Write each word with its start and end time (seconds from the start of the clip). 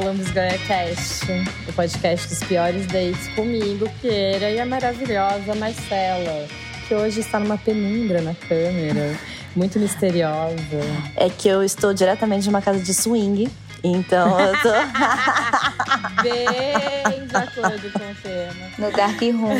ao 0.00 0.06
Lambisgoia 0.06 0.58
Cast, 0.66 1.26
o 1.68 1.72
podcast 1.74 2.26
dos 2.28 2.38
piores 2.44 2.86
dates 2.86 3.28
comigo, 3.34 3.88
Pieira, 4.00 4.50
e 4.50 4.58
a 4.58 4.64
maravilhosa 4.64 5.54
Marcela, 5.54 6.48
que 6.88 6.94
hoje 6.94 7.20
está 7.20 7.38
numa 7.38 7.58
penumbra 7.58 8.22
na 8.22 8.34
câmera, 8.34 9.18
muito 9.54 9.78
misteriosa. 9.78 10.80
É 11.16 11.28
que 11.28 11.48
eu 11.48 11.62
estou 11.62 11.92
diretamente 11.92 12.44
de 12.44 12.48
uma 12.48 12.62
casa 12.62 12.80
de 12.80 12.94
swing, 12.94 13.50
então 13.84 14.40
eu 14.40 14.52
tô. 14.62 14.72
Bem 16.22 17.26
de 17.26 17.36
acordo 17.36 17.92
com 17.92 18.10
o 18.10 18.14
tema. 18.22 18.70
No 18.78 18.90
Dark 18.92 19.20
Room. 19.20 19.58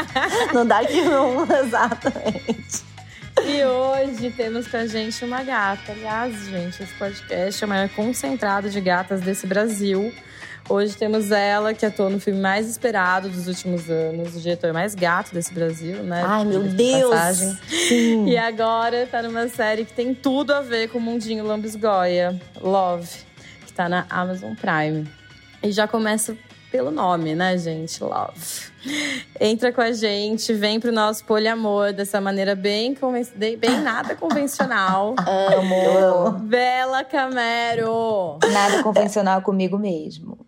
no 0.54 0.64
Dark 0.64 0.90
Room, 0.90 1.46
exatamente. 1.64 2.91
E 3.44 3.64
hoje 3.64 4.30
temos 4.30 4.68
com 4.68 4.76
a 4.76 4.86
gente 4.86 5.24
uma 5.24 5.42
gata. 5.42 5.92
Aliás, 5.92 6.46
gente, 6.46 6.82
esse 6.82 6.94
podcast 6.94 7.62
é 7.62 7.66
o 7.66 7.68
maior 7.68 7.88
concentrado 7.90 8.70
de 8.70 8.80
gatas 8.80 9.20
desse 9.20 9.46
Brasil. 9.46 10.12
Hoje 10.68 10.96
temos 10.96 11.32
ela, 11.32 11.74
que 11.74 11.84
atuou 11.84 12.08
no 12.08 12.20
filme 12.20 12.40
mais 12.40 12.68
esperado 12.68 13.28
dos 13.28 13.48
últimos 13.48 13.90
anos, 13.90 14.36
o 14.36 14.40
diretor 14.40 14.72
mais 14.72 14.94
gato 14.94 15.34
desse 15.34 15.52
Brasil, 15.52 16.04
né? 16.04 16.22
Ai, 16.24 16.44
meu 16.44 16.62
De 16.62 16.76
Deus! 16.76 17.16
E 18.26 18.36
agora 18.38 19.06
tá 19.10 19.22
numa 19.22 19.48
série 19.48 19.84
que 19.84 19.92
tem 19.92 20.14
tudo 20.14 20.52
a 20.52 20.60
ver 20.60 20.88
com 20.88 20.98
o 20.98 21.00
mundinho 21.00 21.44
lambisgoia, 21.44 22.40
Love, 22.60 23.08
que 23.66 23.72
tá 23.72 23.88
na 23.88 24.06
Amazon 24.08 24.54
Prime. 24.54 25.08
E 25.62 25.72
já 25.72 25.88
começa 25.88 26.36
pelo 26.72 26.90
nome, 26.90 27.34
né, 27.34 27.56
gente? 27.58 28.02
Love. 28.02 28.32
Entra 29.38 29.70
com 29.72 29.82
a 29.82 29.92
gente, 29.92 30.52
vem 30.54 30.80
pro 30.80 30.90
nosso 30.90 31.24
poliamor 31.24 31.92
dessa 31.92 32.20
maneira 32.20 32.54
bem, 32.56 32.94
conven- 32.94 33.28
bem 33.36 33.56
bem 33.58 33.78
nada 33.80 34.16
convencional. 34.16 35.14
Amo. 35.28 36.30
Bela 36.40 37.04
Camero! 37.04 38.38
Nada 38.50 38.82
convencional 38.82 39.42
comigo 39.42 39.78
mesmo. 39.78 40.38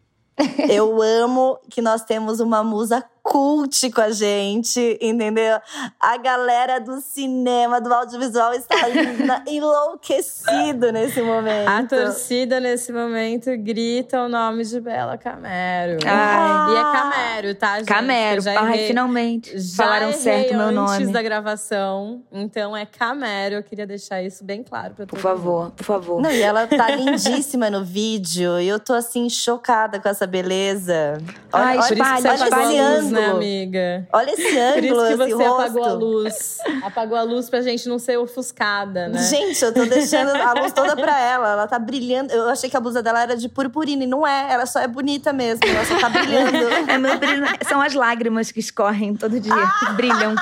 Eu 0.69 1.01
amo 1.01 1.59
que 1.71 1.81
nós 1.81 2.03
temos 2.03 2.41
uma 2.41 2.65
musa 2.65 3.05
cult 3.25 3.91
com 3.91 4.03
a 4.03 4.11
gente, 4.11 4.99
entendeu? 5.01 5.59
A 5.99 6.19
galera 6.19 6.79
do 6.79 7.01
cinema, 7.01 7.81
do 7.81 7.93
audiovisual 7.93 8.53
está 8.53 8.77
enlouquecido 9.49 10.93
nesse 10.93 11.23
momento. 11.23 11.69
A 11.69 11.83
torcida, 11.85 12.61
nesse 12.61 12.93
momento, 12.93 13.51
grita 13.57 14.23
o 14.25 14.29
nome 14.29 14.63
de 14.65 14.79
Bela 14.79 15.17
Camero. 15.17 15.99
Ai. 16.07 16.75
E 16.75 16.77
é 16.77 16.83
Camero, 16.83 17.55
tá, 17.55 17.79
gente? 17.79 17.87
Camero. 17.89 18.41
Já 18.43 18.61
Ai, 18.61 18.73
errei- 18.75 18.87
finalmente. 18.89 19.59
Já 19.59 19.85
Falaram 19.85 20.13
certo 20.13 20.51
meu 20.55 20.61
antes 20.67 20.75
nome. 21.01 21.07
da 21.13 21.23
gravação, 21.23 22.23
então 22.31 22.77
é 22.77 22.85
Camero. 22.85 23.55
Eu 23.57 23.63
queria 23.63 23.87
deixar 23.87 24.23
isso 24.23 24.45
bem 24.45 24.63
claro 24.63 24.95
pra 24.95 25.07
todo 25.07 25.09
Por 25.09 25.19
favor, 25.21 25.71
por 25.71 25.85
favor. 25.85 26.21
Não, 26.21 26.31
e 26.31 26.43
ela 26.43 26.67
tá 26.67 26.91
lindíssima 26.95 27.71
no 27.71 27.83
vídeo. 27.83 28.61
E 28.61 28.69
eu 28.69 28.79
tô 28.79 28.93
assim, 28.93 29.31
chocada 29.31 29.99
com 29.99 30.09
essa 30.11 30.27
beleza. 30.27 31.17
Olha, 31.51 31.65
Ai, 31.65 31.79
olha, 31.79 31.89
Por 31.89 31.97
isso 31.97 32.15
que 32.15 32.21
você 32.23 32.35
Espalha, 32.45 33.03
né, 33.15 33.27
amiga? 33.27 34.09
Olha 34.13 34.31
esse 34.31 34.43
Por 34.55 34.59
ângulo, 34.59 35.07
isso 35.07 35.17
que 35.17 35.23
esse 35.25 35.33
você 35.35 35.45
rosto. 35.45 35.61
apagou 35.63 35.85
a 35.85 35.93
luz. 35.93 36.59
Apagou 36.85 37.19
a 37.19 37.23
luz 37.23 37.49
pra 37.51 37.61
gente 37.63 37.89
não 37.89 37.99
ser 37.99 38.19
ofuscada, 38.19 39.09
né? 39.09 39.23
Gente, 39.23 39.63
eu 39.65 39.73
tô 39.73 39.85
deixando 39.87 40.31
a 40.31 40.53
luz 40.55 40.73
toda 40.73 40.95
pra 40.97 41.19
ela. 41.19 41.53
Ela 41.53 41.67
tá 41.67 41.79
brilhando. 41.79 42.33
Eu 42.33 42.49
achei 42.49 42.69
que 42.71 42.77
a 42.77 42.81
blusa 42.81 43.03
dela 43.03 43.23
era 43.23 43.37
de 43.37 43.49
purpurina. 43.49 44.05
E 44.05 44.07
não 44.07 44.27
é. 44.27 44.53
Ela 44.53 44.67
só 44.67 44.81
é 44.81 44.89
bonita 44.89 45.33
mesmo. 45.33 45.61
Ela 45.67 45.85
só 45.85 45.99
tá 45.99 46.09
brilhando. 46.09 46.55
É 46.87 46.99
meu 46.99 47.19
brilho, 47.19 47.45
são 47.67 47.81
as 47.81 47.95
lágrimas 47.95 48.53
que 48.53 48.61
escorrem 48.61 49.15
todo 49.17 49.41
dia, 49.41 49.53
que 49.81 49.93
brilham. 49.95 50.35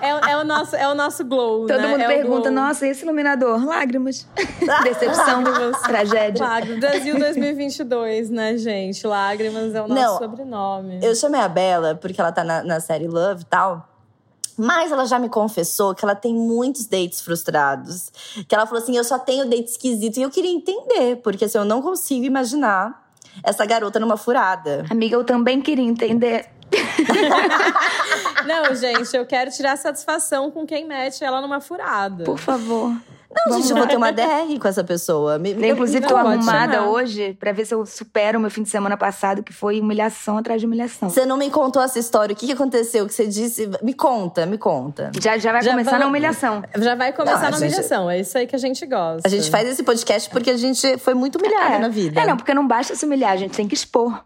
É, 0.00 0.32
é 0.32 0.36
o 0.36 0.44
nosso, 0.44 0.74
é 0.74 0.88
o 0.88 0.94
nosso 0.94 1.24
glow, 1.24 1.66
Todo 1.66 1.78
né? 1.80 1.88
mundo 1.88 2.00
É 2.00 2.06
pergunta: 2.06 2.50
nossa, 2.50 2.86
e 2.86 2.90
esse 2.90 3.04
iluminador? 3.04 3.64
Lágrimas. 3.64 4.26
Decepção, 4.84 5.44
tragédia. 5.84 6.44
Lágrimas. 6.44 6.80
Brasil 6.80 7.18
2022, 7.18 8.30
né, 8.30 8.56
gente? 8.56 9.06
Lágrimas 9.06 9.74
é 9.74 9.82
o 9.82 9.88
nosso 9.88 10.00
Não, 10.02 10.18
sobrenome. 10.18 10.98
Eu 11.02 11.14
chamei 11.32 11.40
a 11.40 11.48
Bela 11.48 11.94
porque 11.94 12.20
ela 12.20 12.30
tá 12.30 12.44
na, 12.44 12.62
na 12.62 12.80
série 12.80 13.08
Love 13.08 13.42
e 13.42 13.46
tal. 13.46 13.88
Mas 14.56 14.92
ela 14.92 15.06
já 15.06 15.18
me 15.18 15.30
confessou 15.30 15.94
que 15.94 16.04
ela 16.04 16.14
tem 16.14 16.34
muitos 16.34 16.84
dates 16.84 17.22
frustrados. 17.22 18.12
Que 18.46 18.54
ela 18.54 18.66
falou 18.66 18.82
assim: 18.82 18.96
eu 18.96 19.02
só 19.02 19.18
tenho 19.18 19.48
date 19.48 19.70
esquisito. 19.70 20.18
E 20.18 20.22
eu 20.22 20.30
queria 20.30 20.50
entender, 20.50 21.16
porque 21.22 21.46
assim, 21.46 21.56
eu 21.56 21.64
não 21.64 21.80
consigo 21.80 22.26
imaginar 22.26 23.10
essa 23.42 23.64
garota 23.64 23.98
numa 23.98 24.18
furada. 24.18 24.84
Amiga, 24.90 25.16
eu 25.16 25.24
também 25.24 25.62
queria 25.62 25.84
entender. 25.84 26.50
Não, 28.46 28.74
gente, 28.74 29.14
eu 29.16 29.24
quero 29.24 29.50
tirar 29.50 29.76
satisfação 29.76 30.50
com 30.50 30.66
quem 30.66 30.86
mete 30.86 31.22
ela 31.22 31.40
numa 31.40 31.60
furada. 31.60 32.24
Por 32.24 32.38
favor. 32.38 32.94
Não, 33.34 33.44
Vamos 33.52 33.66
gente, 33.66 33.70
eu 33.70 33.76
lá. 33.76 33.80
vou 33.82 33.88
ter 33.90 33.96
uma 33.96 34.12
DR 34.12 34.58
com 34.60 34.68
essa 34.68 34.84
pessoa. 34.84 35.38
Me- 35.38 35.52
Eu, 35.52 35.74
inclusive, 35.74 36.06
tô 36.06 36.14
arrumada 36.16 36.74
chamar. 36.74 36.88
hoje 36.88 37.34
pra 37.40 37.50
ver 37.52 37.64
se 37.64 37.74
eu 37.74 37.84
supero 37.86 38.38
o 38.38 38.40
meu 38.40 38.50
fim 38.50 38.62
de 38.62 38.68
semana 38.68 38.96
passado, 38.96 39.42
que 39.42 39.52
foi 39.52 39.80
humilhação 39.80 40.36
atrás 40.38 40.60
de 40.60 40.66
humilhação. 40.66 41.08
Você 41.08 41.24
não 41.24 41.36
me 41.36 41.50
contou 41.50 41.82
essa 41.82 41.98
história. 41.98 42.34
O 42.34 42.36
que, 42.36 42.46
que 42.46 42.52
aconteceu? 42.52 43.06
Que 43.06 43.14
você 43.14 43.26
disse. 43.26 43.68
Me 43.82 43.94
conta, 43.94 44.44
me 44.44 44.58
conta. 44.58 45.10
Já, 45.20 45.38
já 45.38 45.50
vai 45.52 45.62
Já 45.62 45.70
começar 45.70 45.90
vamos- 45.92 46.04
na 46.04 46.08
humilhação. 46.10 46.62
Já 46.78 46.94
vai 46.94 47.12
começar 47.12 47.38
Não, 47.40 47.46
a 47.46 47.50
na 47.50 47.56
gente- 47.56 47.68
humilhação. 47.68 48.10
É 48.10 48.20
isso 48.20 48.36
aí 48.36 48.46
que 48.46 48.54
a 48.54 48.58
gente 48.58 48.84
gosta. 48.86 49.26
A 49.26 49.30
gente 49.30 49.50
faz 49.50 49.66
esse 49.68 49.82
podcast 49.82 50.28
porque 50.30 50.50
a 50.50 50.56
gente 50.56 50.98
foi 50.98 51.14
muito 51.14 51.36
humilhada 51.38 51.74
É. 51.74 51.78
na 51.78 51.88
vida. 51.88 52.20
É, 52.20 52.26
não, 52.26 52.36
porque 52.36 52.52
não 52.52 52.66
basta 52.66 52.94
se 52.94 53.04
humilhar, 53.06 53.32
a 53.32 53.36
gente 53.36 53.56
tem 53.56 53.66
que 53.66 53.74
expor. 53.74 54.24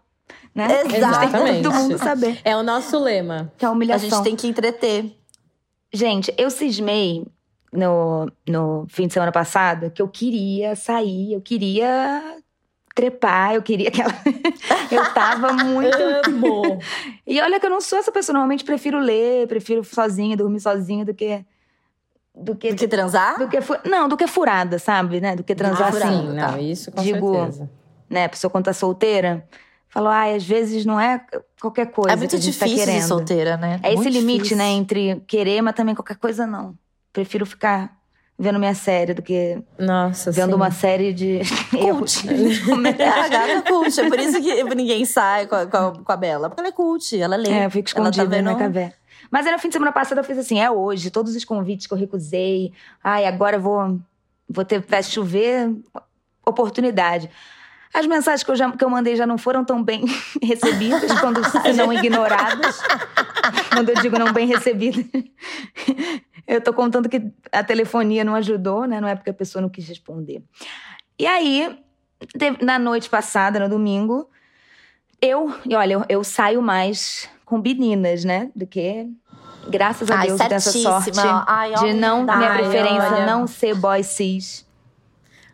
Né? 0.53 0.67
Exatamente. 0.95 1.61
Todo 1.63 1.73
mundo 1.75 1.97
saber. 1.99 2.39
É 2.43 2.57
o 2.57 2.63
nosso 2.63 2.97
lema. 2.97 3.53
Que 3.57 3.63
é 3.63 3.67
a 3.67 3.69
A 3.69 3.73
humilhação. 3.73 4.09
gente 4.09 4.23
tem 4.23 4.35
que 4.35 4.47
entreter. 4.47 5.15
Gente, 5.93 6.33
eu 6.37 6.49
cismei 6.49 7.25
no, 7.71 8.31
no 8.47 8.85
fim 8.89 9.07
de 9.07 9.13
semana 9.13 9.31
passado 9.31 9.91
que 9.91 10.01
eu 10.01 10.07
queria 10.07 10.75
sair, 10.75 11.33
eu 11.33 11.41
queria 11.41 12.37
trepar, 12.95 13.53
eu 13.53 13.61
queria 13.61 13.91
que 13.91 14.01
ela. 14.01 14.13
eu 14.91 15.13
tava 15.13 15.53
muito. 15.53 15.97
Amo. 16.27 16.79
E 17.25 17.39
olha 17.41 17.59
que 17.59 17.65
eu 17.65 17.69
não 17.69 17.79
sou 17.81 17.99
essa 17.99 18.11
pessoa, 18.11 18.33
normalmente 18.33 18.63
prefiro 18.63 18.99
ler, 18.99 19.47
prefiro 19.47 19.83
sozinha, 19.83 20.35
dormir 20.35 20.59
sozinha 20.59 21.05
do 21.05 21.13
que. 21.13 21.45
Do 22.33 22.55
que. 22.55 22.69
Do 22.71 22.75
que 22.75 22.87
transar? 22.87 23.37
do 23.37 23.47
que 23.47 23.57
não, 23.87 24.07
do 24.07 24.17
que 24.17 24.27
furada, 24.27 24.79
sabe? 24.79 25.19
Né? 25.21 25.35
Do 25.35 25.43
que 25.43 25.53
transar 25.55 25.89
Ah, 25.89 25.91
furada. 25.91 26.11
assim. 26.15 26.29
Sim, 26.31 26.35
tá. 26.35 26.51
não, 26.51 26.59
isso 26.59 26.91
com 26.91 27.01
Digo, 27.01 27.33
certeza. 27.33 27.69
Né? 28.09 28.25
A 28.25 28.29
pessoa 28.29 28.49
quando 28.49 28.65
tá 28.65 28.73
solteira, 28.73 29.45
falou, 29.89 30.09
ai, 30.09 30.35
às 30.35 30.43
vezes 30.43 30.85
não 30.85 30.99
é 30.99 31.23
qualquer 31.59 31.87
coisa. 31.91 32.13
É 32.13 32.15
muito 32.15 32.31
que 32.31 32.37
tá 32.37 32.65
difícil 32.65 32.85
ser 32.85 33.01
solteira, 33.03 33.57
né? 33.57 33.79
É 33.83 33.89
esse 33.89 33.97
Muito 33.97 34.09
limite, 34.09 34.33
difícil. 34.37 34.57
né? 34.57 34.69
Entre 34.69 35.21
querer, 35.27 35.61
mas 35.61 35.75
também 35.75 35.93
qualquer 35.93 36.15
coisa 36.17 36.47
não. 36.47 36.75
Prefiro 37.11 37.45
ficar 37.45 37.97
vendo 38.39 38.59
minha 38.59 38.75
série 38.75 39.13
do 39.13 39.21
que 39.21 39.61
Nossa, 39.79 40.31
vendo 40.31 40.49
sim. 40.49 40.55
uma 40.55 40.71
série 40.71 41.13
de. 41.13 41.39
É 42.99 43.07
a 43.07 43.27
gata 43.27 43.61
cult. 43.63 43.99
É 43.99 44.09
por 44.09 44.19
isso 44.19 44.41
que 44.41 44.63
ninguém 44.75 45.05
sai 45.05 45.47
com 45.47 45.55
a, 45.55 45.65
com 45.65 45.77
a, 45.77 45.91
com 46.03 46.11
a 46.11 46.17
Bela. 46.17 46.49
Porque 46.49 46.61
ela 46.61 46.69
é 46.69 46.71
cult, 46.71 47.19
ela 47.19 47.35
lê. 47.35 47.49
É, 47.49 47.65
eu 47.65 47.71
fico 47.71 47.87
escondida 47.87 48.23
ela 48.23 48.29
tá 48.29 48.41
na 48.41 48.49
vendo... 48.51 48.59
caverna. 48.59 48.93
Mas 49.29 49.45
no 49.45 49.59
fim 49.59 49.67
de 49.67 49.73
semana 49.73 49.91
passado 49.91 50.19
eu 50.19 50.23
fiz 50.23 50.37
assim, 50.37 50.59
é 50.59 50.71
hoje, 50.71 51.11
todos 51.11 51.35
os 51.35 51.43
convites 51.43 51.87
que 51.87 51.93
eu 51.93 51.97
recusei. 51.97 52.71
Ai, 53.03 53.25
agora 53.25 53.57
eu 53.57 53.61
vou, 53.61 53.99
vou 54.47 54.63
ter, 54.63 54.79
vai 54.79 55.03
chover, 55.03 55.69
oportunidade. 56.45 57.29
As 57.93 58.05
mensagens 58.05 58.43
que 58.43 58.51
eu, 58.51 58.55
já, 58.55 58.71
que 58.71 58.83
eu 58.83 58.89
mandei 58.89 59.15
já 59.15 59.25
não 59.25 59.37
foram 59.37 59.65
tão 59.65 59.83
bem 59.83 60.05
recebidas, 60.41 61.11
quando 61.19 61.43
se 61.49 61.73
não 61.73 61.91
ignoradas. 61.91 62.79
quando 63.73 63.89
eu 63.89 64.01
digo 64.01 64.19
não 64.19 64.31
bem 64.31 64.47
recebidas. 64.47 65.05
Eu 66.47 66.61
tô 66.61 66.73
contando 66.73 67.09
que 67.09 67.29
a 67.51 67.63
telefonia 67.63 68.23
não 68.23 68.33
ajudou, 68.35 68.85
né? 68.85 69.01
Não 69.01 69.07
é 69.07 69.15
porque 69.15 69.29
a 69.29 69.33
pessoa 69.33 69.61
não 69.61 69.69
quis 69.69 69.87
responder. 69.87 70.41
E 71.19 71.25
aí, 71.27 71.77
na 72.61 72.79
noite 72.79 73.09
passada, 73.09 73.59
no 73.59 73.67
domingo, 73.67 74.29
eu, 75.21 75.53
e 75.65 75.75
olha, 75.75 75.93
eu, 75.93 76.05
eu 76.07 76.23
saio 76.23 76.61
mais 76.61 77.29
com 77.45 77.57
meninas, 77.57 78.23
né? 78.23 78.49
Do 78.55 78.65
que. 78.65 79.09
Graças 79.69 80.09
a 80.09 80.19
Ai, 80.19 80.27
Deus, 80.27 80.39
dessa 80.39 80.71
sorte 80.71 81.11
Ai, 81.45 81.73
de 81.75 81.93
não. 81.93 82.23
minha 82.23 82.53
preferência 82.53 83.11
olha. 83.11 83.25
não 83.25 83.45
ser 83.45 83.75
boy 83.75 84.01
cis. 84.01 84.65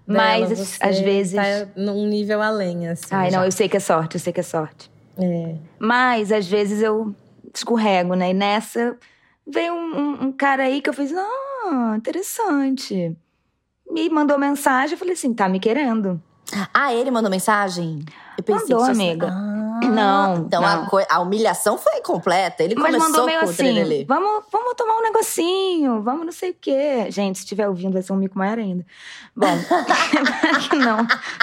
Bela, 0.06 0.47
Mas, 0.47 0.79
às 0.81 1.00
vezes. 1.00 1.33
Tá 1.33 1.68
num 1.75 2.06
nível 2.07 2.41
além, 2.41 2.88
assim. 2.89 3.07
Ai, 3.09 3.31
não, 3.31 3.39
já. 3.39 3.45
eu 3.45 3.51
sei 3.51 3.69
que 3.69 3.77
é 3.77 3.79
sorte, 3.79 4.15
eu 4.15 4.19
sei 4.19 4.33
que 4.33 4.39
é 4.39 4.44
sorte. 4.44 4.91
É. 5.18 5.56
Mas, 5.79 6.31
às 6.31 6.45
vezes, 6.45 6.81
eu 6.81 7.15
escorrego, 7.53 8.13
né? 8.13 8.31
E 8.31 8.33
nessa, 8.33 8.97
veio 9.45 9.74
um, 9.74 9.98
um- 9.98 10.24
um 10.25 10.31
cara 10.31 10.63
aí 10.63 10.81
que 10.81 10.90
eu 10.90 10.94
fiz, 10.94 11.12
ah, 11.13 11.94
interessante. 11.98 13.16
Me 13.90 14.10
mandou 14.10 14.38
mensagem, 14.40 14.94
eu 14.94 14.98
falei 14.98 15.13
assim, 15.13 15.34
tá 15.34 15.48
me 15.50 15.60
querendo. 15.60 16.22
Ah, 16.74 16.94
ele 16.94 17.10
mandou 17.12 17.30
mensagem? 17.31 18.04
Eu 18.38 18.44
pensei 18.44 18.75
Mandou, 18.75 18.90
amiga. 18.90 19.34
Ah, 19.84 19.88
Não, 19.88 20.36
Então 20.38 20.62
não. 20.62 20.68
A, 20.69 20.88
a 21.16 21.19
humilhação 21.19 21.78
foi 21.78 22.00
completa. 22.01 22.63
Ele 22.63 22.74
Mas 22.75 22.86
começou 22.86 23.10
mandou 23.10 23.25
meio 23.25 23.40
com 23.40 23.50
assim, 23.50 24.06
vamos, 24.07 24.45
vamos 24.51 24.74
tomar 24.75 24.98
um 25.00 25.01
negocinho, 25.01 26.01
vamos 26.01 26.25
não 26.25 26.31
sei 26.31 26.51
o 26.51 26.56
quê. 26.62 27.07
Gente, 27.10 27.40
se 27.40 27.44
estiver 27.44 27.68
ouvindo, 27.68 27.92
vai 27.92 28.01
ser 28.01 28.13
um 28.13 28.18
mico 28.18 28.38
maior 28.38 28.60
ainda. 28.60 28.86
Bom, 29.36 29.48
não, 30.80 30.98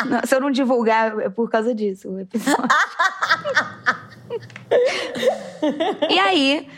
não, 0.08 0.20
se 0.24 0.34
eu 0.34 0.40
não 0.40 0.50
divulgar, 0.50 1.18
é 1.20 1.28
por 1.28 1.50
causa 1.50 1.74
disso 1.74 2.08
o 2.08 2.20
episódio. 2.20 2.64
e 6.08 6.18
aí, 6.18 6.68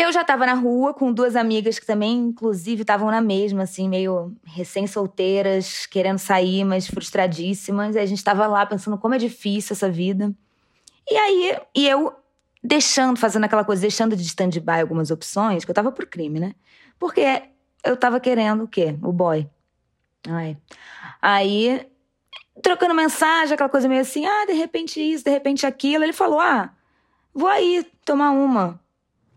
Eu 0.00 0.10
já 0.10 0.24
tava 0.24 0.46
na 0.46 0.54
rua 0.54 0.94
com 0.94 1.12
duas 1.12 1.36
amigas 1.36 1.78
que 1.78 1.84
também, 1.84 2.16
inclusive, 2.16 2.80
estavam 2.80 3.10
na 3.10 3.20
mesma, 3.20 3.64
assim, 3.64 3.86
meio 3.86 4.34
recém-solteiras, 4.46 5.84
querendo 5.84 6.18
sair, 6.18 6.64
mas 6.64 6.86
frustradíssimas. 6.86 7.94
E 7.94 7.98
a 7.98 8.06
gente 8.06 8.24
tava 8.24 8.46
lá 8.46 8.64
pensando 8.64 8.96
como 8.96 9.14
é 9.14 9.18
difícil 9.18 9.74
essa 9.74 9.90
vida. 9.90 10.34
E 11.06 11.14
aí, 11.14 11.60
e 11.76 11.86
eu 11.86 12.14
deixando, 12.64 13.18
fazendo 13.18 13.44
aquela 13.44 13.62
coisa, 13.62 13.82
deixando 13.82 14.16
de 14.16 14.22
stand-by 14.22 14.80
algumas 14.80 15.10
opções, 15.10 15.66
que 15.66 15.70
eu 15.70 15.74
tava 15.74 15.92
por 15.92 16.06
crime, 16.06 16.40
né? 16.40 16.54
Porque 16.98 17.42
eu 17.84 17.94
tava 17.94 18.18
querendo 18.18 18.64
o 18.64 18.68
quê? 18.68 18.96
O 19.02 19.12
boy. 19.12 19.46
Ai. 20.26 20.56
Aí, 21.20 21.86
trocando 22.62 22.94
mensagem, 22.94 23.52
aquela 23.52 23.68
coisa 23.68 23.86
meio 23.86 24.00
assim, 24.00 24.24
ah, 24.24 24.46
de 24.46 24.54
repente 24.54 24.98
isso, 24.98 25.24
de 25.24 25.30
repente 25.30 25.66
aquilo. 25.66 26.04
Ele 26.04 26.14
falou, 26.14 26.40
ah, 26.40 26.72
vou 27.34 27.50
aí 27.50 27.86
tomar 28.02 28.30
uma. 28.30 28.80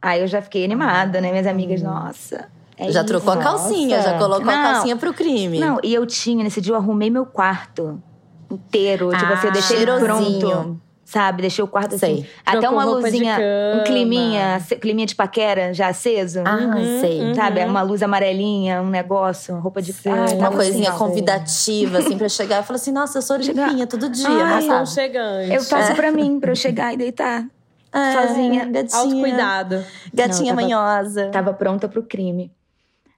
Aí 0.04 0.20
eu 0.20 0.28
já 0.28 0.42
fiquei 0.42 0.66
animada, 0.66 1.22
né? 1.22 1.32
Minhas 1.32 1.48
amigas, 1.48 1.82
nossa. 1.82 2.50
é 2.78 2.92
já 2.92 3.00
isso. 3.00 3.08
trocou 3.08 3.32
a 3.32 3.38
calcinha, 3.38 3.96
Nossa. 3.98 4.10
já 4.12 4.18
colocou 4.18 4.50
a 4.50 4.56
Não. 4.56 4.74
calcinha 4.74 4.98
pro 4.98 5.14
crime. 5.14 5.58
Não, 5.60 5.80
e 5.82 5.94
eu 5.94 6.06
tinha, 6.06 6.44
nesse 6.44 6.60
dia 6.60 6.74
eu 6.74 6.78
arrumei 6.78 7.10
meu 7.10 7.26
quarto 7.26 8.04
inteiro. 8.52 9.10
tipo 9.12 9.32
Ah, 9.32 9.34
assim, 9.34 9.48
eu 9.48 9.54
deixei 9.54 9.78
ele 9.78 9.86
cheirosinho. 9.86 10.40
pronto. 10.50 10.82
Sabe? 11.06 11.42
Deixei 11.44 11.64
o 11.64 11.68
quarto 11.68 11.96
assim. 11.96 12.18
Sei. 12.18 12.30
Até 12.46 12.60
Trocou 12.62 12.78
uma 12.80 12.86
luzinha, 12.86 13.38
um 13.76 13.84
climinha, 13.84 14.60
climinha 14.82 15.06
de 15.06 15.14
paquera 15.16 15.74
já 15.74 15.88
aceso. 15.90 16.42
Ah, 16.46 16.56
Uhum, 16.56 17.00
sei. 17.02 17.22
uhum. 17.22 17.36
Sabe? 17.36 17.64
Uma 17.66 17.82
luz 17.82 18.02
amarelinha, 18.02 18.82
um 18.82 18.90
negócio, 18.90 19.56
roupa 19.60 19.82
de 19.82 19.94
Sei. 19.94 20.12
Ai, 20.12 20.34
Uma 20.36 20.50
coisinha 20.52 20.90
assim, 20.90 20.98
convidativa, 20.98 22.00
assim, 22.00 22.18
pra 22.18 22.28
chegar 22.30 22.62
e 22.62 22.66
falar 22.66 22.78
assim: 22.78 22.92
nossa, 22.92 23.18
eu 23.20 23.22
sou 23.22 23.38
limpinha 23.38 23.86
todo 23.86 24.10
dia, 24.10 24.28
Ai, 24.28 24.44
mas 24.50 24.66
sabe? 24.66 24.90
chegante. 24.90 25.54
Eu 25.54 25.64
faço 25.64 25.94
pra 25.96 26.12
mim, 26.12 26.40
pra 26.40 26.52
eu 26.52 26.56
chegar 26.56 26.94
e 26.94 26.98
deitar. 26.98 27.46
É, 27.94 28.28
sozinha. 28.28 28.66
Gatinha, 28.66 29.00
Autocuidado. 29.00 29.86
Gatinha 30.14 30.54
Não, 30.54 30.62
tava- 30.62 30.62
manhosa. 30.62 31.30
Tava 31.30 31.54
pronta 31.54 31.88
pro 31.88 32.04
crime. 32.04 32.52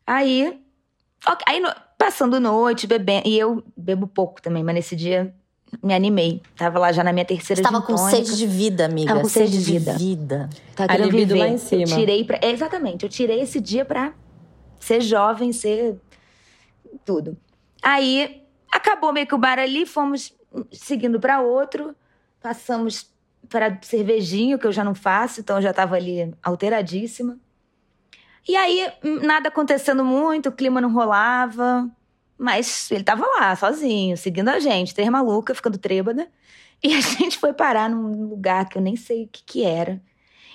Aí, 0.05 0.59
ok, 1.25 1.45
aí 1.47 1.59
no- 1.59 1.73
passando 1.97 2.39
noite, 2.39 2.85
bebendo. 2.85 3.27
E 3.27 3.37
eu 3.39 3.63
bebo 3.75 4.05
pouco 4.07 4.41
também, 4.41 4.63
mas 4.63 4.75
nesse 4.75 4.95
dia 4.95 5.33
me 5.81 5.93
animei. 5.93 6.41
Tava 6.55 6.77
lá 6.79 6.91
já 6.91 7.03
na 7.03 7.11
minha 7.13 7.25
terceira 7.25 7.61
Você 7.61 7.63
tava 7.63 7.81
com 7.81 7.97
sede 7.97 8.35
de 8.37 8.45
vida, 8.45 8.85
amiga. 8.85 9.07
Tava 9.09 9.21
com 9.21 9.29
sede 9.29 9.51
de 9.63 9.79
vida. 9.79 9.93
vida. 9.93 10.49
Tava 10.75 10.91
A 10.91 10.95
querendo 10.95 11.11
libido 11.11 11.33
viver. 11.33 11.47
lá 11.47 11.53
em 11.53 11.57
cima. 11.57 11.81
Eu 11.83 11.87
tirei 11.87 12.23
pra, 12.23 12.37
é, 12.41 12.51
exatamente, 12.51 13.03
eu 13.03 13.09
tirei 13.09 13.41
esse 13.41 13.59
dia 13.59 13.83
pra 13.85 14.13
ser 14.79 15.01
jovem, 15.01 15.51
ser 15.51 15.95
tudo. 17.03 17.35
Aí 17.81 18.43
acabou 18.71 19.11
meio 19.13 19.25
que 19.27 19.35
o 19.35 19.37
bar 19.37 19.57
ali, 19.59 19.85
fomos 19.85 20.33
seguindo 20.71 21.19
pra 21.19 21.41
outro, 21.41 21.95
passamos 22.41 23.09
para 23.49 23.77
cervejinho, 23.81 24.57
que 24.59 24.65
eu 24.67 24.71
já 24.71 24.83
não 24.83 24.95
faço, 24.95 25.39
então 25.41 25.57
eu 25.57 25.61
já 25.61 25.73
tava 25.73 25.95
ali 25.95 26.33
alteradíssima. 26.43 27.37
E 28.47 28.55
aí, 28.55 28.91
nada 29.23 29.49
acontecendo 29.49 30.03
muito, 30.05 30.49
o 30.49 30.51
clima 30.51 30.79
não 30.79 30.91
rolava, 30.93 31.89
mas 32.37 32.89
ele 32.91 33.03
tava 33.03 33.25
lá, 33.39 33.55
sozinho, 33.55 34.15
seguindo 34.17 34.49
a 34.49 34.59
gente, 34.59 34.93
três 34.93 35.09
malucas, 35.09 35.57
ficando 35.57 35.77
trêbada. 35.77 36.27
E 36.83 36.93
a 36.93 36.99
gente 37.01 37.37
foi 37.39 37.53
parar 37.53 37.89
num 37.89 38.27
lugar 38.29 38.69
que 38.69 38.77
eu 38.77 38.81
nem 38.81 38.95
sei 38.95 39.23
o 39.23 39.27
que 39.27 39.41
que 39.43 39.63
era. 39.63 39.99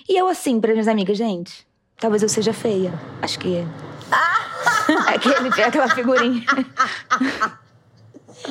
E 0.07 0.15
eu 0.17 0.27
assim, 0.27 0.59
para 0.61 0.71
minhas 0.71 0.87
amigas, 0.87 1.17
gente, 1.17 1.67
talvez 1.99 2.23
eu 2.23 2.29
seja 2.29 2.53
feia. 2.53 2.93
Acho 3.21 3.37
que. 3.39 3.63
Aquele, 5.07 5.63
aquela 5.63 5.89
figurinha. 5.89 6.43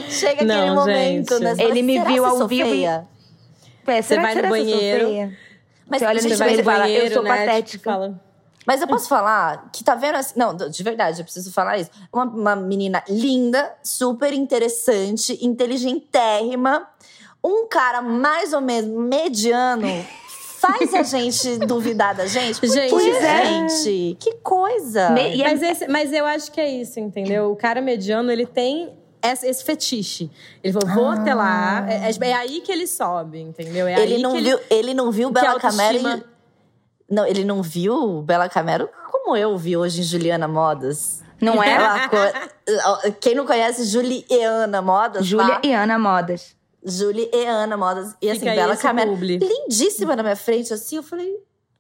Chega 0.09 0.45
Não, 0.45 0.55
aquele 0.55 0.75
momento, 0.75 1.39
gente. 1.39 1.43
né? 1.45 1.55
Ele 1.59 1.83
me 1.83 1.95
"Será 1.95 2.11
viu 2.11 2.25
ao 2.25 2.47
vivo 2.47 2.75
e- 2.75 2.87
feia?" 3.91 3.97
Ué, 3.99 4.03
será, 4.03 4.23
vai 4.23 4.35
no 4.35 4.49
banheiro? 4.49 5.33
Mas 5.89 6.01
Você 6.01 6.07
olha 6.07 6.15
no 6.15 6.21
Você 6.23 6.29
gente, 6.29 6.39
vai 6.39 6.49
espelho 6.51 6.61
e 6.61 6.65
fala, 6.65 6.79
banheiro, 6.85 7.07
eu 7.07 7.13
sou 7.13 7.23
né? 7.23 7.31
patética. 7.31 7.63
Tipo, 7.79 7.85
fala, 7.85 8.21
Mas 8.67 8.81
eu 8.81 8.87
posso 8.87 9.09
falar 9.09 9.71
que 9.73 9.83
tá 9.83 9.95
vendo 9.97 10.15
assim. 10.17 10.35
Não, 10.39 10.55
de 10.55 10.83
verdade, 10.83 11.21
eu 11.21 11.25
preciso 11.25 11.53
falar 11.53 11.79
isso. 11.79 11.91
Uma, 12.13 12.25
uma 12.25 12.57
menina 12.57 13.03
linda, 13.09 13.73
super 13.83 14.33
interessante, 14.33 15.37
inteligentérrima. 15.45 16.87
Um 17.43 17.67
cara 17.67 18.03
mais 18.03 18.53
ou 18.53 18.61
menos 18.61 18.91
mediano 18.91 19.89
faz 20.61 20.93
a 20.95 21.03
gente 21.03 21.59
duvidar 21.67 22.15
da 22.15 22.27
gente. 22.27 22.65
Gente, 22.69 22.91
Pois 22.91 23.17
é. 23.17 23.45
gente, 23.47 24.17
que 24.21 24.35
coisa. 24.43 25.11
Me- 25.11 25.41
é- 25.41 25.45
mas, 25.45 25.63
esse- 25.63 25.89
mas 25.89 26.13
eu 26.13 26.27
acho 26.27 26.53
que 26.53 26.61
é 26.61 26.69
isso, 26.69 27.01
entendeu? 27.01 27.51
O 27.51 27.57
cara 27.57 27.81
mediano, 27.81 28.31
ele 28.31 28.45
tem 28.47 28.93
esse, 29.23 29.47
esse 29.47 29.65
fetiche. 29.65 30.31
Ele 30.63 30.73
falou, 30.73 30.95
vou 30.95 31.09
até 31.09 31.35
lá. 31.35 31.87
É, 31.91 32.11
é- 32.11 32.29
é 32.29 32.33
aí 32.35 32.61
que 32.61 32.71
ele 32.73 32.87
sobe, 32.87 33.41
entendeu? 33.41 33.87
É 33.87 34.01
ele 34.01 34.15
aí 34.17 34.23
não 34.23 34.33
que 34.33 34.41
viu, 34.43 34.59
ele 34.71 34.95
não 34.95 35.11
viu 35.11 35.29
que 35.29 35.35
Bela 35.35 35.53
autoestima- 35.53 35.83
Camero. 35.93 36.25
e- 37.11 37.15
Não, 37.15 37.27
ele 37.27 37.45
não 37.45 37.63
viu 37.63 38.23
Bela 38.23 38.49
Camero 38.49 38.89
como 39.11 39.37
eu 39.37 39.57
vi 39.59 39.77
hoje 39.77 40.01
em 40.01 40.05
Juliana 40.05 40.47
Modas. 40.49 41.23
Não 41.41 41.63
é? 41.63 41.77
Co- 42.09 43.13
Quem 43.21 43.35
não 43.35 43.47
conhece 43.47 43.85
Juliana 43.85 44.81
Modas? 44.83 45.25
Júlia 45.27 45.55
vá. 45.55 45.61
e 45.65 45.73
Ana 45.73 45.99
Modas. 45.99 46.55
Juliana 46.85 47.77
Modas. 47.77 48.15
E 48.23 48.31
assim, 48.31 48.41
Fica 48.41 48.55
Bela 48.55 48.77
Camero. 48.77 49.11
publi. 49.11 49.39
Lindíssima 49.39 50.15
na 50.17 50.23
minha 50.23 50.37
frente, 50.37 50.73
assim. 50.73 50.97
Eu 50.97 51.03
falei, 51.03 51.35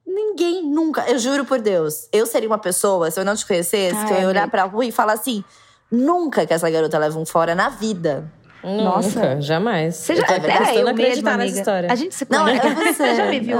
ninguém 0.06 0.62
nunca. 0.64 1.02
Eu 1.08 1.18
juro 1.18 1.44
por 1.44 1.60
Deus. 1.60 2.08
Eu 2.12 2.26
seria 2.26 2.48
uma 2.48 2.58
pessoa, 2.58 3.10
se 3.10 3.20
eu 3.20 3.24
não 3.24 3.34
te 3.36 3.46
conhecesse, 3.46 4.04
que 4.06 4.12
eu 4.12 4.16
Ai, 4.16 4.22
ia 4.22 4.28
olhar 4.28 4.42
amiga. 4.42 4.50
pra 4.50 4.64
rua 4.64 4.84
e 4.84 4.90
falar 4.92 5.12
assim: 5.14 5.44
nunca 5.90 6.46
que 6.46 6.52
essa 6.52 6.68
garota 6.70 6.98
leva 6.98 7.18
um 7.18 7.26
fora 7.26 7.54
na 7.54 7.68
vida. 7.68 8.30
Nossa, 8.62 9.20
Nossa. 9.20 9.40
jamais. 9.40 9.96
Você 9.96 10.16
já, 10.16 10.22
É 10.26 10.36
eu 10.36 10.42
mesma, 10.42 10.90
acreditar 10.90 11.30
nessa 11.30 11.42
amiga. 11.42 11.58
história. 11.58 11.92
A 11.92 11.94
gente 11.94 12.14
se 12.14 12.26
Não, 12.28 12.44
conhece. 12.44 12.66
é 12.68 12.74
você. 12.74 12.92
Você 12.92 13.14
já 13.14 13.26
me 13.26 13.40
viu. 13.40 13.58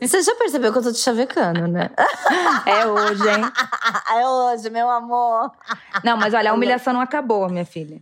Você 0.00 0.22
já 0.22 0.34
percebeu 0.36 0.72
que 0.72 0.78
eu 0.78 0.82
tô 0.82 0.92
te 0.92 0.98
chavecando, 0.98 1.66
né? 1.68 1.90
É 2.66 2.86
hoje, 2.86 3.28
hein? 3.28 3.44
É 4.16 4.26
hoje, 4.28 4.70
meu 4.70 4.88
amor. 4.90 5.50
Não, 6.04 6.16
mas 6.16 6.34
olha, 6.34 6.50
a 6.50 6.54
humilhação 6.54 6.92
não 6.92 7.00
acabou, 7.00 7.48
minha 7.48 7.64
filha. 7.64 8.00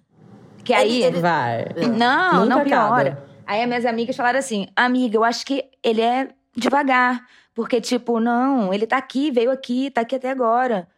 Que 0.65 0.73
aí. 0.75 1.03
Ele- 1.03 1.21
Vai. 1.21 1.67
Não, 1.97 2.45
Nunca 2.45 2.47
não 2.57 2.65
piora. 2.65 3.11
acaba. 3.11 3.25
Aí 3.47 3.61
as 3.63 3.69
minhas 3.69 3.85
amigas 3.87 4.17
falaram 4.17 4.39
assim: 4.39 4.69
amiga, 4.77 5.17
eu 5.17 5.25
acho 5.25 5.45
que 5.45 5.65
ele 5.83 6.01
é 6.01 6.29
devagar. 6.57 7.21
Porque, 7.55 7.81
tipo, 7.81 8.19
não, 8.21 8.73
ele 8.73 8.87
tá 8.87 8.97
aqui, 8.97 9.31
veio 9.31 9.51
aqui, 9.51 9.91
tá 9.91 10.01
aqui 10.03 10.17
até 10.17 10.31
agora. 10.31 10.89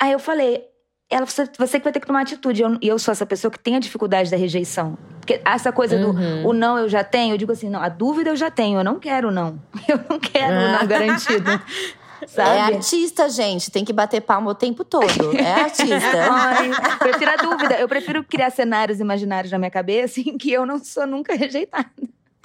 Aí 0.00 0.12
eu 0.12 0.18
falei, 0.20 0.64
ela, 1.12 1.26
você, 1.26 1.48
você 1.58 1.78
que 1.78 1.84
vai 1.84 1.92
ter 1.92 2.00
que 2.00 2.06
tomar 2.06 2.22
atitude. 2.22 2.60
E 2.62 2.64
eu, 2.64 2.78
e 2.80 2.88
eu 2.88 2.98
sou 2.98 3.12
essa 3.12 3.26
pessoa 3.26 3.50
que 3.50 3.58
tem 3.58 3.76
a 3.76 3.78
dificuldade 3.78 4.30
da 4.30 4.36
rejeição. 4.36 4.96
Porque 5.20 5.40
essa 5.44 5.70
coisa 5.72 5.96
Uhum. 5.96 6.42
do 6.42 6.48
o 6.48 6.52
não 6.52 6.78
eu 6.78 6.88
já 6.88 7.04
tenho, 7.04 7.34
eu 7.34 7.38
digo 7.38 7.52
assim, 7.52 7.68
não, 7.68 7.80
a 7.82 7.88
dúvida 7.88 8.30
eu 8.30 8.36
já 8.36 8.50
tenho, 8.50 8.80
eu 8.80 8.84
não 8.84 8.98
quero 8.98 9.30
não. 9.30 9.60
Eu 9.88 10.00
não 10.08 10.18
quero 10.18 10.54
o 10.54 10.72
não 10.80 10.86
garantido. 10.86 11.50
É 12.22 12.26
Sabe? 12.28 12.74
artista, 12.76 13.28
gente. 13.28 13.68
Tem 13.68 13.84
que 13.84 13.92
bater 13.92 14.20
palma 14.20 14.48
o 14.48 14.54
tempo 14.54 14.84
todo. 14.84 15.36
É 15.36 15.62
artista. 15.62 15.90
Ai, 16.30 16.70
prefiro 17.00 17.32
a 17.32 17.34
dúvida. 17.34 17.74
Eu 17.80 17.88
prefiro 17.88 18.22
criar 18.22 18.50
cenários 18.50 19.00
imaginários 19.00 19.50
na 19.50 19.58
minha 19.58 19.72
cabeça 19.72 20.20
em 20.20 20.38
que 20.38 20.52
eu 20.52 20.64
não 20.64 20.78
sou 20.78 21.04
nunca 21.04 21.34
rejeitada. 21.34 21.90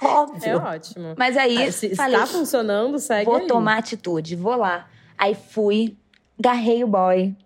É 0.02 0.04
Óbvio. 0.04 0.58
ótimo. 0.58 1.14
Mas 1.16 1.36
aí, 1.36 1.68
Ah, 1.68 1.70
Se 1.70 1.94
falei, 1.94 2.16
está 2.16 2.26
funcionando, 2.26 2.98
segue 2.98 3.24
vou 3.24 3.36
aí. 3.36 3.46
tomar 3.46 3.78
atitude, 3.78 4.34
vou 4.34 4.56
lá. 4.56 4.88
Aí 5.16 5.36
fui, 5.36 5.96
garrei 6.36 6.82
o 6.82 6.88
boy. 6.88 7.36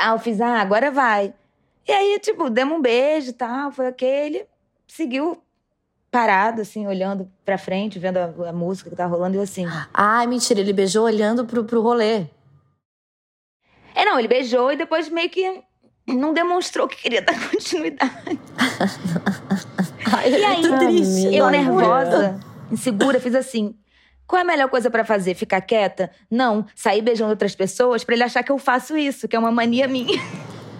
Tal, 0.00 0.18
fiz, 0.18 0.40
ah, 0.40 0.62
agora 0.62 0.90
vai. 0.90 1.34
E 1.86 1.92
aí, 1.92 2.18
tipo, 2.20 2.48
demos 2.48 2.78
um 2.78 2.80
beijo 2.80 3.28
e 3.28 3.32
tal, 3.34 3.70
foi 3.70 3.86
aquele. 3.86 4.46
Seguiu 4.88 5.42
parado, 6.10 6.62
assim, 6.62 6.86
olhando 6.86 7.30
pra 7.44 7.58
frente, 7.58 7.98
vendo 7.98 8.16
a, 8.16 8.48
a 8.48 8.52
música 8.52 8.88
que 8.88 8.96
tá 8.96 9.04
rolando, 9.04 9.36
e 9.36 9.38
eu 9.38 9.42
assim. 9.42 9.66
Ai, 9.92 10.26
mentira. 10.26 10.60
Ele 10.60 10.72
beijou 10.72 11.04
olhando 11.04 11.44
pro, 11.44 11.64
pro 11.64 11.82
rolê. 11.82 12.24
É, 13.94 14.06
não, 14.06 14.18
ele 14.18 14.26
beijou 14.26 14.72
e 14.72 14.76
depois 14.76 15.10
meio 15.10 15.28
que 15.28 15.62
não 16.06 16.32
demonstrou 16.32 16.88
que 16.88 16.96
queria 16.96 17.20
dar 17.20 17.34
continuidade. 17.50 18.40
Ai, 20.16 20.30
E 20.30 20.44
aí, 20.46 20.62
muito 20.62 20.78
triste. 20.78 21.34
eu 21.34 21.50
nervosa, 21.50 22.40
insegura, 22.72 23.20
fiz 23.20 23.34
assim. 23.34 23.74
Qual 24.30 24.38
é 24.38 24.42
a 24.42 24.46
melhor 24.46 24.68
coisa 24.68 24.88
pra 24.88 25.04
fazer? 25.04 25.34
Ficar 25.34 25.60
quieta? 25.60 26.08
Não, 26.30 26.64
sair 26.76 27.02
beijando 27.02 27.30
outras 27.32 27.56
pessoas 27.56 28.04
pra 28.04 28.14
ele 28.14 28.22
achar 28.22 28.44
que 28.44 28.52
eu 28.52 28.58
faço 28.58 28.96
isso, 28.96 29.26
que 29.26 29.34
é 29.34 29.38
uma 29.40 29.50
mania 29.50 29.88
minha. 29.88 30.20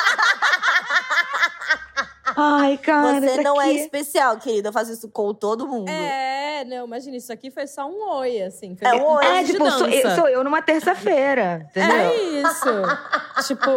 Ai, 2.40 2.78
cara. 2.78 3.20
Você 3.20 3.42
não 3.42 3.60
é 3.60 3.66
quê? 3.74 3.80
especial, 3.80 4.38
querida. 4.38 4.70
Eu 4.70 4.74
faço 4.74 4.92
isso 4.94 5.10
com 5.10 5.34
todo 5.34 5.68
mundo. 5.68 5.90
É, 5.90 6.64
não, 6.66 6.86
imagina, 6.86 7.18
isso 7.18 7.34
aqui 7.34 7.50
foi 7.50 7.66
só 7.66 7.88
um 7.90 8.12
oi, 8.18 8.44
assim. 8.44 8.76
Foi 8.76 8.88
É 8.88 8.94
um 8.94 9.06
oi. 9.14 9.26
É, 9.26 9.44
de 9.44 9.54
tipo, 9.54 9.72
sou, 9.72 9.88
eu- 9.88 10.04
dança. 10.04 10.16
sou 10.16 10.28
eu 10.30 10.44
numa 10.44 10.62
terça-feira, 10.62 11.66
entendeu? 11.72 11.96
É 11.98 12.16
isso. 12.16 13.48
tipo, 13.48 13.70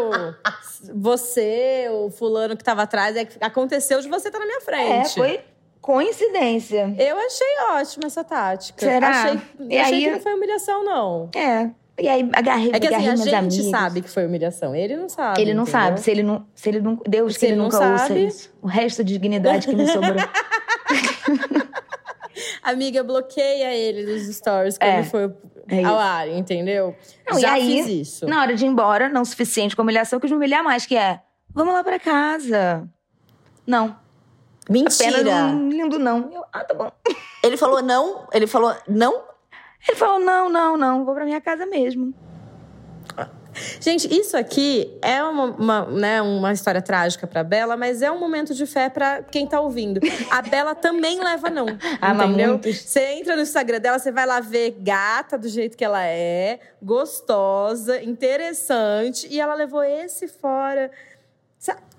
você, 0.95 1.87
o 1.91 2.11
fulano 2.11 2.55
que 2.55 2.63
tava 2.63 2.83
atrás, 2.83 3.17
é 3.17 3.27
aconteceu 3.41 3.99
de 4.03 4.09
você 4.11 4.29
estar 4.29 4.39
na 4.39 4.45
minha 4.45 4.59
É, 4.59 4.61
frente. 4.61 5.15
foi 5.15 5.41
coincidência. 5.93 6.95
Eu 6.99 7.17
achei 7.19 7.47
ótima 7.73 8.07
essa 8.07 8.23
tática. 8.25 8.79
Será? 8.85 9.09
Achei, 9.11 9.41
E 9.69 9.79
achei 9.79 9.95
aí- 9.95 10.05
que 10.05 10.11
não 10.11 10.21
foi 10.21 10.35
humilhação, 10.35 10.85
não. 10.85 11.29
É. 11.35 11.71
E 11.99 12.09
aí 12.09 12.31
agarrei, 12.33 12.71
É 12.73 12.81
que 12.81 12.87
assim, 12.87 12.95
agarrei 12.97 13.09
a 13.09 13.13
meus 13.13 13.25
gente 13.25 13.35
amigos. 13.35 13.71
sabe 13.71 14.01
que 14.01 14.09
foi 14.09 14.25
humilhação. 14.25 14.75
Ele 14.75 14.97
não 14.97 15.09
sabe. 15.09 15.41
Ele 15.43 15.53
não 15.53 15.65
entendeu? 15.65 15.81
sabe. 15.81 16.01
Se 16.01 16.11
ele 16.11 16.23
não, 16.23 16.47
se 16.55 16.69
ele 16.71 16.81
não, 16.81 16.99
Deus 17.07 17.35
Se 17.35 17.39
que 17.41 17.45
ele 17.47 17.53
ele 17.53 17.59
não 17.59 17.65
nunca 17.67 17.79
ouça 17.93 18.07
sabe- 18.09 18.27
isso. 18.27 18.51
O 18.63 18.67
resto 18.67 19.05
de 19.05 19.13
dignidade 19.13 19.67
que 19.69 19.75
me 19.77 19.87
sobrou. 19.87 20.15
Amiga, 22.63 23.03
bloqueia 23.05 23.75
ele 23.75 24.05
dos 24.07 24.35
stories 24.35 24.79
quando 24.79 24.89
É, 24.91 25.03
for 25.03 25.37
é 25.69 25.85
ao 25.85 25.99
ar, 25.99 26.29
entendeu? 26.29 26.95
Não, 27.29 27.39
e 27.39 27.41
Já 27.43 27.53
aí, 27.53 27.67
fiz 27.83 27.87
isso. 28.09 28.27
Na 28.27 28.41
hora 28.41 28.55
de 28.55 28.65
ir 28.65 28.69
embora, 28.69 29.09
não 29.09 29.23
o 29.23 29.27
suficiente 29.27 29.77
com 29.77 29.83
a 29.83 29.85
humilhação, 29.85 30.19
que 30.19 30.27
eu 30.27 30.37
humilhar 30.37 30.65
mais, 30.65 30.87
que 30.87 30.97
é, 30.97 31.21
vamos 31.53 31.75
lá 31.75 31.85
pra 31.85 31.99
casa. 31.99 32.89
Não. 33.67 33.95
Apenas 34.71 34.99
Mentira. 34.99 35.45
um 35.47 35.69
lindo 35.69 35.99
não. 35.99 36.31
Eu, 36.33 36.45
ah, 36.53 36.65
tá 36.65 36.75
bom. 36.75 36.91
Ele 37.43 37.57
falou 37.57 37.83
não, 37.83 38.29
ele 38.33 38.47
falou 38.47 38.75
não. 38.87 39.23
Ele 39.89 39.97
falou, 39.97 40.21
não, 40.21 40.49
não, 40.51 40.77
não, 40.77 41.05
vou 41.07 41.15
pra 41.15 41.25
minha 41.25 41.41
casa 41.41 41.65
mesmo. 41.65 42.15
Gente, 43.81 44.07
isso 44.15 44.37
aqui 44.37 44.97
é 45.03 45.23
uma, 45.23 45.45
uma, 45.45 45.87
né, 45.87 46.23
uma 46.23 46.53
história 46.53 46.81
trágica 46.81 47.27
pra 47.27 47.43
Bela, 47.43 47.77
mas 47.77 48.01
é 48.01 48.11
um 48.11 48.19
momento 48.19 48.55
de 48.55 48.65
fé 48.65 48.89
pra 48.89 49.23
quem 49.23 49.47
tá 49.47 49.61
ouvindo. 49.61 50.01
A 50.31 50.41
Bela 50.41 50.75
também 50.75 51.19
leva 51.23 51.51
não, 51.51 51.67
Ah, 52.01 52.15
mas 52.15 52.29
entendeu? 52.29 52.61
Você 52.63 53.01
entra 53.15 53.35
no 53.35 53.43
Instagram 53.43 53.81
dela, 53.81 53.99
você 53.99 54.13
vai 54.13 54.25
lá 54.25 54.41
ver 54.41 54.77
gata 54.79 55.37
do 55.37 55.49
jeito 55.49 55.77
que 55.77 55.85
ela 55.85 56.07
é, 56.07 56.61
gostosa, 56.81 58.01
interessante, 58.03 59.27
e 59.29 59.41
ela 59.41 59.55
levou 59.55 59.83
esse 59.83 60.29
fora 60.29 60.91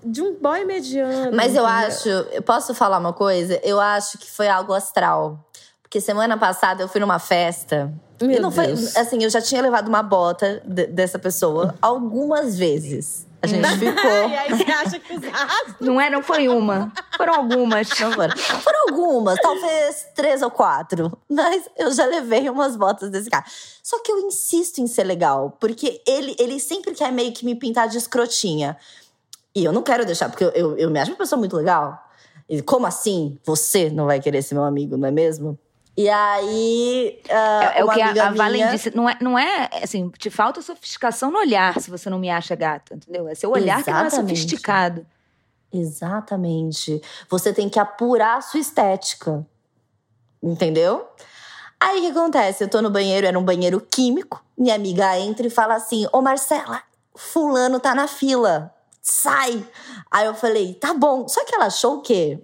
de 0.04 0.20
um 0.20 0.34
boy 0.34 0.64
mediano. 0.64 1.30
Mas 1.36 1.54
eu 1.54 1.64
entendeu? 1.64 1.66
acho, 1.66 2.08
eu 2.08 2.42
posso 2.42 2.74
falar 2.74 2.98
uma 2.98 3.12
coisa? 3.12 3.60
Eu 3.62 3.78
acho 3.80 4.18
que 4.18 4.28
foi 4.30 4.48
algo 4.48 4.72
astral. 4.72 5.38
Porque 5.80 6.00
semana 6.00 6.36
passada 6.36 6.82
eu 6.82 6.88
fui 6.88 7.00
numa 7.00 7.18
festa. 7.20 7.92
Meu 8.20 8.32
e 8.38 8.40
não 8.40 8.50
foi, 8.50 8.66
Deus. 8.68 8.96
assim, 8.96 9.22
eu 9.22 9.30
já 9.30 9.40
tinha 9.40 9.60
levado 9.62 9.88
uma 9.88 10.02
bota 10.02 10.62
de- 10.64 10.86
dessa 10.86 11.18
pessoa 11.18 11.74
algumas 11.82 12.56
vezes. 12.58 13.26
A 13.42 13.46
gente 13.46 13.66
ficou. 13.78 14.28
e 14.28 14.36
aí 14.36 14.48
você 14.56 14.70
acha 14.70 14.98
que 15.00 15.12
os 15.14 15.24
astros... 15.24 15.74
Não 15.80 16.00
é, 16.00 16.08
não 16.08 16.22
foi 16.22 16.48
uma. 16.48 16.92
Foram 17.16 17.34
algumas. 17.34 17.88
Não 18.00 18.12
foram. 18.12 18.36
Foram 18.36 18.80
algumas, 18.88 19.38
talvez 19.40 20.06
três 20.14 20.42
ou 20.42 20.50
quatro. 20.50 21.16
Mas 21.28 21.64
eu 21.76 21.92
já 21.92 22.06
levei 22.06 22.48
umas 22.48 22.76
botas 22.76 23.10
desse 23.10 23.28
cara. 23.28 23.44
Só 23.82 24.00
que 24.00 24.10
eu 24.10 24.18
insisto 24.20 24.78
em 24.80 24.86
ser 24.86 25.04
legal, 25.04 25.56
porque 25.60 26.00
ele, 26.06 26.34
ele 26.38 26.58
sempre 26.60 26.92
quer 26.94 27.10
meio 27.12 27.32
que 27.32 27.44
me 27.44 27.54
pintar 27.56 27.88
de 27.88 27.98
escrotinha. 27.98 28.76
E 29.54 29.64
eu 29.64 29.72
não 29.72 29.82
quero 29.82 30.04
deixar, 30.04 30.28
porque 30.28 30.44
eu, 30.44 30.50
eu, 30.50 30.78
eu 30.78 30.90
me 30.90 30.98
acho 30.98 31.10
uma 31.10 31.18
pessoa 31.18 31.38
muito 31.38 31.56
legal. 31.56 32.10
E 32.48 32.62
como 32.62 32.86
assim 32.86 33.38
você 33.44 33.90
não 33.90 34.06
vai 34.06 34.20
querer 34.20 34.42
ser 34.42 34.54
meu 34.54 34.64
amigo, 34.64 34.96
não 34.96 35.08
é 35.08 35.10
mesmo? 35.10 35.58
E 35.96 36.08
aí. 36.08 37.20
ah, 37.30 37.72
É, 37.74 37.80
é 37.80 37.84
o 37.84 37.90
que 37.90 38.00
a, 38.00 38.28
a 38.28 38.32
Valen 38.32 38.68
disse. 38.68 38.94
Não 38.96 39.08
é, 39.08 39.16
não 39.20 39.38
é, 39.38 39.68
assim, 39.82 40.08
te 40.18 40.30
falta 40.30 40.62
sofisticação 40.62 41.30
no 41.30 41.38
olhar 41.38 41.78
se 41.80 41.90
você 41.90 42.08
não 42.08 42.18
me 42.18 42.30
acha 42.30 42.54
gata, 42.54 42.94
entendeu? 42.94 43.28
É 43.28 43.34
seu 43.34 43.50
olhar 43.50 43.82
que 43.84 43.90
não 43.90 43.98
é 43.98 44.06
Exatamente. 44.06 44.36
sofisticado. 44.36 45.06
Exatamente. 45.72 47.00
Você 47.28 47.52
tem 47.52 47.68
que 47.68 47.78
apurar 47.78 48.38
a 48.38 48.40
sua 48.40 48.60
estética. 48.60 49.46
Entendeu? 50.42 51.06
Aí 51.78 51.98
o 51.98 52.02
que 52.02 52.18
acontece? 52.18 52.64
Eu 52.64 52.68
tô 52.68 52.80
no 52.80 52.90
banheiro, 52.90 53.26
era 53.26 53.38
um 53.38 53.44
banheiro 53.44 53.80
químico. 53.80 54.42
Minha 54.56 54.74
amiga 54.74 55.18
entra 55.18 55.46
e 55.46 55.50
fala 55.50 55.74
assim: 55.74 56.06
Ô 56.12 56.20
Marcela, 56.22 56.82
Fulano 57.14 57.78
tá 57.78 57.94
na 57.94 58.08
fila. 58.08 58.74
Sai! 59.02 59.66
Aí 60.10 60.26
eu 60.26 60.34
falei: 60.34 60.74
tá 60.74 60.94
bom. 60.94 61.26
Só 61.28 61.44
que 61.44 61.54
ela 61.54 61.66
achou 61.66 61.96
o 61.96 62.00
quê? 62.02 62.38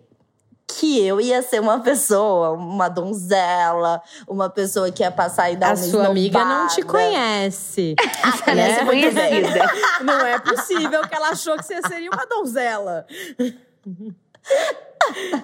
Que 0.66 1.02
eu 1.06 1.18
ia 1.18 1.40
ser 1.40 1.60
uma 1.60 1.80
pessoa, 1.80 2.50
uma 2.50 2.88
donzela, 2.88 4.02
uma 4.26 4.50
pessoa 4.50 4.90
que 4.90 5.02
ia 5.02 5.10
passar 5.10 5.50
e 5.50 5.56
dar 5.56 5.68
A 5.68 5.70
uma 5.70 5.76
sua 5.76 6.06
amiga 6.08 6.44
não 6.44 6.66
te 6.68 6.82
conhece. 6.82 7.94
Ela 8.46 8.54
Né? 8.54 8.70
é 8.72 8.84
conhecida. 8.84 9.72
Não 10.02 10.20
é 10.26 10.38
possível 10.38 11.00
que 11.08 11.14
ela 11.14 11.30
achou 11.30 11.56
que 11.56 11.62
você 11.62 11.80
seria 11.88 12.10
uma 12.10 12.26
donzela. 12.26 13.06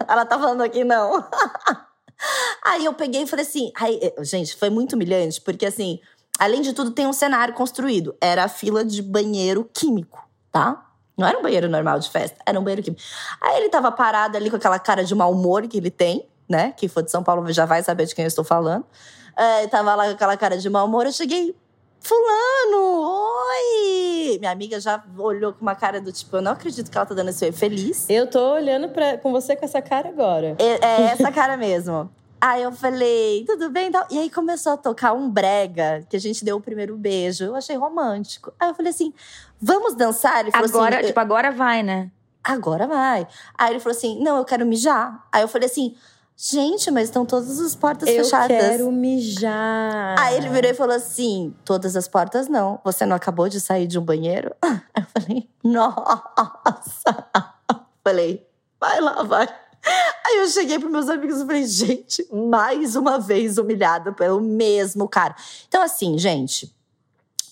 Ela 0.07 0.27
tá 0.27 0.39
falando 0.39 0.63
aqui, 0.63 0.85
não. 0.85 1.25
Aí 2.65 2.85
eu 2.85 2.93
peguei 2.93 3.23
e 3.23 3.27
falei 3.27 3.45
assim. 3.47 3.73
Aí, 3.77 3.99
eh, 4.03 4.25
gente, 4.25 4.55
foi 4.57 4.69
muito 4.71 4.95
humilhante, 4.95 5.41
porque 5.41 5.65
assim, 5.67 6.01
além 6.39 6.61
de 6.61 6.73
tudo, 6.73 6.91
tem 6.91 7.07
um 7.07 7.13
cenário 7.13 7.55
construído. 7.55 8.15
Era 8.21 8.45
a 8.45 8.49
fila 8.49 8.85
de 8.85 9.01
banheiro 9.03 9.69
químico, 9.73 10.27
tá? 10.53 10.85
Não 11.17 11.27
era 11.27 11.39
um 11.39 11.43
banheiro 11.43 11.69
normal 11.69 11.99
de 11.99 12.11
festa, 12.11 12.37
era 12.45 12.59
um 12.59 12.63
banheiro 12.65 12.83
químico. 12.83 13.03
Aí 13.41 13.59
ele 13.59 13.69
tava 13.69 13.93
parado 13.93 14.37
ali 14.37 14.51
com 14.51 14.57
aquela 14.57 14.79
cara 14.79 15.05
de 15.05 15.15
mau 15.15 15.33
humor 15.33 15.67
que 15.69 15.79
ele 15.79 15.91
tem, 15.91 16.29
né? 16.49 16.73
Quem 16.77 16.89
for 16.89 17.03
de 17.03 17.11
São 17.11 17.23
Paulo 17.23 17.51
já 17.53 17.65
vai 17.65 17.83
saber 17.83 18.07
de 18.07 18.15
quem 18.15 18.25
eu 18.25 18.29
estou 18.29 18.45
falando. 18.45 18.85
É, 19.37 19.67
tava 19.69 19.95
lá 19.95 20.07
com 20.07 20.13
aquela 20.13 20.37
cara 20.37 20.57
de 20.59 20.69
mau 20.69 20.87
humor, 20.87 21.07
eu 21.07 21.13
cheguei. 21.13 21.55
Fulano, 22.01 23.01
oi! 23.01 24.39
Minha 24.39 24.51
amiga 24.51 24.79
já 24.79 25.03
olhou 25.17 25.55
com 25.55 25.63
uma 25.63 25.75
cara 25.75 26.01
do 26.01 26.13
tipo, 26.13 26.37
eu 26.37 26.43
não 26.43 26.53
acredito 26.53 26.91
que 26.91 26.97
ela 26.97 27.07
tá 27.07 27.15
dando 27.15 27.31
esse 27.31 27.51
feliz. 27.51 28.09
Eu 28.11 28.27
tô 28.27 28.53
olhando 28.53 28.91
pra, 28.91 29.17
com 29.17 29.33
você 29.33 29.57
com 29.57 29.65
essa 29.65 29.81
cara 29.81 30.11
agora. 30.11 30.55
É, 30.59 30.85
é 30.85 31.01
essa 31.13 31.33
cara 31.33 31.57
mesmo. 31.57 32.11
Aí 32.39 32.63
eu 32.63 32.73
falei, 32.73 33.43
tudo 33.47 33.71
bem? 33.71 33.91
Tal. 33.91 34.07
E 34.11 34.19
aí 34.19 34.29
começou 34.29 34.73
a 34.73 34.77
tocar 34.77 35.15
um 35.15 35.31
brega, 35.31 36.05
que 36.11 36.15
a 36.15 36.21
gente 36.21 36.45
deu 36.45 36.59
o 36.59 36.61
primeiro 36.61 36.95
beijo. 36.95 37.43
Eu 37.43 37.57
achei 37.57 37.75
romântico. 37.75 38.53
Aí 38.61 38.69
eu 38.69 38.75
falei 38.75 38.91
assim, 38.91 39.15
vamos 39.65 39.95
dançar? 39.95 40.41
Ele 40.41 40.51
falou 40.51 40.69
Agora, 40.69 40.97
assim, 40.99 41.07
tipo, 41.07 41.21
agora 41.21 41.51
vai, 41.51 41.83
né? 41.83 42.11
agora 42.43 42.87
vai. 42.87 43.27
Aí 43.57 43.73
ele 43.73 43.81
falou 43.81 43.97
assim, 43.97 44.23
não, 44.23 44.37
eu 44.37 44.45
quero 44.45 44.67
mijar. 44.67 45.27
Aí 45.33 45.43
eu 45.43 45.49
falei 45.49 45.67
assim, 45.67 45.97
gente, 46.37 46.91
mas 46.91 47.05
estão 47.05 47.25
todas 47.25 47.59
as 47.59 47.75
portas 47.75 48.09
Eu 48.09 48.23
fechadas. 48.25 48.49
quero 48.49 48.91
mijar. 48.93 50.15
Aí 50.19 50.37
ele 50.37 50.49
virou 50.51 50.71
e 50.71 50.75
falou 50.75 50.95
assim: 50.95 51.55
todas 51.65 51.97
as 51.97 52.07
portas 52.09 52.49
não. 52.49 52.81
Você 52.85 53.07
não 53.07 53.17
acabou 53.17 53.49
de 53.49 53.61
sair 53.61 53.87
de 53.87 53.99
um 53.99 54.03
banheiro? 54.05 54.55
Aí 54.63 54.81
eu 54.97 55.07
falei, 55.23 55.51
nossa! 55.63 57.27
Falei, 58.05 58.47
vai 58.79 59.01
lá, 59.01 59.23
vai. 59.23 59.49
Aí 60.27 60.39
eu 60.41 60.49
cheguei 60.49 60.79
pros 60.79 60.93
meus 60.93 61.09
amigos 61.09 61.41
e 61.41 61.47
falei, 61.47 61.65
gente, 61.67 62.29
mais 62.31 62.97
uma 62.97 63.19
vez 63.19 63.57
humilhada 63.57 64.13
pelo 64.13 64.41
mesmo 64.43 65.09
cara. 65.09 65.35
Então, 65.67 65.83
assim, 65.83 66.19
gente. 66.19 66.75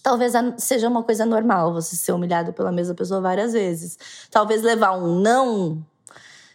Talvez 0.03 0.33
seja 0.59 0.89
uma 0.89 1.03
coisa 1.03 1.25
normal 1.25 1.73
você 1.73 1.95
ser 1.95 2.13
humilhado 2.13 2.53
pela 2.53 2.73
mesma 2.73 2.95
pessoa 2.95 3.21
várias 3.21 3.53
vezes. 3.53 3.97
Talvez 4.31 4.63
levar 4.63 4.93
um 4.93 5.21
não 5.21 5.79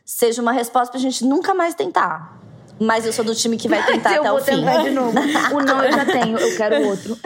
seja 0.05 0.41
uma 0.41 0.51
resposta 0.51 0.91
pra 0.91 0.99
gente 0.99 1.23
nunca 1.25 1.53
mais 1.53 1.73
tentar. 1.73 2.37
Mas 2.79 3.05
eu 3.05 3.13
sou 3.13 3.23
do 3.25 3.33
time 3.33 3.57
que 3.57 3.67
vai 3.67 3.83
tentar 3.87 4.13
eu 4.15 4.21
até 4.21 4.29
vou 4.29 4.37
o 4.39 4.41
fim. 4.43 4.51
tentar 4.57 4.83
de 4.83 4.89
novo. 4.91 5.17
O 5.55 5.59
não 5.61 5.83
eu 5.83 5.91
já 5.91 6.05
tenho, 6.05 6.37
eu 6.37 6.57
quero 6.57 6.85
outro. 6.87 7.17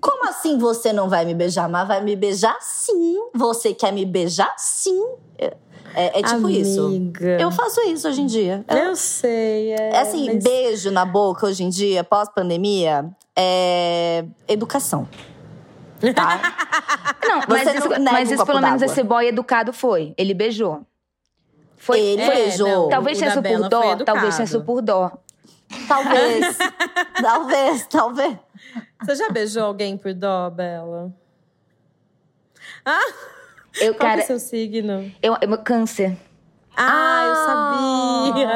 Como 0.00 0.28
assim 0.28 0.56
você 0.58 0.92
não 0.92 1.08
vai 1.08 1.24
me 1.24 1.34
beijar? 1.34 1.68
Mas 1.68 1.86
vai 1.86 2.02
me 2.02 2.16
beijar 2.16 2.56
sim. 2.60 3.16
Você 3.34 3.74
quer 3.74 3.92
me 3.92 4.04
beijar 4.06 4.52
sim. 4.56 5.04
É, 5.38 5.54
é- 5.94 6.20
é 6.20 6.22
tipo 6.22 6.48
isso. 6.48 6.86
Amiga. 6.86 7.40
Eu 7.40 7.50
faço 7.50 7.80
isso 7.82 8.08
hoje 8.08 8.22
em 8.22 8.26
dia. 8.26 8.64
Eu- 8.68 8.76
Eu 8.76 8.96
sei. 8.96 9.72
É, 9.72 9.90
é 9.90 9.98
assim, 10.00 10.26
mas- 10.32 10.42
beijo 10.42 10.90
na 10.90 11.04
boca 11.04 11.46
hoje 11.46 11.62
em 11.62 11.68
dia, 11.68 12.02
pós-pandemia, 12.02 13.08
é 13.36 14.24
educação. 14.48 15.06
Tá? 16.14 16.40
Não, 17.28 17.42
mas 17.48 17.74
isso, 17.74 17.88
não 17.88 17.98
nega 17.98 18.12
mas 18.12 18.30
um 18.30 18.34
isso 18.34 18.46
pelo 18.46 18.60
menos 18.60 18.80
esse 18.82 19.02
boy 19.02 19.26
educado 19.26 19.72
foi. 19.72 20.14
Ele 20.16 20.32
beijou. 20.32 20.86
Foi, 21.76 21.98
Ele 22.00 22.24
foi- 22.24 22.34
beijou. 22.34 22.68
não. 22.68 22.88
Talvez 22.88 23.16
O 23.18 23.20
tenha 23.20 23.32
sido 23.32 23.42
por 23.42 23.68
dó, 23.68 23.96
talvez 24.04 24.36
tenha 24.36 24.46
sido 24.46 24.64
por 24.64 24.82
dó. 24.82 25.12
talvez. 25.86 26.58
talvez, 27.20 27.86
talvez. 27.86 28.36
Você 29.02 29.14
já 29.16 29.28
beijou 29.30 29.64
alguém 29.64 29.96
por 29.96 30.12
dó, 30.14 30.48
Bela? 30.50 31.12
Ah, 32.84 33.00
Eu, 33.80 33.94
qual 33.94 34.08
cara, 34.08 34.16
que 34.16 34.22
é 34.22 34.26
seu 34.26 34.38
signo? 34.38 35.12
eu, 35.22 35.36
eu- 35.40 35.58
câncer. 35.58 36.16
Ah, 36.76 37.24
eu 37.26 37.34
sabia. 38.34 38.48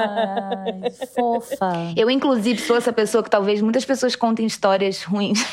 Ai, 0.85 0.91
fofa. 1.15 1.73
Eu, 1.97 2.09
inclusive, 2.09 2.61
sou 2.63 2.77
essa 2.77 2.93
pessoa 2.93 3.23
que 3.23 3.29
talvez 3.31 3.61
muitas 3.61 3.85
pessoas 3.85 4.15
contem 4.17 4.47
histórias 4.47 5.03
ruins. 5.03 5.45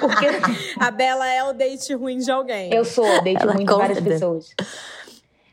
Porque 0.00 0.26
A 0.78 0.90
Bela 0.90 1.26
é 1.28 1.42
o 1.44 1.52
date 1.52 1.94
ruim 1.94 2.18
de 2.18 2.30
alguém. 2.30 2.72
eu 2.72 2.84
sou 2.84 3.04
date 3.22 3.42
Ela 3.42 3.52
ruim 3.52 3.64
de 3.64 3.72
várias 3.74 3.98
conta. 3.98 4.10
pessoas. 4.10 4.50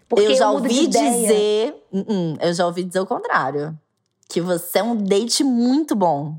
Porque 0.08 0.26
eu 0.26 0.36
já 0.36 0.50
ouvi 0.52 0.88
dizer. 0.88 1.76
Hum, 1.92 2.06
hum, 2.08 2.38
eu 2.40 2.54
já 2.54 2.66
ouvi 2.66 2.84
dizer 2.84 3.00
o 3.00 3.06
contrário. 3.06 3.78
Que 4.30 4.42
você 4.42 4.80
é 4.80 4.84
um 4.84 4.96
date 4.96 5.44
muito 5.44 5.96
bom. 5.96 6.36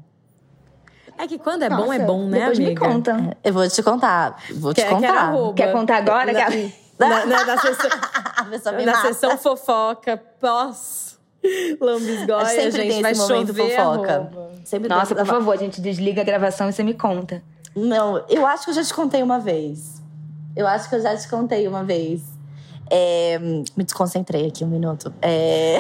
É 1.19 1.27
que 1.27 1.39
quando 1.39 1.63
é 1.65 1.69
bom, 1.69 1.77
Nossa, 1.87 1.95
é 1.97 1.99
bom, 1.99 2.27
né, 2.27 2.39
depois 2.39 2.59
amiga? 2.59 2.87
me 2.89 2.93
conta. 2.95 3.37
Eu 3.43 3.53
vou 3.53 3.69
te 3.69 3.83
contar. 3.83 4.41
Vou 4.55 4.73
te 4.73 4.77
Quer, 4.83 4.89
quer 4.89 4.95
contar. 4.95 5.15
arroba. 5.19 5.55
Quer 5.55 5.73
contar 5.73 5.97
agora? 5.97 6.33
Na, 6.33 6.47
Quer- 6.47 6.73
na, 6.99 7.27
na- 7.27 7.45
na 7.45 7.59
sessão, 7.59 7.91
na 8.87 9.03
sessão 9.03 9.37
fofoca 9.39 10.17
pós 10.41 11.18
lambisgoia, 11.81 12.47
Sempre 12.47 12.71
gente, 12.71 12.93
tem 12.93 13.03
vai 13.03 13.15
momento 13.15 13.47
chover 13.49 13.77
fofoca. 13.77 14.31
Sempre 14.65 14.89
Nossa, 14.89 15.15
por 15.15 15.27
favor, 15.27 15.53
a 15.53 15.57
gente 15.57 15.81
desliga 15.81 16.21
a 16.21 16.25
gravação 16.25 16.69
e 16.69 16.73
você 16.73 16.83
me 16.83 16.95
conta. 16.95 17.43
Não, 17.75 18.25
eu 18.29 18.47
acho 18.47 18.65
que 18.65 18.71
eu 18.71 18.75
já 18.75 18.85
te 18.85 18.93
contei 18.93 19.23
uma 19.23 19.39
vez. 19.39 20.03
Eu 20.57 20.67
acho 20.67 20.89
que 20.89 20.95
eu 20.95 21.01
já 21.01 21.17
te 21.17 21.29
contei 21.29 21.67
uma 21.69 21.85
vez. 21.85 22.23
É, 22.91 23.39
me 23.39 23.85
desconcentrei 23.85 24.49
aqui 24.49 24.65
um 24.65 24.69
minuto. 24.69 25.13
É, 25.21 25.79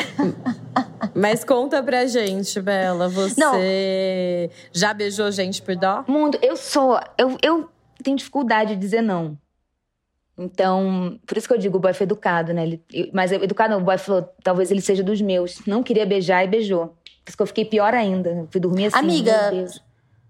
Mas 1.14 1.44
conta 1.44 1.82
pra 1.82 2.06
gente, 2.06 2.60
Bela, 2.60 3.08
você 3.08 4.50
já 4.72 4.92
beijou 4.92 5.30
gente 5.30 5.62
por 5.62 5.74
dó? 5.76 6.04
Mundo, 6.06 6.38
eu 6.42 6.56
sou. 6.56 7.00
Eu, 7.16 7.36
eu 7.42 7.68
tenho 8.02 8.16
dificuldade 8.16 8.74
de 8.74 8.80
dizer 8.80 9.02
não. 9.02 9.36
Então, 10.38 11.18
por 11.26 11.36
isso 11.36 11.48
que 11.48 11.52
eu 11.52 11.58
digo, 11.58 11.78
o 11.78 11.80
boy 11.80 11.92
foi 11.92 12.04
educado, 12.04 12.52
né? 12.52 12.62
Ele, 12.62 13.10
mas 13.12 13.32
educado 13.32 13.74
não, 13.74 13.80
o 13.80 13.84
boy 13.84 13.98
falou, 13.98 14.22
talvez 14.42 14.70
ele 14.70 14.80
seja 14.80 15.02
dos 15.02 15.20
meus. 15.20 15.66
Não 15.66 15.82
queria 15.82 16.06
beijar 16.06 16.44
e 16.44 16.48
beijou. 16.48 16.86
Por 17.24 17.30
isso 17.30 17.36
que 17.36 17.42
eu 17.42 17.46
fiquei 17.46 17.64
pior 17.64 17.92
ainda. 17.92 18.46
Fui 18.50 18.60
dormir 18.60 18.86
assim. 18.86 18.98
Amiga. 18.98 19.66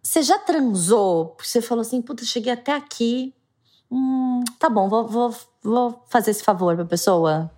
Você 0.03 0.23
já 0.23 0.39
transou? 0.39 1.37
Você 1.39 1.61
falou 1.61 1.83
assim, 1.83 2.01
puta, 2.01 2.25
cheguei 2.25 2.53
até 2.53 2.75
aqui. 2.75 3.35
Hum, 3.91 4.43
tá 4.59 4.71
bom, 4.71 4.89
vou, 4.89 5.07
vou, 5.07 5.35
vou 5.63 6.03
fazer 6.09 6.31
esse 6.31 6.43
favor 6.43 6.75
pra 6.75 6.85
pessoa. 6.87 7.51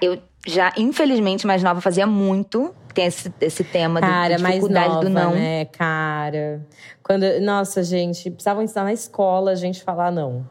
Eu 0.00 0.18
já, 0.46 0.72
infelizmente, 0.76 1.46
mais 1.46 1.62
nova, 1.62 1.80
fazia 1.80 2.06
muito. 2.06 2.74
Tem 2.94 3.06
esse, 3.06 3.32
esse 3.40 3.64
tema 3.64 4.00
Cara, 4.00 4.36
do, 4.36 4.42
mais 4.42 4.54
dificuldade 4.54 4.88
nova, 4.88 5.04
do 5.04 5.10
não. 5.10 5.32
né, 5.32 5.64
cara? 5.66 6.66
Quando, 7.02 7.24
nossa, 7.40 7.82
gente, 7.82 8.30
precisavam 8.30 8.62
ensinar 8.62 8.84
na 8.84 8.92
escola 8.92 9.50
a 9.50 9.54
gente 9.54 9.82
falar 9.82 10.10
não. 10.10 10.46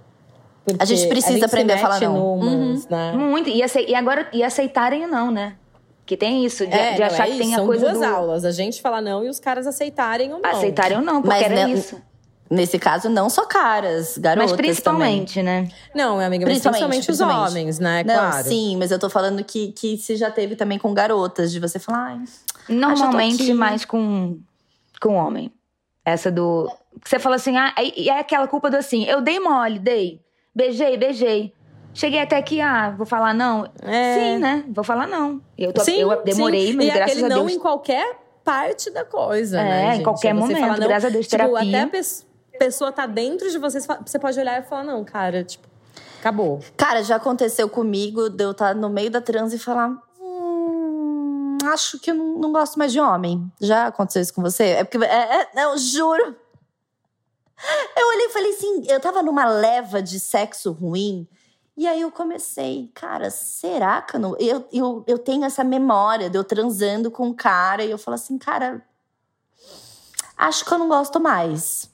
Porque 0.67 0.83
A 0.83 0.85
gente 0.85 1.07
precisa 1.07 1.37
se 1.39 1.45
aprender 1.45 1.73
a 1.73 1.77
falar 1.77 2.01
não. 2.01 2.35
numas, 2.37 2.87
né? 2.89 3.13
Muito. 3.13 3.49
E, 3.49 3.63
acei- 3.63 3.85
e 3.87 3.95
agora, 3.95 4.27
e 4.33 4.43
aceitarem 4.43 5.05
o 5.05 5.07
não, 5.07 5.31
né? 5.31 5.55
Que 6.05 6.17
tem 6.17 6.45
isso, 6.45 6.67
de, 6.67 6.73
É, 6.73 6.93
de 6.93 6.99
não, 6.99 7.07
achar 7.07 7.27
é 7.27 7.31
que 7.31 7.37
tem 7.37 7.53
a 7.53 7.57
são 7.57 7.65
coisa 7.65 7.85
duas 7.85 7.99
do. 7.99 8.03
aulas. 8.05 8.43
A 8.45 8.51
gente 8.51 8.81
falar 8.81 9.01
não 9.01 9.23
e 9.23 9.29
os 9.29 9.39
caras 9.39 9.65
aceitarem 9.65 10.33
ou 10.33 10.41
não. 10.41 10.49
Aceitarem 10.49 10.97
ou 10.97 11.03
não, 11.03 11.21
porque 11.21 11.29
Mas 11.41 11.51
era 11.51 11.69
isso. 11.69 12.01
Nesse 12.49 12.77
caso, 12.79 13.09
não 13.09 13.29
só 13.29 13.45
caras, 13.45 14.17
garotas 14.17 14.51
Mas 14.51 14.57
principalmente, 14.57 15.41
né? 15.43 15.67
Não, 15.95 16.15
minha 16.15 16.27
amiga, 16.27 16.45
mas 16.45 16.53
Principalmente, 16.61 16.79
principalmente, 16.97 16.99
os 16.99 17.05
principalmente. 17.17 17.51
homens, 17.51 17.79
né? 17.79 18.03
Não, 18.05 18.13
claro. 18.15 18.47
sim, 18.47 18.77
mas 18.77 18.91
eu 18.91 18.99
tô 18.99 19.09
falando 19.09 19.43
que, 19.43 19.71
que 19.73 19.97
se 19.97 20.15
já 20.15 20.31
teve 20.31 20.55
também 20.55 20.77
com 20.79 20.93
garotas, 20.93 21.51
de 21.51 21.59
você 21.59 21.77
falar, 21.77 22.11
ai, 22.11 22.19
Normalmente 22.69 23.53
mais 23.53 23.83
com, 23.85 24.37
com 25.01 25.15
homem. 25.15 25.51
Essa 26.05 26.31
do. 26.31 26.69
Você 27.05 27.19
fala 27.19 27.35
assim, 27.35 27.57
ah, 27.57 27.73
e 27.77 28.09
é 28.09 28.19
aquela 28.19 28.47
culpa 28.47 28.69
do 28.69 28.77
assim, 28.77 29.03
eu 29.05 29.19
dei 29.21 29.39
mole, 29.41 29.77
dei. 29.79 30.21
Beijei, 30.57 30.97
beijei. 30.97 31.53
Cheguei 31.93 32.19
até 32.19 32.35
aqui, 32.35 32.59
ah, 32.59 32.89
vou 32.97 33.05
falar 33.05 33.31
não. 33.31 33.69
É. 33.83 34.15
Sim, 34.15 34.37
né? 34.39 34.63
Vou 34.69 34.83
falar 34.83 35.05
não. 35.07 35.39
Eu, 35.55 35.71
tô, 35.71 35.81
Sim, 35.83 35.97
eu 35.97 36.23
demorei, 36.23 36.67
sim. 36.71 36.73
mas 36.73 36.87
e 36.87 36.91
graças 36.91 37.11
aquele 37.17 37.25
a 37.25 37.29
não 37.29 37.45
Deus. 37.45 37.51
em 37.57 37.59
qualquer 37.59 38.17
parte 38.43 38.89
da 38.89 39.05
coisa, 39.05 39.59
É, 39.59 39.63
né, 39.63 39.87
em 39.87 39.91
gente? 39.97 40.03
qualquer 40.03 40.33
Você 40.33 40.39
momento, 40.39 40.59
fala 40.59 40.77
não, 40.77 40.87
graças 40.87 41.05
a 41.05 41.09
Deus, 41.13 41.27
tipo, 41.27 41.37
terapia. 41.43 41.59
até 41.77 41.81
a 41.81 41.87
pes- 41.87 42.25
pessoa 42.57 42.91
tá 42.91 43.05
dentro 43.05 43.51
de 43.51 43.57
você, 43.59 43.79
você 44.03 44.17
pode 44.17 44.39
olhar 44.39 44.59
e 44.59 44.63
falar, 44.65 44.83
não, 44.83 45.03
cara, 45.05 45.43
tipo, 45.43 45.67
acabou. 46.19 46.59
Cara, 46.75 47.03
já 47.03 47.17
aconteceu 47.17 47.69
comigo 47.69 48.29
de 48.31 48.43
eu 48.43 48.51
estar 48.51 48.73
no 48.73 48.89
meio 48.89 49.11
da 49.11 49.21
transe 49.21 49.57
e 49.57 49.59
falar. 49.59 49.95
Hum, 50.19 51.57
acho 51.65 51.99
que 51.99 52.09
eu 52.11 52.15
não, 52.15 52.39
não 52.39 52.51
gosto 52.51 52.77
mais 52.79 52.91
de 52.91 52.99
homem. 52.99 53.51
Já 53.61 53.87
aconteceu 53.87 54.21
isso 54.23 54.33
com 54.33 54.41
você? 54.41 54.63
É 54.63 54.83
porque. 54.83 55.05
É, 55.05 55.47
é, 55.55 55.63
eu 55.65 55.77
juro. 55.77 56.35
Eu 57.95 58.07
olhei 58.09 58.25
e 58.27 58.29
falei 58.29 58.51
assim: 58.51 58.83
eu 58.87 58.99
tava 58.99 59.23
numa 59.23 59.45
leva 59.45 60.01
de 60.01 60.19
sexo 60.19 60.71
ruim. 60.71 61.27
E 61.75 61.87
aí 61.87 62.01
eu 62.01 62.11
comecei, 62.11 62.89
cara, 62.93 63.29
será 63.29 64.01
que 64.01 64.15
eu 64.15 64.19
não. 64.19 64.35
Eu, 64.39 64.67
eu, 64.71 65.03
eu 65.05 65.19
tenho 65.19 65.45
essa 65.45 65.63
memória 65.63 66.29
de 66.29 66.37
eu 66.37 66.43
transando 66.43 67.11
com 67.11 67.27
um 67.27 67.33
cara 67.33 67.83
e 67.83 67.91
eu 67.91 67.97
falo 67.97 68.15
assim, 68.15 68.37
cara. 68.37 68.83
Acho 70.35 70.65
que 70.65 70.71
eu 70.71 70.77
não 70.77 70.87
gosto 70.87 71.19
mais. 71.19 71.89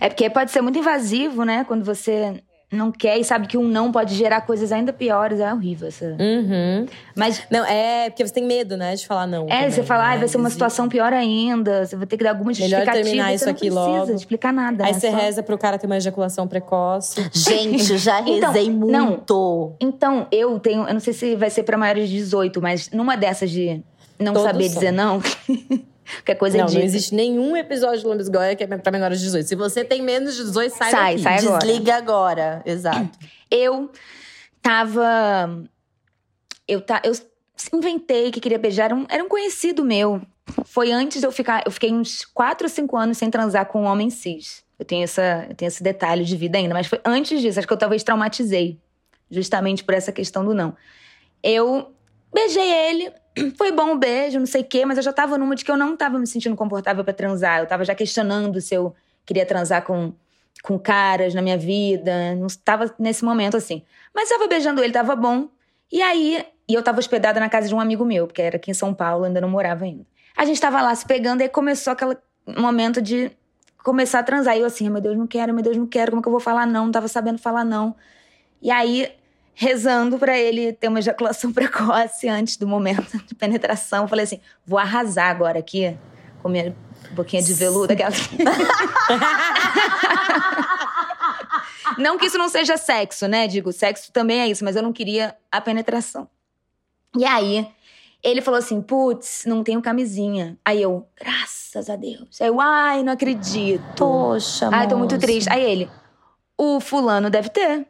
É 0.00 0.08
porque 0.08 0.30
pode 0.30 0.50
ser 0.50 0.60
muito 0.60 0.78
invasivo, 0.78 1.44
né? 1.44 1.64
Quando 1.64 1.84
você 1.84 2.42
não 2.70 2.92
quer 2.92 3.16
e 3.18 3.24
sabe 3.24 3.46
que 3.46 3.56
um 3.56 3.66
não 3.66 3.90
pode 3.90 4.14
gerar 4.14 4.42
coisas 4.42 4.70
ainda 4.72 4.92
piores. 4.92 5.40
É 5.40 5.52
horrível 5.52 5.88
essa. 5.88 6.04
Uhum. 6.20 6.86
Mas 7.16 7.42
Não, 7.50 7.64
é 7.64 8.10
porque 8.10 8.26
você 8.26 8.34
tem 8.34 8.44
medo, 8.44 8.76
né, 8.76 8.94
de 8.94 9.06
falar 9.06 9.26
não. 9.26 9.44
É, 9.46 9.48
também, 9.56 9.70
você 9.70 9.82
fala, 9.82 10.02
né? 10.04 10.08
ai, 10.10 10.18
vai 10.18 10.28
ser 10.28 10.36
uma 10.36 10.50
situação 10.50 10.88
pior 10.88 11.12
ainda. 11.12 11.86
Você 11.86 11.96
vai 11.96 12.06
ter 12.06 12.16
que 12.18 12.24
dar 12.24 12.30
alguma 12.30 12.52
Melhor 12.52 12.60
justificativa. 12.68 13.04
terminar 13.04 13.28
você 13.30 13.34
isso 13.36 13.44
não 13.46 13.52
aqui 13.52 13.60
precisa 13.70 13.80
logo. 13.80 14.12
explicar 14.12 14.52
nada. 14.52 14.84
Aí 14.84 14.92
né? 14.92 14.98
você 15.00 15.10
Só- 15.10 15.16
reza 15.16 15.42
pro 15.42 15.56
cara 15.56 15.78
ter 15.78 15.86
uma 15.86 15.96
ejaculação 15.96 16.46
precoce. 16.46 17.26
Gente, 17.32 17.92
eu 17.92 17.98
já 17.98 18.20
Então, 18.20 18.52
rezei 18.52 18.68
não. 18.70 19.06
muito. 19.06 19.72
Então, 19.80 20.26
eu 20.30 20.58
tenho. 20.60 20.86
Eu 20.86 20.92
não 20.92 21.00
sei 21.00 21.14
se 21.14 21.36
vai 21.36 21.48
ser 21.50 21.62
pra 21.62 21.78
maiores 21.78 22.08
de 22.08 22.16
18, 22.16 22.60
mas 22.60 22.90
numa 22.90 23.16
dessas 23.16 23.50
de 23.50 23.82
não 24.20 24.34
Todos 24.34 24.46
saber 24.50 24.64
são. 24.68 24.74
dizer 24.74 24.92
não. 24.92 25.22
Qualquer 26.16 26.34
coisa 26.36 26.56
é 26.56 26.60
não, 26.60 26.66
não 26.66 26.72
dita. 26.72 26.84
existe 26.84 27.14
nenhum 27.14 27.56
episódio 27.56 28.00
de 28.00 28.06
Lambisgoia 28.06 28.56
que 28.56 28.64
é 28.64 28.66
pra 28.66 28.90
menores 28.92 29.18
de 29.18 29.26
18. 29.26 29.46
Se 29.48 29.54
você 29.54 29.84
tem 29.84 30.02
menos 30.02 30.36
de 30.36 30.44
18, 30.44 30.74
sai, 30.76 30.90
Sai, 30.90 31.12
daqui. 31.16 31.22
sai. 31.22 31.38
agora. 31.38 31.58
Desliga 31.66 31.94
agora. 31.96 32.62
Exato. 32.64 33.18
Eu 33.50 33.90
tava. 34.62 35.64
Eu, 36.66 36.80
ta, 36.82 37.00
eu 37.04 37.12
inventei 37.72 38.30
que 38.30 38.40
queria 38.40 38.58
beijar. 38.58 38.84
Era 38.86 38.94
um, 38.94 39.06
era 39.08 39.24
um 39.24 39.28
conhecido 39.28 39.84
meu. 39.84 40.20
Foi 40.64 40.92
antes 40.92 41.20
de 41.20 41.26
eu 41.26 41.32
ficar. 41.32 41.62
Eu 41.64 41.70
fiquei 41.70 41.92
uns 41.92 42.24
4 42.26 42.66
ou 42.66 42.68
5 42.70 42.96
anos 42.96 43.18
sem 43.18 43.30
transar 43.30 43.66
com 43.66 43.82
um 43.82 43.86
homem 43.86 44.10
cis. 44.10 44.62
Eu 44.78 44.84
tenho, 44.84 45.02
essa, 45.04 45.46
eu 45.48 45.54
tenho 45.54 45.68
esse 45.68 45.82
detalhe 45.82 46.24
de 46.24 46.36
vida 46.36 46.58
ainda. 46.58 46.74
Mas 46.74 46.86
foi 46.86 47.00
antes 47.04 47.40
disso. 47.40 47.58
Acho 47.58 47.66
que 47.66 47.72
eu 47.72 47.78
talvez 47.78 48.02
traumatizei. 48.02 48.78
Justamente 49.30 49.82
por 49.84 49.94
essa 49.94 50.12
questão 50.12 50.44
do 50.44 50.54
não. 50.54 50.74
Eu 51.42 51.92
beijei 52.32 52.70
ele. 52.70 53.12
Foi 53.56 53.72
bom 53.72 53.92
o 53.92 53.98
beijo, 53.98 54.38
não 54.38 54.46
sei 54.46 54.62
o 54.62 54.64
quê. 54.64 54.84
Mas 54.84 54.96
eu 54.96 55.02
já 55.02 55.12
tava 55.12 55.38
numa 55.38 55.54
de 55.54 55.64
que 55.64 55.70
eu 55.70 55.76
não 55.76 55.96
tava 55.96 56.18
me 56.18 56.26
sentindo 56.26 56.56
confortável 56.56 57.04
pra 57.04 57.12
transar. 57.12 57.60
Eu 57.60 57.66
tava 57.66 57.84
já 57.84 57.94
questionando 57.94 58.60
se 58.60 58.74
eu 58.74 58.94
queria 59.24 59.46
transar 59.46 59.82
com 59.82 60.12
com 60.62 60.76
caras 60.78 61.34
na 61.34 61.42
minha 61.42 61.56
vida, 61.56 62.34
não 62.34 62.46
estava 62.48 62.92
nesse 62.98 63.24
momento 63.24 63.56
assim. 63.56 63.82
Mas 64.14 64.28
tava 64.28 64.48
beijando 64.48 64.82
ele, 64.82 64.92
tava 64.92 65.14
bom. 65.14 65.48
E 65.90 66.02
aí, 66.02 66.44
e 66.68 66.74
eu 66.74 66.82
tava 66.82 66.98
hospedada 66.98 67.38
na 67.40 67.48
casa 67.48 67.68
de 67.68 67.74
um 67.74 67.80
amigo 67.80 68.04
meu, 68.04 68.26
porque 68.26 68.42
era 68.42 68.56
aqui 68.56 68.70
em 68.70 68.74
São 68.74 68.92
Paulo, 68.92 69.24
ainda 69.24 69.40
não 69.40 69.48
morava 69.48 69.84
ainda. 69.84 70.04
A 70.36 70.44
gente 70.44 70.60
tava 70.60 70.82
lá 70.82 70.94
se 70.94 71.06
pegando 71.06 71.40
e 71.40 71.44
aí 71.44 71.48
começou 71.48 71.92
aquele 71.92 72.16
momento 72.56 73.00
de 73.00 73.30
começar 73.84 74.18
a 74.18 74.22
transar. 74.22 74.56
E 74.56 74.60
eu 74.60 74.66
assim, 74.66 74.86
"Ah, 74.86 74.90
meu 74.90 75.00
Deus, 75.00 75.16
não 75.16 75.26
quero, 75.26 75.54
meu 75.54 75.62
Deus, 75.62 75.76
não 75.76 75.86
quero, 75.86 76.10
como 76.10 76.22
que 76.22 76.28
eu 76.28 76.32
vou 76.32 76.40
falar 76.40 76.66
não? 76.66 76.86
Não 76.86 76.92
tava 76.92 77.08
sabendo 77.08 77.38
falar 77.38 77.64
não. 77.64 77.94
E 78.60 78.70
aí, 78.70 79.10
rezando 79.60 80.20
pra 80.20 80.38
ele 80.38 80.72
ter 80.72 80.86
uma 80.86 81.00
ejaculação 81.00 81.50
precoce 81.52 82.28
antes 82.28 82.56
do 82.56 82.66
momento 82.66 83.18
de 83.26 83.34
penetração, 83.34 84.06
falei 84.06 84.22
assim: 84.24 84.40
vou 84.64 84.78
arrasar 84.78 85.30
agora 85.30 85.58
aqui 85.58 85.98
com 86.40 86.48
minha 86.48 86.74
boquinha 87.10 87.42
de 87.42 87.52
veludo, 87.52 87.92
aquela. 87.92 88.12
Não 91.98 92.16
que 92.16 92.26
isso 92.26 92.38
não 92.38 92.48
seja 92.48 92.76
sexo, 92.76 93.26
né? 93.26 93.48
Digo, 93.48 93.72
sexo 93.72 94.12
também 94.12 94.38
é 94.40 94.46
isso, 94.46 94.64
mas 94.64 94.76
eu 94.76 94.82
não 94.82 94.92
queria 94.92 95.34
a 95.50 95.60
penetração. 95.60 96.28
E 97.16 97.24
aí, 97.24 97.66
ele 98.22 98.40
falou 98.40 98.58
assim: 98.58 98.80
putz, 98.80 99.42
não 99.46 99.64
tenho 99.64 99.82
camisinha. 99.82 100.56
Aí 100.64 100.80
eu, 100.80 101.08
graças 101.18 101.90
a 101.90 101.96
Deus. 101.96 102.40
Aí 102.40 102.46
eu, 102.46 102.60
ai, 102.60 103.02
não 103.02 103.14
acredito. 103.14 103.82
Poxa, 103.96 104.70
ai, 104.72 104.86
tô 104.86 104.96
muito 104.96 105.18
triste. 105.18 105.50
Aí 105.50 105.60
ele, 105.60 105.90
o 106.56 106.78
fulano 106.78 107.28
deve 107.30 107.48
ter. 107.48 107.84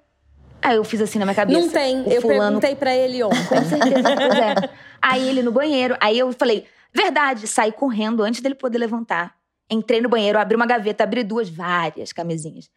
Aí 0.61 0.77
eu 0.77 0.85
fiz 0.85 1.01
assim 1.01 1.19
na 1.19 1.25
minha 1.25 1.35
cabeça. 1.35 1.61
Não 1.61 1.69
tem. 1.69 2.13
Eu 2.13 2.21
fulano 2.21 2.61
perguntei 2.61 2.77
pra 2.77 2.95
ele 2.95 3.23
ontem. 3.23 3.45
com 3.47 3.65
certeza, 3.65 4.03
pois 4.17 4.35
é. 4.35 4.71
Aí 5.01 5.29
ele 5.29 5.43
no 5.43 5.53
banheiro, 5.53 5.97
aí 6.01 6.19
eu 6.19 6.33
falei, 6.33 6.67
verdade, 6.93 7.47
saí 7.47 7.73
correndo 7.73 8.23
antes 8.23 8.41
dele 8.41 8.55
poder 8.55 8.79
levantar. 8.79 9.35
Entrei 9.71 10.01
no 10.01 10.09
banheiro, 10.09 10.39
abri 10.39 10.57
uma 10.57 10.67
gaveta, 10.67 11.05
abri 11.05 11.23
duas, 11.23 11.49
várias 11.49 12.13
camisinhas. 12.13 12.71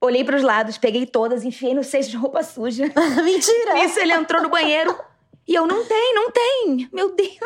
Olhei 0.00 0.24
pros 0.24 0.42
lados, 0.42 0.78
peguei 0.78 1.06
todas, 1.06 1.44
enfiei 1.44 1.74
no 1.74 1.84
cesto 1.84 2.10
de 2.10 2.16
roupa 2.16 2.42
suja. 2.42 2.84
Mentira! 3.22 3.74
Nisso 3.74 4.00
ele 4.00 4.12
entrou 4.12 4.42
no 4.42 4.48
banheiro 4.48 4.96
e 5.46 5.54
eu, 5.54 5.66
não 5.66 5.84
tem, 5.84 6.14
não 6.14 6.30
tem. 6.30 6.88
Meu 6.92 7.14
Deus. 7.14 7.38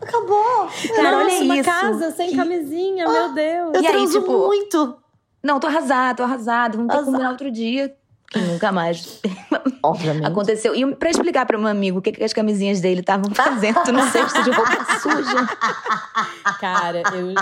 Acabou! 0.00 0.68
Cara, 0.94 1.10
Nossa, 1.10 1.36
olha 1.36 1.44
uma 1.44 1.56
isso. 1.56 1.70
casa 1.70 2.10
sem 2.10 2.36
camisinha, 2.36 3.08
meu 3.08 3.32
Deus. 3.32 3.74
Eu 3.74 3.82
E 3.82 3.86
aí, 3.86 4.06
tipo, 4.08 4.46
muito. 4.46 4.98
Não, 5.42 5.60
tô 5.60 5.68
arrasada, 5.68 6.16
tô 6.16 6.22
arrasada. 6.24 6.76
Vamos 6.76 6.92
ter 6.92 6.98
que 6.98 7.04
combinar 7.04 7.30
outro 7.30 7.50
dia. 7.50 7.96
Que 8.30 8.40
nunca 8.40 8.72
mais 8.72 9.20
Obviamente. 9.82 10.26
aconteceu. 10.26 10.74
E 10.74 10.94
pra 10.96 11.10
explicar 11.10 11.46
pro 11.46 11.58
meu 11.58 11.68
amigo 11.68 12.00
o 12.00 12.02
que, 12.02 12.10
que 12.10 12.24
as 12.24 12.32
camisinhas 12.32 12.80
dele 12.80 13.00
estavam 13.00 13.32
fazendo 13.32 13.92
no 13.92 14.02
cesto 14.10 14.42
de 14.42 14.50
roupa 14.50 14.84
suja. 15.00 15.46
Cara, 16.58 17.02
eu, 17.14 17.34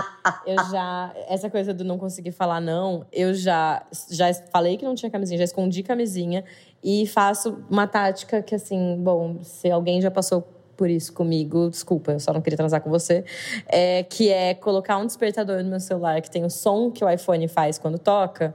eu 0.46 0.70
já. 0.70 1.10
Essa 1.28 1.48
coisa 1.48 1.72
do 1.72 1.84
não 1.84 1.96
conseguir 1.96 2.32
falar 2.32 2.60
não, 2.60 3.06
eu 3.10 3.32
já, 3.32 3.82
já 4.10 4.32
falei 4.52 4.76
que 4.76 4.84
não 4.84 4.94
tinha 4.94 5.10
camisinha, 5.10 5.38
já 5.38 5.44
escondi 5.44 5.82
camisinha 5.82 6.44
e 6.82 7.06
faço 7.06 7.64
uma 7.70 7.86
tática 7.86 8.42
que, 8.42 8.54
assim, 8.54 8.96
bom, 9.00 9.38
se 9.42 9.70
alguém 9.70 10.02
já 10.02 10.10
passou 10.10 10.46
por 10.76 10.90
isso 10.90 11.12
comigo, 11.12 11.70
desculpa, 11.70 12.12
eu 12.12 12.20
só 12.20 12.32
não 12.32 12.42
queria 12.42 12.56
transar 12.56 12.80
com 12.82 12.90
você. 12.90 13.24
É, 13.66 14.02
que 14.02 14.28
é 14.28 14.52
colocar 14.52 14.98
um 14.98 15.06
despertador 15.06 15.62
no 15.62 15.70
meu 15.70 15.80
celular 15.80 16.20
que 16.20 16.30
tem 16.30 16.44
o 16.44 16.50
som 16.50 16.90
que 16.90 17.02
o 17.02 17.08
iPhone 17.08 17.48
faz 17.48 17.78
quando 17.78 17.98
toca. 17.98 18.54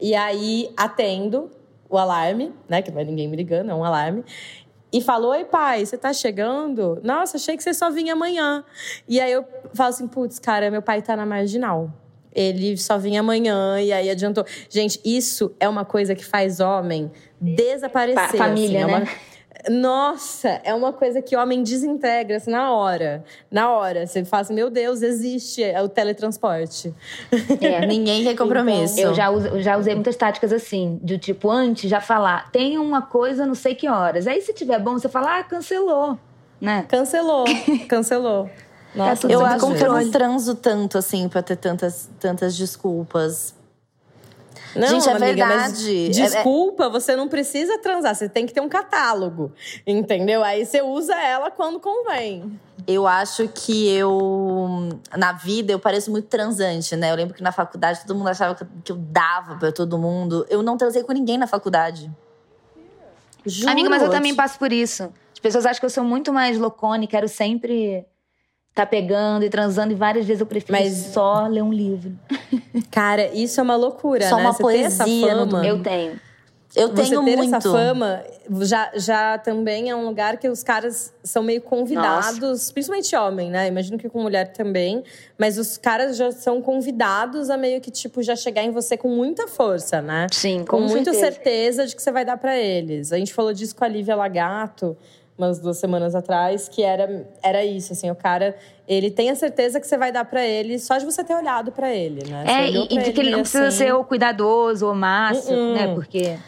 E 0.00 0.14
aí 0.14 0.70
atendo 0.76 1.50
o 1.88 1.98
alarme, 1.98 2.52
né? 2.68 2.82
Que 2.82 2.90
não 2.90 3.00
é 3.00 3.04
ninguém 3.04 3.28
me 3.28 3.36
ligando, 3.36 3.70
é 3.70 3.74
um 3.74 3.84
alarme. 3.84 4.24
E 4.92 5.00
falo, 5.00 5.28
oi 5.28 5.44
pai, 5.44 5.84
você 5.84 5.98
tá 5.98 6.12
chegando? 6.12 7.00
Nossa, 7.02 7.36
achei 7.36 7.56
que 7.56 7.62
você 7.62 7.74
só 7.74 7.90
vinha 7.90 8.12
amanhã. 8.14 8.64
E 9.08 9.20
aí 9.20 9.30
eu 9.32 9.44
falo 9.74 9.90
assim, 9.90 10.06
putz, 10.06 10.38
cara, 10.38 10.70
meu 10.70 10.80
pai 10.80 11.02
tá 11.02 11.16
na 11.16 11.26
marginal. 11.26 11.90
Ele 12.32 12.76
só 12.76 12.96
vinha 12.98 13.20
amanhã 13.20 13.80
e 13.80 13.92
aí 13.92 14.08
adiantou. 14.10 14.44
Gente, 14.68 15.00
isso 15.04 15.54
é 15.58 15.68
uma 15.68 15.84
coisa 15.84 16.14
que 16.14 16.24
faz 16.24 16.60
homem 16.60 17.10
desaparecer. 17.40 18.30
Pa- 18.32 18.36
família, 18.38 18.84
assim, 18.84 18.92
é 18.92 18.96
uma- 18.96 19.00
né? 19.00 19.08
Nossa, 19.70 20.60
é 20.64 20.72
uma 20.74 20.92
coisa 20.92 21.20
que 21.20 21.36
homem 21.36 21.62
desintegra 21.62 22.36
assim, 22.36 22.50
na 22.50 22.72
hora. 22.72 23.24
Na 23.50 23.70
hora. 23.70 24.06
Você 24.06 24.24
fala 24.24 24.42
assim, 24.42 24.54
meu 24.54 24.70
Deus, 24.70 25.02
existe 25.02 25.62
o 25.82 25.88
teletransporte. 25.88 26.94
É, 27.60 27.84
ninguém 27.86 28.22
quer 28.24 28.34
compromisso. 28.38 29.00
Eu 29.00 29.14
já, 29.14 29.30
uso- 29.30 29.48
eu 29.48 29.62
já 29.62 29.76
usei 29.76 29.94
muitas 29.94 30.16
táticas 30.16 30.52
assim, 30.52 30.98
do 31.02 31.18
tipo, 31.18 31.50
antes 31.50 31.90
já 31.90 32.00
falar, 32.00 32.50
tem 32.50 32.78
uma 32.78 33.02
coisa 33.02 33.44
não 33.46 33.54
sei 33.54 33.74
que 33.74 33.88
horas. 33.88 34.26
Aí 34.26 34.40
se 34.40 34.52
tiver 34.52 34.78
bom, 34.78 34.92
você 34.98 35.08
fala, 35.08 35.38
ah, 35.38 35.44
cancelou. 35.44 36.18
Né? 36.60 36.84
Cancelou, 36.88 37.44
cancelou. 37.88 38.48
Nossa, 38.94 39.22
tudo 39.22 39.32
Eu 39.32 39.44
acho 39.44 39.66
que 39.76 39.82
eu 39.82 39.92
não 39.92 40.10
transo 40.10 40.54
tanto, 40.54 40.96
assim, 40.96 41.28
pra 41.28 41.42
ter 41.42 41.56
tantas, 41.56 42.08
tantas 42.20 42.56
desculpas. 42.56 43.54
Não, 44.76 44.88
Gente, 44.88 45.08
é 45.08 45.12
amiga, 45.12 45.46
mas 45.46 45.82
verdade. 45.82 46.08
desculpa, 46.10 46.88
você 46.88 47.16
não 47.16 47.28
precisa 47.28 47.78
transar, 47.78 48.14
você 48.14 48.28
tem 48.28 48.46
que 48.46 48.52
ter 48.52 48.60
um 48.60 48.68
catálogo, 48.68 49.52
entendeu? 49.86 50.42
Aí 50.44 50.64
você 50.66 50.82
usa 50.82 51.14
ela 51.14 51.50
quando 51.50 51.80
convém. 51.80 52.58
Eu 52.86 53.06
acho 53.06 53.48
que 53.48 53.88
eu, 53.90 54.88
na 55.16 55.32
vida, 55.32 55.72
eu 55.72 55.78
pareço 55.78 56.10
muito 56.10 56.28
transante, 56.28 56.94
né? 56.94 57.10
Eu 57.10 57.16
lembro 57.16 57.34
que 57.34 57.42
na 57.42 57.50
faculdade 57.50 58.00
todo 58.06 58.16
mundo 58.16 58.28
achava 58.28 58.54
que 58.84 58.92
eu- 58.92 58.96
dava 58.96 59.56
pra 59.56 59.72
todo 59.72 59.98
mundo. 59.98 60.46
Eu 60.48 60.62
não 60.62 60.76
transei 60.76 61.02
com 61.02 61.12
ninguém 61.12 61.36
na 61.38 61.46
faculdade. 61.46 62.10
Juro. 63.44 63.70
Amiga, 63.70 63.88
mas 63.90 64.02
eu 64.02 64.10
também 64.10 64.34
passo 64.34 64.58
por 64.58 64.72
isso. 64.72 65.04
As 65.32 65.38
pessoas 65.40 65.66
acham 65.66 65.80
que 65.80 65.86
eu 65.86 65.90
sou 65.90 66.04
muito 66.04 66.32
mais 66.32 66.58
loucona 66.58 67.04
e 67.04 67.06
quero 67.06 67.28
sempre 67.28 68.04
tá 68.76 68.84
pegando 68.84 69.42
e 69.44 69.48
transando. 69.48 69.90
E 69.92 69.96
várias 69.96 70.26
vezes 70.26 70.40
eu 70.42 70.46
prefiro 70.46 70.78
Mas- 70.78 70.92
só 71.12 71.46
ler 71.46 71.62
um 71.62 71.72
livro. 71.72 72.12
Cara, 72.92 73.26
isso 73.34 73.58
é 73.58 73.62
uma 73.62 73.74
loucura, 73.74 74.28
Só 74.28 74.36
né? 74.36 74.42
uma 74.42 74.52
você 74.52 74.62
ter 74.64 74.78
essa 74.80 75.04
poesia 75.04 75.34
no 75.34 75.50
fama. 75.50 75.66
Eu 75.66 75.82
tenho. 75.82 76.20
Eu 76.74 76.88
Você 76.88 77.04
tenho 77.04 77.24
ter 77.24 77.36
muito. 77.38 77.54
essa 77.54 77.70
fama 77.70 78.22
já, 78.60 78.90
já 78.96 79.38
também 79.38 79.88
é 79.88 79.96
um 79.96 80.04
lugar 80.04 80.36
que 80.36 80.46
os 80.46 80.62
caras 80.62 81.10
são 81.24 81.42
meio 81.42 81.62
convidados, 81.62 82.70
principalmente 82.70 83.16
homem, 83.16 83.50
né? 83.50 83.66
Imagino 83.66 83.96
que 83.96 84.10
com 84.10 84.20
mulher 84.20 84.52
também, 84.52 85.02
mas 85.38 85.56
os 85.56 85.78
caras 85.78 86.18
já 86.18 86.30
são 86.32 86.60
convidados 86.60 87.48
a 87.48 87.56
meio 87.56 87.80
que 87.80 87.90
tipo 87.90 88.22
já 88.22 88.36
chegar 88.36 88.62
em 88.62 88.72
você 88.72 88.94
com 88.94 89.08
muita 89.08 89.48
força, 89.48 90.02
né? 90.02 90.26
Sim, 90.30 90.58
com, 90.66 90.76
com 90.76 90.80
muita 90.82 91.14
certeza. 91.14 91.32
certeza 91.32 91.86
de 91.86 91.96
que 91.96 92.02
você 92.02 92.12
vai 92.12 92.26
dar 92.26 92.36
pra 92.36 92.58
eles. 92.58 93.10
A 93.10 93.16
gente 93.16 93.32
falou 93.32 93.54
disso 93.54 93.74
com 93.74 93.82
a 93.84 93.88
Lívia 93.88 94.14
Lagato 94.14 94.94
umas 95.36 95.58
duas 95.58 95.76
semanas 95.78 96.14
atrás, 96.14 96.68
que 96.68 96.82
era, 96.82 97.28
era 97.42 97.64
isso, 97.64 97.92
assim, 97.92 98.10
o 98.10 98.14
cara, 98.14 98.56
ele 98.88 99.10
tem 99.10 99.30
a 99.30 99.34
certeza 99.34 99.78
que 99.78 99.86
você 99.86 99.98
vai 99.98 100.10
dar 100.10 100.24
pra 100.24 100.44
ele 100.44 100.78
só 100.78 100.96
de 100.96 101.04
você 101.04 101.22
ter 101.22 101.34
olhado 101.34 101.70
pra 101.70 101.92
ele, 101.92 102.28
né? 102.28 102.44
Você 102.44 102.52
É, 102.52 102.70
e, 102.70 102.84
e 102.84 103.02
de 103.02 103.12
que 103.12 103.20
ele 103.20 103.30
não 103.30 103.40
precisa 103.40 103.66
assim, 103.66 103.78
ser 103.78 103.94
o 103.94 104.04
cuidadoso 104.04 104.86
ou 104.86 104.94
massa, 104.94 105.52
Uh-uh. 105.52 105.74
né? 105.74 105.94
Porque. 105.94 106.38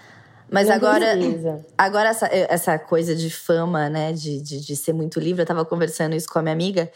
Mas 0.50 0.68
não 0.68 0.76
agora, 0.76 1.10
precisa. 1.10 1.66
agora 1.76 2.08
essa, 2.08 2.26
essa 2.32 2.78
coisa 2.78 3.14
de 3.14 3.28
fama, 3.28 3.90
né? 3.90 4.12
De, 4.12 4.40
de, 4.40 4.64
de 4.64 4.76
ser 4.76 4.94
muito 4.94 5.20
livre, 5.20 5.42
eu 5.42 5.46
tava 5.46 5.64
conversando 5.64 6.14
isso 6.14 6.28
com 6.28 6.38
a 6.38 6.42
minha 6.42 6.54
amiga, 6.54 6.90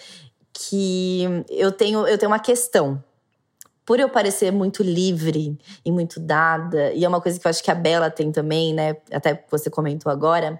que 0.52 1.24
eu 1.50 1.70
tenho, 1.70 2.06
eu 2.06 2.16
tenho 2.16 2.30
uma 2.30 2.38
questão. 2.38 3.02
Por 3.84 3.98
eu 4.00 4.08
parecer 4.08 4.50
muito 4.52 4.82
livre 4.82 5.58
e 5.84 5.90
muito 5.90 6.20
dada, 6.20 6.92
e 6.92 7.04
é 7.04 7.08
uma 7.08 7.20
coisa 7.20 7.38
que 7.38 7.46
eu 7.46 7.50
acho 7.50 7.62
que 7.62 7.70
a 7.70 7.74
Bela 7.74 8.08
tem 8.08 8.32
também, 8.32 8.72
né? 8.72 8.96
Até 9.12 9.44
você 9.50 9.68
comentou 9.68 10.10
agora. 10.10 10.58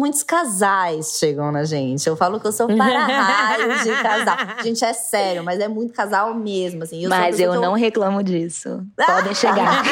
Muitos 0.00 0.22
casais 0.22 1.18
chegam 1.18 1.52
na 1.52 1.62
gente. 1.64 2.08
Eu 2.08 2.16
falo 2.16 2.40
que 2.40 2.46
eu 2.46 2.52
sou 2.52 2.66
para-raio 2.74 3.82
de 3.84 4.02
casal. 4.02 4.36
Gente, 4.64 4.82
é 4.82 4.94
sério, 4.94 5.44
mas 5.44 5.60
é 5.60 5.68
muito 5.68 5.92
casal 5.92 6.34
mesmo, 6.34 6.84
assim. 6.84 7.04
Eu 7.04 7.10
Mas 7.10 7.38
eu 7.38 7.60
não 7.60 7.74
reclamo 7.74 8.22
disso. 8.22 8.82
Podem 8.96 9.34
chegar. 9.34 9.82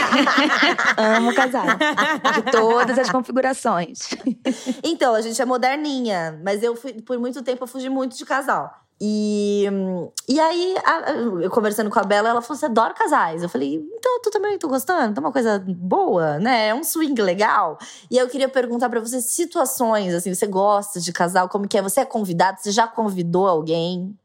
Amo 0.96 1.34
casal. 1.34 1.66
De 2.34 2.42
todas 2.50 2.98
as 2.98 3.10
configurações. 3.10 3.98
Então, 4.82 5.14
a 5.14 5.20
gente 5.20 5.40
é 5.42 5.44
moderninha, 5.44 6.40
mas 6.42 6.62
eu 6.62 6.74
fui- 6.74 6.94
por 7.02 7.18
muito 7.18 7.42
tempo 7.42 7.64
eu 7.64 7.68
fugi 7.68 7.90
muito 7.90 8.16
de 8.16 8.24
casal. 8.24 8.72
E, 9.00 9.64
e 10.28 10.40
aí, 10.40 10.74
a- 10.84 11.10
eu 11.42 11.48
conversando 11.50 11.88
com 11.88 12.00
a 12.00 12.02
Bela, 12.02 12.28
ela 12.30 12.42
falou: 12.42 12.58
Você 12.58 12.66
adora 12.66 12.92
casais? 12.94 13.42
Eu 13.44 13.48
falei: 13.48 13.74
Então, 13.74 14.20
tu 14.22 14.30
também 14.30 14.58
tô 14.58 14.66
gostando? 14.68 15.14
Tá 15.14 15.20
uma 15.20 15.30
coisa 15.30 15.62
boa, 15.66 16.38
né? 16.40 16.68
É 16.68 16.74
um 16.74 16.82
swing 16.82 17.20
legal. 17.22 17.78
E 18.10 18.18
aí 18.18 18.24
eu 18.24 18.28
queria 18.28 18.48
perguntar 18.48 18.88
pra 18.88 18.98
você 18.98 19.20
situações, 19.20 20.12
assim, 20.14 20.34
você 20.34 20.46
gosta 20.48 21.00
de 21.00 21.12
casal? 21.12 21.48
Como 21.48 21.68
que 21.68 21.78
é? 21.78 21.82
Você 21.82 22.00
é 22.00 22.04
convidado? 22.04 22.60
Você 22.60 22.72
já 22.72 22.88
convidou 22.88 23.46
alguém? 23.46 24.18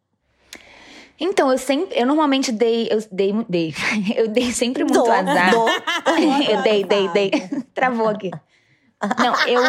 Então, 1.20 1.52
eu 1.52 1.58
sempre. 1.60 1.96
Eu 1.98 2.08
normalmente 2.08 2.52
dei. 2.52 2.88
Eu 2.90 2.98
dei. 3.12 3.46
dei. 3.48 3.76
Eu 4.18 4.28
dei 4.28 4.52
sempre 4.52 4.84
muito 4.84 4.96
Dou, 5.04 5.12
azar. 5.12 5.52
dou. 5.52 5.70
eu 6.50 6.62
dei, 6.64 6.84
dei, 6.84 7.08
dei. 7.10 7.32
Travou 7.76 8.08
aqui. 8.10 8.32
Não, 9.20 9.36
eu, 9.48 9.62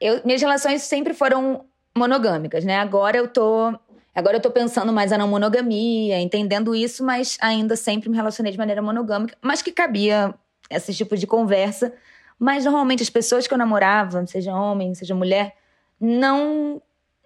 eu. 0.00 0.20
Minhas 0.24 0.40
relações 0.42 0.82
sempre 0.82 1.14
foram 1.14 1.64
monogâmicas, 1.96 2.64
né? 2.64 2.78
Agora 2.78 3.16
eu 3.16 3.28
tô. 3.28 3.72
Agora 4.14 4.36
eu 4.36 4.40
tô 4.40 4.50
pensando 4.50 4.92
mais 4.92 5.10
na 5.10 5.18
não 5.18 5.26
monogamia, 5.26 6.20
entendendo 6.20 6.74
isso, 6.74 7.04
mas 7.04 7.36
ainda 7.40 7.74
sempre 7.74 8.08
me 8.08 8.14
relacionei 8.16 8.52
de 8.52 8.58
maneira 8.58 8.80
monogâmica, 8.80 9.36
mas 9.42 9.60
que 9.60 9.72
cabia 9.72 10.32
esse 10.70 10.94
tipo 10.94 11.16
de 11.16 11.26
conversa. 11.26 11.92
Mas 12.38 12.64
normalmente 12.64 13.02
as 13.02 13.10
pessoas 13.10 13.46
que 13.46 13.54
eu 13.54 13.58
namorava, 13.58 14.24
seja 14.26 14.54
homem, 14.54 14.94
seja 14.94 15.14
mulher, 15.14 15.54
não, 16.00 16.80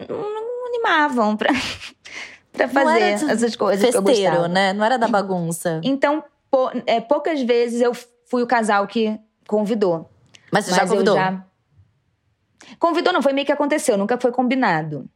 não 0.09 0.66
animavam 0.66 1.37
pra, 1.37 1.50
pra 2.52 2.68
fazer 2.68 3.00
era 3.00 3.33
essas 3.33 3.57
coisas 3.57 3.90
que 3.90 3.96
eu 3.96 4.02
Festeiro, 4.02 4.46
né? 4.48 4.72
Não 4.72 4.85
era 4.85 4.96
da 4.98 5.09
bagunça. 5.09 5.81
Então, 5.85 6.24
pou- 6.50 6.70
é, 6.87 7.00
poucas 7.00 7.42
vezes 7.42 7.81
eu 7.83 7.92
fui 8.26 8.42
o 8.42 8.46
casal 8.46 8.87
que 8.87 9.18
convidou. 9.46 10.09
Mas 10.50 10.64
você 10.66 10.70
mas 10.70 10.81
já 10.81 10.87
convidou? 10.87 11.16
eu 11.16 11.20
já. 11.22 11.44
Convidou, 12.78 13.12
não, 13.12 13.22
foi 13.22 13.32
meio 13.32 13.46
que 13.46 13.52
aconteceu, 13.52 13.96
nunca 13.96 14.18
foi 14.18 14.32
combinado. 14.32 15.08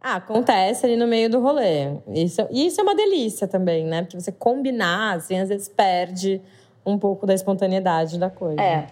Ah, 0.00 0.16
acontece 0.16 0.86
ali 0.86 0.96
no 0.96 1.06
meio 1.06 1.28
do 1.28 1.40
rolê. 1.40 1.88
Isso, 2.14 2.46
e 2.50 2.66
isso 2.66 2.80
é 2.80 2.84
uma 2.84 2.94
delícia 2.94 3.48
também, 3.48 3.84
né? 3.84 4.02
Porque 4.02 4.18
você 4.18 4.30
combinar, 4.30 5.16
assim, 5.16 5.38
às 5.38 5.48
vezes 5.48 5.68
perde 5.68 6.40
um 6.86 6.96
pouco 6.98 7.26
da 7.26 7.34
espontaneidade 7.34 8.18
da 8.18 8.30
coisa. 8.30 8.60
É. 8.60 8.86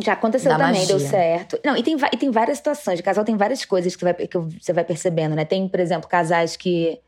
Já 0.00 0.12
aconteceu 0.12 0.50
Da 0.52 0.58
também, 0.58 0.80
magia. 0.80 0.86
deu 0.86 1.00
certo. 1.00 1.58
Não, 1.64 1.76
e 1.76 1.82
tem, 1.82 1.96
e 2.12 2.16
tem 2.16 2.30
várias 2.30 2.58
situações. 2.58 2.98
De 2.98 3.02
casal 3.02 3.24
tem 3.24 3.36
várias 3.36 3.64
coisas 3.64 3.96
que, 3.96 4.00
você 4.00 4.12
vai, 4.12 4.26
que 4.26 4.38
você 4.38 4.72
vai 4.72 4.84
percebendo, 4.84 5.34
né? 5.34 5.44
Tem, 5.44 5.66
por 5.66 5.80
exemplo, 5.80 6.08
casais 6.08 6.56
que 6.56 7.00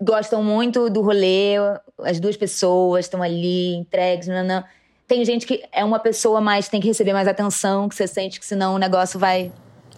gostam 0.00 0.42
muito 0.42 0.88
do 0.88 1.00
rolê, 1.02 1.54
as 2.00 2.20
duas 2.20 2.36
pessoas 2.36 3.06
estão 3.06 3.22
ali, 3.22 3.74
entregues, 3.74 4.28
não, 4.28 4.44
não. 4.44 4.64
Tem 5.06 5.24
gente 5.24 5.46
que 5.46 5.62
é 5.72 5.84
uma 5.84 5.98
pessoa 5.98 6.40
mais, 6.40 6.68
tem 6.68 6.80
que 6.80 6.86
receber 6.88 7.12
mais 7.12 7.28
atenção, 7.28 7.88
que 7.88 7.94
você 7.94 8.06
sente 8.06 8.38
que 8.40 8.46
senão 8.46 8.74
o 8.74 8.78
negócio 8.78 9.18
vai 9.18 9.52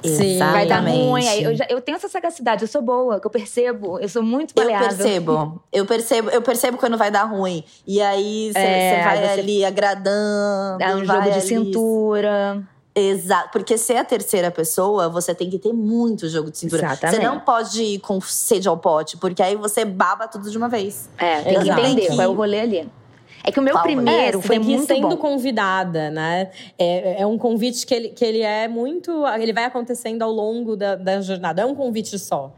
Sim, 0.04 0.38
vai 0.38 0.66
dar 0.66 0.80
ruim. 0.80 1.26
Aí 1.26 1.42
eu, 1.44 1.54
já- 1.54 1.66
eu 1.70 1.80
tenho 1.80 1.96
essa 1.96 2.08
sagacidade, 2.08 2.62
eu 2.62 2.68
sou 2.68 2.82
boa, 2.82 3.18
que 3.18 3.26
eu 3.26 3.30
percebo, 3.30 3.98
eu 4.00 4.08
sou 4.08 4.22
muito 4.22 4.52
Eu 4.54 4.62
maleável. 4.62 4.88
percebo. 4.88 5.62
Eu 5.72 5.86
percebo, 5.86 6.30
eu 6.30 6.42
percebo 6.42 6.76
quando 6.76 6.98
vai 6.98 7.10
dar 7.10 7.24
ruim. 7.24 7.64
E 7.86 8.02
aí 8.02 8.50
você 8.52 8.58
É, 8.58 9.02
vai 9.04 9.18
você- 9.18 9.40
ali 9.40 9.64
agradando. 9.64 10.78
Dá 10.78 10.88
um 10.96 11.04
vai 11.04 11.06
jogo 11.06 11.22
de 11.22 11.30
ali- 11.30 11.40
cintura. 11.40 12.62
Exato. 12.94 13.48
Porque 13.50 13.76
ser 13.78 13.96
a 13.96 14.04
terceira 14.04 14.50
pessoa, 14.50 15.08
você 15.08 15.34
tem 15.34 15.48
que 15.50 15.58
ter 15.58 15.72
muito 15.72 16.28
jogo 16.28 16.50
de 16.50 16.58
cintura. 16.58 16.84
Exatamente. 16.86 17.16
Você 17.20 17.26
não 17.26 17.40
pode 17.40 17.82
ir 17.82 17.98
com 18.00 18.20
sede 18.20 18.68
ao 18.68 18.76
pote, 18.76 19.16
porque 19.16 19.42
aí 19.42 19.56
você 19.56 19.84
baba 19.84 20.28
tudo 20.28 20.50
de 20.50 20.56
uma 20.58 20.68
vez. 20.68 21.08
É, 21.18 21.40
tem 21.40 21.54
que 21.54 21.60
Exato. 21.64 21.80
entender 21.80 22.00
Tem 22.02 22.10
que- 22.10 22.16
qual 22.16 22.22
é 22.22 22.28
o 22.28 22.34
rolê 22.34 22.60
ali. 22.60 22.88
É 23.46 23.52
que 23.52 23.60
o 23.60 23.62
meu 23.62 23.78
primeiro 23.82 24.38
É, 24.38 24.42
foi 24.42 24.58
muito 24.58 24.86
sendo 24.86 25.08
bom. 25.10 25.16
convidada, 25.18 26.10
né? 26.10 26.50
É, 26.78 27.20
é 27.22 27.26
um 27.26 27.36
convite 27.36 27.86
que 27.86 27.94
ele, 27.94 28.08
que 28.08 28.24
ele 28.24 28.40
é 28.40 28.66
muito. 28.66 29.10
Ele 29.38 29.52
vai 29.52 29.64
acontecendo 29.64 30.22
ao 30.22 30.30
longo 30.32 30.74
da, 30.76 30.94
da 30.96 31.20
jornada. 31.20 31.60
É 31.62 31.66
um 31.66 31.74
convite 31.74 32.18
só. 32.18 32.54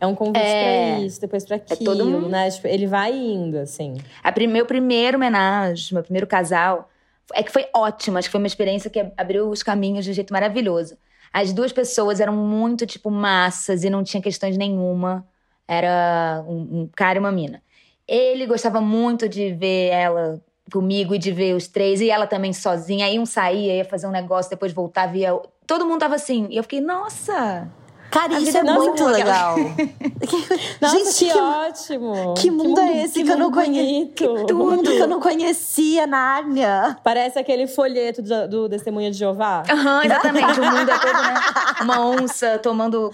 É 0.00 0.06
um 0.06 0.14
convite 0.14 0.38
É. 0.42 0.94
pra 0.96 1.00
isso, 1.04 1.20
depois 1.20 1.44
pra 1.44 1.56
aquilo, 1.56 1.78
todo 1.84 2.06
mundo- 2.06 2.28
né? 2.30 2.50
Tipo, 2.50 2.66
ele 2.68 2.86
vai 2.86 3.12
indo, 3.14 3.58
assim. 3.58 3.96
A 4.22 4.32
prim- 4.32 4.46
meu 4.46 4.64
primeiro 4.64 5.18
homenagem, 5.18 5.92
meu 5.92 6.02
primeiro 6.02 6.26
casal, 6.26 6.88
é 7.34 7.42
que 7.42 7.52
foi 7.52 7.66
ótimo. 7.76 8.16
Acho 8.16 8.28
que 8.28 8.32
foi 8.32 8.40
uma 8.40 8.46
experiência 8.46 8.88
que 8.88 9.04
abriu 9.18 9.50
os 9.50 9.62
caminhos 9.62 10.06
de 10.06 10.10
um 10.10 10.14
jeito 10.14 10.32
maravilhoso. 10.32 10.96
As 11.30 11.52
duas 11.52 11.70
pessoas 11.70 12.18
eram 12.18 12.34
muito, 12.34 12.86
tipo, 12.86 13.10
massas 13.10 13.84
e 13.84 13.90
não 13.90 14.02
tinha 14.02 14.22
questões 14.22 14.56
nenhuma. 14.56 15.22
Era 15.68 16.42
um, 16.48 16.80
um 16.80 16.88
cara 16.96 17.18
e 17.18 17.20
uma 17.20 17.30
mina. 17.30 17.62
Ele 18.10 18.44
gostava 18.44 18.80
muito 18.80 19.28
de 19.28 19.52
ver 19.52 19.90
ela 19.90 20.42
comigo 20.72 21.14
e 21.14 21.18
de 21.18 21.30
ver 21.30 21.54
os 21.54 21.68
três, 21.68 22.00
e 22.00 22.10
ela 22.10 22.26
também 22.26 22.52
sozinha. 22.52 23.06
Aí 23.06 23.20
um 23.20 23.24
saía, 23.24 23.76
ia 23.76 23.84
fazer 23.84 24.08
um 24.08 24.10
negócio, 24.10 24.50
depois 24.50 24.72
voltava, 24.72 25.16
ia. 25.16 25.30
Todo 25.64 25.86
mundo 25.86 26.00
tava 26.00 26.16
assim. 26.16 26.48
E 26.50 26.56
eu 26.56 26.64
fiquei, 26.64 26.80
nossa! 26.80 27.70
Cara, 28.10 28.36
A 28.36 28.40
isso 28.40 28.56
é 28.56 28.60
é 28.60 28.64
muito 28.64 29.04
legal. 29.04 29.56
Nossa, 30.80 30.98
Gente, 30.98 31.32
que, 31.32 31.38
ótimo! 31.38 32.34
que 32.34 32.50
mundo 32.50 32.80
é 32.80 33.04
esse 33.04 33.22
que 33.22 33.30
eu 33.30 33.36
não 33.36 33.46
mundo 33.46 33.54
conheço? 33.54 34.54
mundo 34.54 34.90
que 34.90 34.98
eu 34.98 35.06
não 35.06 35.20
conhecia, 35.20 36.06
Nárnia. 36.06 36.96
Parece 37.04 37.38
aquele 37.38 37.66
folheto 37.66 38.20
do, 38.20 38.48
do 38.48 38.68
Testemunha 38.68 39.10
de 39.10 39.16
Jeová. 39.16 39.62
Aham, 39.70 40.04
exatamente. 40.04 40.60
o 40.60 40.64
mundo 40.64 40.90
é 40.90 40.98
todo, 40.98 41.12
né? 41.22 41.34
Uma 41.82 42.00
onça 42.06 42.58
tomando 42.58 43.12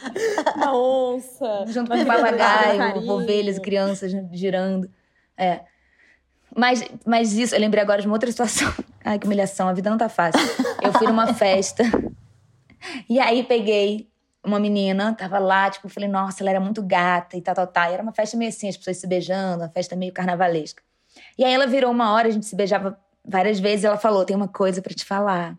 Uma 0.57 0.75
onça. 0.77 1.65
junto 1.67 1.91
com 1.91 1.97
um 1.99 2.05
papagaio, 2.05 3.11
ovelhas 3.11 3.59
e 3.59 3.61
crianças 3.61 4.13
girando. 4.33 4.89
É. 5.37 5.61
Mas, 6.57 6.83
mas 7.05 7.35
isso, 7.35 7.55
eu 7.55 7.61
lembrei 7.61 7.83
agora 7.83 8.01
de 8.01 8.07
uma 8.07 8.15
outra 8.17 8.31
situação. 8.31 8.73
Ai, 9.05 9.19
que 9.19 9.27
humilhação, 9.27 9.69
a 9.69 9.75
vida 9.75 9.91
não 9.91 9.99
tá 9.99 10.09
fácil. 10.09 10.41
Eu 10.83 10.93
fui 10.95 11.07
numa 11.07 11.35
festa. 11.35 11.85
E 13.09 13.21
aí 13.21 13.43
peguei 13.43 14.09
uma 14.47 14.61
menina, 14.61 15.15
tava 15.15 15.39
lá, 15.39 15.69
tipo, 15.69 15.89
falei, 15.89 16.09
nossa, 16.09 16.43
ela 16.43 16.51
era 16.51 16.61
muito 16.61 16.83
gata 16.83 17.37
e 17.37 17.43
tal, 17.43 17.55
tal, 17.55 17.67
tal. 17.67 17.91
E 17.91 17.95
era 17.95 18.03
uma 18.03 18.13
festa 18.13 18.37
meio 18.37 18.49
assim, 18.49 18.69
as 18.69 18.77
pessoas 18.77 18.99
se 18.99 19.07
beijando, 19.07 19.63
uma 19.63 19.69
festa 19.69 19.97
meio 19.97 20.13
carnavalesca. 20.13 20.83
E 21.37 21.45
aí 21.45 21.53
ela 21.53 21.67
virou 21.67 21.91
uma 21.91 22.13
hora, 22.13 22.29
a 22.29 22.31
gente 22.31 22.47
se 22.47 22.55
beijava 22.55 22.99
várias 23.25 23.59
vezes, 23.59 23.85
e 23.85 23.87
ela 23.87 23.99
falou, 23.99 24.25
tem 24.25 24.37
uma 24.37 24.49
coisa 24.49 24.81
para 24.81 24.95
te 24.95 25.05
falar. 25.05 25.57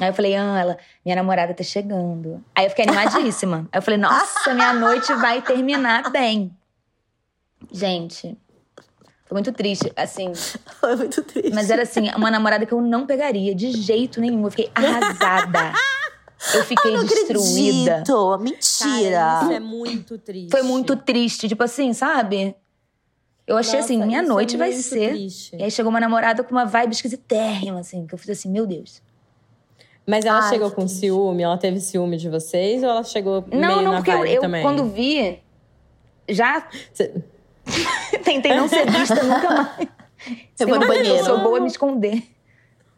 Aí 0.00 0.08
eu 0.08 0.14
falei, 0.14 0.34
ah, 0.34 0.58
ela, 0.58 0.78
minha 1.04 1.16
namorada 1.16 1.52
tá 1.52 1.62
chegando. 1.62 2.42
Aí 2.54 2.64
eu 2.64 2.70
fiquei 2.70 2.86
animadíssima. 2.86 3.68
Aí 3.72 3.78
eu 3.78 3.82
falei, 3.82 3.98
nossa, 3.98 4.54
minha 4.54 4.72
noite 4.72 5.12
vai 5.14 5.42
terminar 5.42 6.10
bem. 6.10 6.56
Gente, 7.70 8.36
foi 9.26 9.34
muito 9.34 9.52
triste, 9.52 9.90
assim. 9.96 10.32
Foi 10.78 10.94
muito 10.94 11.22
triste. 11.22 11.54
Mas 11.54 11.70
era 11.70 11.82
assim, 11.82 12.10
uma 12.14 12.30
namorada 12.30 12.66
que 12.66 12.72
eu 12.72 12.82
não 12.82 13.06
pegaria 13.06 13.54
de 13.54 13.70
jeito 13.72 14.20
nenhum. 14.20 14.44
Eu 14.44 14.50
fiquei 14.50 14.70
arrasada. 14.74 15.72
Eu 16.54 16.64
fiquei 16.64 16.92
não 16.92 17.04
destruída. 17.04 17.92
acredito. 17.98 18.38
Mentira. 18.38 19.10
Cara, 19.18 19.42
isso 19.44 19.52
é 19.52 19.60
muito 19.60 20.18
triste. 20.18 20.50
Foi 20.50 20.62
muito 20.62 20.96
triste, 20.96 21.48
tipo 21.48 21.62
assim, 21.62 21.92
sabe? 21.92 22.54
Eu 23.46 23.56
achei 23.56 23.80
Nossa, 23.80 23.84
assim, 23.92 24.02
minha 24.04 24.20
é 24.20 24.22
noite 24.22 24.56
vai 24.56 24.70
muito 24.70 24.82
ser. 24.82 25.10
triste. 25.10 25.56
E 25.56 25.62
aí 25.62 25.70
chegou 25.70 25.90
uma 25.90 26.00
namorada 26.00 26.42
com 26.42 26.50
uma 26.52 26.64
vibe 26.64 26.92
esquisitérrima, 26.92 27.80
assim, 27.80 28.06
que 28.06 28.14
eu 28.14 28.18
fiz 28.18 28.30
assim, 28.30 28.50
meu 28.50 28.66
Deus. 28.66 29.02
Mas 30.06 30.24
ela 30.24 30.40
Ai, 30.42 30.48
chegou 30.48 30.70
com 30.70 30.82
triste. 30.84 31.00
ciúme? 31.00 31.42
Ela 31.42 31.56
teve 31.58 31.80
ciúme 31.80 32.16
de 32.16 32.28
vocês? 32.28 32.82
Ou 32.82 32.90
ela 32.90 33.04
chegou 33.04 33.44
Não, 33.52 33.68
meio 33.68 33.82
não, 33.82 33.92
na 33.92 33.96
porque 33.98 34.10
eu, 34.10 34.18
vibe 34.18 34.34
eu, 34.34 34.40
também? 34.40 34.62
quando 34.62 34.84
vi, 34.86 35.38
já 36.28 36.66
Cê- 36.92 37.14
tentei 38.24 38.54
não 38.56 38.68
ser 38.68 38.90
vista 38.90 39.22
nunca 39.22 39.50
mais. 39.50 39.88
Eu 40.58 40.68
vou 40.68 40.78
no 40.80 40.86
banheiro. 40.86 41.08
Eu 41.18 41.24
sou 41.24 41.38
boa 41.40 41.58
em 41.58 41.62
me 41.62 41.68
esconder. 41.68 42.22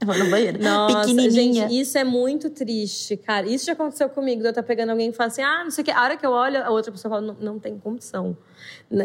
Eu 0.01 0.07
vou 0.07 0.19
no 0.19 0.31
banheiro. 0.31 0.63
Nossa, 0.63 1.01
Pequenininha. 1.01 1.69
gente, 1.69 1.81
isso 1.81 1.97
é 1.97 2.05
muito 2.05 2.51
triste, 2.51 3.17
cara. 3.17 3.47
Isso 3.47 3.65
já 3.65 3.73
aconteceu 3.73 4.09
comigo, 4.09 4.41
de 4.41 4.49
eu 4.49 4.51
estar 4.51 4.63
pegando 4.63 4.91
alguém 4.91 5.09
e 5.09 5.13
falar 5.13 5.29
assim, 5.29 5.43
ah, 5.43 5.63
não 5.65 5.71
sei 5.71 5.83
o 5.83 5.85
que. 5.85 5.91
A 5.91 6.03
hora 6.03 6.17
que 6.17 6.27
eu 6.27 6.31
olho, 6.31 6.63
a 6.63 6.71
outra 6.71 6.93
pessoa 6.93 7.15
fala, 7.15 7.27
não, 7.27 7.37
não 7.41 7.59
tem 7.59 7.79
condição. 7.79 8.37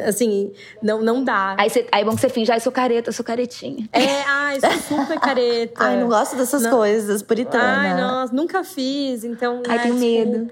Assim, 0.06 0.52
não, 0.82 1.02
não 1.02 1.24
dá. 1.24 1.56
Aí, 1.58 1.70
você, 1.70 1.88
aí 1.92 2.02
é 2.02 2.06
bom 2.06 2.16
que 2.16 2.22
você 2.22 2.30
finge, 2.30 2.52
ai, 2.52 2.60
sou 2.60 2.72
careta, 2.72 3.12
sou 3.12 3.24
caretinha. 3.24 3.88
É, 3.94 4.24
ai, 4.24 4.60
sou 4.60 4.98
super 4.98 5.20
careta. 5.20 5.84
Ai, 5.84 6.00
não 6.00 6.08
gosto 6.08 6.36
dessas 6.36 6.64
Não. 6.64 6.72
coisas, 6.72 7.22
puritana. 7.22 7.64
Ai, 7.64 8.02
nossa, 8.02 8.34
nunca 8.34 8.64
fiz, 8.64 9.24
então. 9.24 9.64
Ai, 9.68 9.84
tenho 9.84 9.96
medo. 9.96 10.48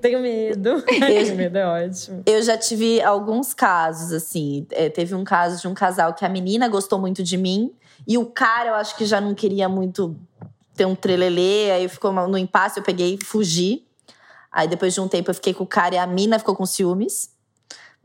Tenho 0.00 0.20
medo. 0.20 0.82
tenho 0.86 1.36
medo, 1.36 1.58
é 1.58 1.66
ótimo. 1.66 2.22
Eu 2.26 2.42
já 2.42 2.56
tive 2.56 3.02
alguns 3.02 3.52
casos, 3.54 4.12
assim. 4.12 4.66
É, 4.70 4.88
teve 4.88 5.14
um 5.14 5.24
caso 5.24 5.60
de 5.60 5.68
um 5.68 5.74
casal 5.74 6.14
que 6.14 6.24
a 6.24 6.28
menina 6.28 6.68
gostou 6.68 6.98
muito 6.98 7.22
de 7.22 7.36
mim. 7.36 7.72
E 8.06 8.16
o 8.16 8.26
cara, 8.26 8.70
eu 8.70 8.74
acho 8.74 8.96
que 8.96 9.04
já 9.04 9.20
não 9.20 9.34
queria 9.34 9.68
muito 9.68 10.16
ter 10.74 10.86
um 10.86 10.94
trelelê. 10.94 11.70
Aí 11.70 11.88
ficou 11.88 12.12
no 12.12 12.38
impasse, 12.38 12.78
eu 12.78 12.84
peguei 12.84 13.14
e 13.14 13.24
fugi. 13.24 13.84
Aí 14.50 14.66
depois 14.66 14.94
de 14.94 15.00
um 15.00 15.08
tempo 15.08 15.30
eu 15.30 15.34
fiquei 15.34 15.54
com 15.54 15.64
o 15.64 15.66
cara 15.66 15.94
e 15.94 15.98
a 15.98 16.06
mina 16.06 16.38
ficou 16.38 16.56
com 16.56 16.66
ciúmes. 16.66 17.30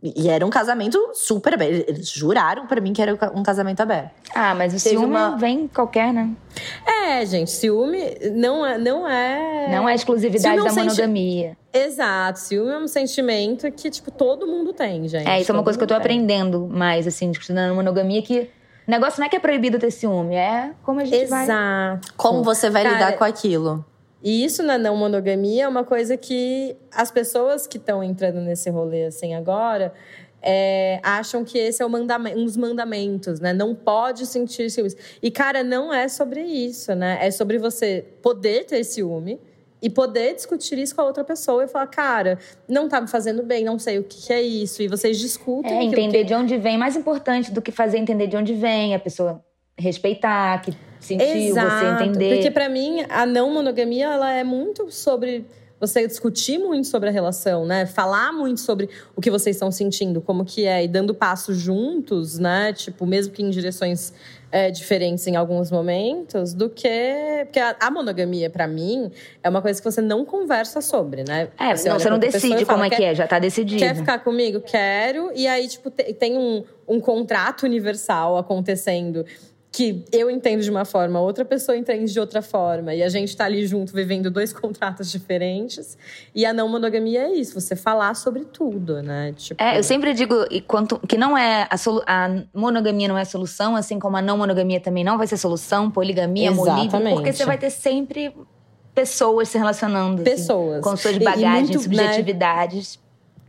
E 0.04 0.30
era 0.30 0.46
um 0.46 0.50
casamento 0.52 1.00
super 1.14 1.54
aberto. 1.56 1.90
Eles 1.90 2.10
juraram 2.10 2.68
pra 2.68 2.80
mim 2.80 2.94
que 2.94 3.02
era 3.02 3.18
um 3.34 3.42
casamento 3.42 3.82
aberto. 3.82 4.12
Ah, 4.36 4.54
mas 4.54 4.72
o 4.74 4.84
Teve 4.84 4.98
ciúme 4.98 5.08
uma- 5.08 5.36
vem 5.38 5.68
qualquer, 5.68 6.14
né? 6.14 6.30
É, 6.86 7.26
gente, 7.26 7.50
ciúme 7.50 8.00
não 8.34 8.64
é. 8.64 8.78
Não 8.78 9.08
é, 9.08 9.68
Não 9.72 9.90
é 9.90 9.96
exclusividade 9.96 10.44
Ciúme 10.44 10.60
é 10.60 10.62
um 10.62 10.66
da 10.66 10.70
senti- 10.70 10.86
monogamia. 10.88 11.58
Exato, 11.74 12.40
ciúme 12.40 12.72
é 12.72 12.78
um 12.78 12.88
sentimento 12.88 13.72
que, 13.72 13.90
tipo, 13.90 14.12
todo 14.12 14.46
mundo 14.46 14.74
tem, 14.74 15.08
gente. 15.08 15.28
É, 15.28 15.42
isso 15.42 15.52
é 15.52 15.54
uma 15.54 15.60
Todo 15.60 15.64
coisa 15.66 15.78
que 15.80 15.84
eu 15.84 15.88
tô 15.88 15.94
mundo 15.96 16.04
tem. 16.04 16.18
aprendendo 16.20 16.68
mais, 16.68 17.08
assim, 17.08 17.32
estudando 17.32 17.74
monogamia, 17.74 18.22
que 18.22 18.50
o 18.88 18.92
negócio 18.92 19.20
não 19.20 19.26
é 19.26 19.30
que 19.30 19.36
é 19.36 19.40
proibido 19.40 19.80
ter 19.80 19.90
ciúme, 19.92 20.36
é 20.36 20.72
como 20.84 21.00
a 21.00 21.06
gente 21.06 21.26
vai. 21.28 21.44
Exato. 21.46 22.14
Como 22.16 22.44
você 22.44 22.70
vai 22.70 22.84
Cara, 22.84 22.94
lidar 22.96 23.18
com 23.18 23.24
aquilo? 23.24 23.84
E 24.26 24.44
isso 24.44 24.64
na 24.64 24.76
não 24.78 24.98
monogamia 24.98 25.66
é 25.66 25.68
uma 25.68 25.84
coisa 25.84 26.18
que 26.18 26.76
as 26.92 27.12
pessoas 27.12 27.68
que 27.68 27.78
estão 27.78 28.04
entrando 28.04 28.42
nesse 28.42 28.72
rolê 28.72 29.06
assim 29.06 29.36
agora 29.36 29.94
é, 30.42 31.00
acham 31.04 31.44
que 31.46 31.58
esse 31.60 31.82
é 31.84 31.86
o 31.86 31.90
mandame- 31.90 32.34
um 32.36 32.44
dos 32.44 32.58
mandamentos, 32.58 33.40
né? 33.40 33.54
Não 33.54 33.76
pode 33.76 34.26
sentir 34.26 34.70
ciúmes. 34.72 34.96
E, 35.22 35.30
cara, 35.30 35.64
não 35.64 35.94
é 35.94 36.08
sobre 36.08 36.42
isso, 36.42 36.94
né? 36.96 37.20
É 37.22 37.30
sobre 37.30 37.60
você 37.60 38.04
poder 38.22 38.66
ter 38.66 38.84
ciúme 38.84 39.40
e 39.82 39.90
poder 39.92 40.34
discutir 40.34 40.80
isso 40.80 40.96
com 40.96 41.02
a 41.02 41.06
outra 41.06 41.24
pessoa 41.24 41.64
e 41.64 41.68
falar, 41.68 41.88
cara, 41.88 42.40
não 42.68 42.90
tá 42.90 43.00
me 43.02 43.08
fazendo 43.08 43.44
bem, 43.44 43.64
não 43.64 43.78
sei 43.78 44.00
o 44.00 44.04
que, 44.04 44.34
é 44.34 44.42
isso. 44.42 44.82
E 44.82 44.88
vocês 44.88 45.20
discutem. 45.20 45.72
É, 45.80 45.84
entender 45.84 46.20
que- 46.20 46.24
de 46.26 46.34
onde 46.34 46.58
vem. 46.58 46.78
Mais 46.80 46.96
importante 46.96 47.52
do 47.52 47.62
que 47.62 47.72
fazer 47.72 47.98
entender 48.00 48.26
de 48.26 48.36
onde 48.38 48.54
vem, 48.56 48.96
a 48.96 49.00
pessoa 49.00 49.44
respeitar, 49.78 50.62
que 50.62 50.74
sentiu, 51.06 51.54
você 51.56 52.04
entender. 52.04 52.36
Porque 52.36 52.52
pra 52.52 52.68
mim 52.70 53.06
a 53.10 53.26
não 53.26 53.50
monogamia 53.52 54.06
ela 54.08 54.32
é 54.32 54.44
muito 54.44 54.92
sobre 54.92 55.46
você 55.78 56.08
discutir 56.08 56.58
muito 56.58 56.88
sobre 56.88 57.10
a 57.10 57.12
relação, 57.12 57.66
né? 57.66 57.86
Falar 57.86 58.32
muito 58.32 58.62
sobre 58.62 58.90
o 59.14 59.20
que 59.22 59.30
vocês 59.30 59.58
estão 59.58 59.70
sentindo, 59.72 60.22
como 60.22 60.46
que 60.46 60.66
é, 60.66 60.84
e 60.84 60.88
dando 60.88 61.14
passos 61.14 61.58
juntos, 61.58 62.40
né? 62.40 62.72
Tipo, 62.72 63.06
mesmo 63.06 63.34
que 63.34 63.44
em 63.44 63.50
direções 63.50 64.14
é, 64.50 64.72
diferentes 64.72 65.28
em 65.28 65.36
alguns 65.36 65.70
momentos, 65.70 66.54
do 66.54 66.70
que. 66.70 66.88
Porque 67.44 67.60
a, 67.60 67.76
a 67.82 67.92
monogamia, 67.92 68.50
pra 68.50 68.68
mim, 68.70 69.12
é 69.44 69.50
uma 69.50 69.62
coisa 69.62 69.82
que 69.82 69.92
você 69.92 70.00
não 70.02 70.24
conversa 70.24 70.80
sobre, 70.80 71.26
né? 71.28 71.50
É, 71.60 71.68
não, 71.72 71.76
você 71.78 71.90
não 71.90 71.94
outra 71.96 72.20
pessoa 72.20 72.32
decide 72.54 72.66
fala, 72.66 72.78
como 72.80 72.86
é 72.86 72.90
"Quer- 72.90 72.96
que 72.96 73.04
é, 73.04 73.14
já 73.16 73.28
tá 73.28 73.38
decidido. 73.38 73.78
Quer 73.80 73.96
ficar 73.98 74.20
comigo? 74.20 74.62
Quero. 74.62 75.30
E 75.36 75.46
aí, 75.46 75.68
tipo, 75.68 75.92
te- 75.92 76.14
tem 76.14 76.38
um, 76.38 76.64
um 76.88 77.02
contrato 77.02 77.64
universal 77.64 78.38
acontecendo 78.38 79.26
que 79.76 80.06
eu 80.10 80.32
entendo 80.32 80.62
de 80.62 80.72
uma 80.72 80.86
forma, 80.86 81.20
outra 81.20 81.44
pessoa 81.44 81.78
entende 81.78 82.14
de 82.14 82.18
outra 82.18 82.42
forma. 82.42 82.94
E 82.96 83.04
a 83.04 83.10
gente 83.10 83.36
tá 83.36 83.44
ali 83.44 83.68
junto 83.68 83.92
vivendo 83.94 84.32
dois 84.32 84.54
contratos 84.54 85.12
diferentes. 85.12 85.98
E 86.34 86.46
a 86.46 86.54
não 86.54 86.70
monogamia 86.70 87.24
é 87.24 87.34
isso, 87.34 87.60
você 87.60 87.76
falar 87.76 88.16
sobre 88.16 88.46
tudo, 88.46 89.04
né? 89.04 89.34
Tipo, 89.36 89.62
É, 89.62 89.78
eu 89.78 89.84
sempre 89.84 90.14
digo 90.14 90.46
e 90.50 90.62
quanto, 90.62 90.98
que 91.06 91.18
não 91.18 91.38
é 91.38 91.68
a, 91.70 91.76
solu- 91.76 92.04
a 92.08 92.30
monogamia 92.54 93.10
não 93.10 93.18
é 93.18 93.26
solução, 93.26 93.76
assim 93.76 94.00
como 94.00 94.16
a 94.16 94.22
não 94.22 94.38
monogamia 94.38 94.80
também 94.80 95.04
não 95.04 95.18
vai 95.18 95.28
ser 95.28 95.36
solução, 95.36 95.92
poligamia, 95.92 96.52
monogâmia, 96.54 97.14
porque 97.14 97.34
você 97.34 97.46
vai 97.46 97.58
ter 97.58 97.70
sempre 97.70 98.34
pessoas 98.94 99.50
se 99.50 99.58
relacionando, 99.58 100.22
assim, 100.22 100.24
Pessoas. 100.24 100.82
com 100.82 100.96
suas 100.96 101.16
E- 101.16 101.20
e 101.20 101.24
bagagens, 101.24 101.52
muito, 101.70 101.74
né? 101.74 101.84
subjetividades. 101.84 102.98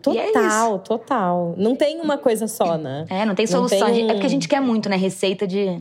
E 0.08 0.18
é 0.18 0.26
Total, 0.32 0.78
total. 0.80 1.54
Não 1.56 1.74
tem 1.74 2.00
uma 2.00 2.16
coisa 2.18 2.46
só, 2.46 2.76
né? 2.76 3.06
É, 3.08 3.24
não 3.24 3.34
tem 3.34 3.44
Não 3.46 3.52
solução. 3.52 3.92
tem 3.92 4.08
É 4.08 4.12
porque 4.12 4.26
a 4.26 4.30
gente 4.30 4.46
quer 4.48 4.60
muito, 4.60 4.88
né? 4.88 4.96
Receita 4.96 5.46
de, 5.48 5.80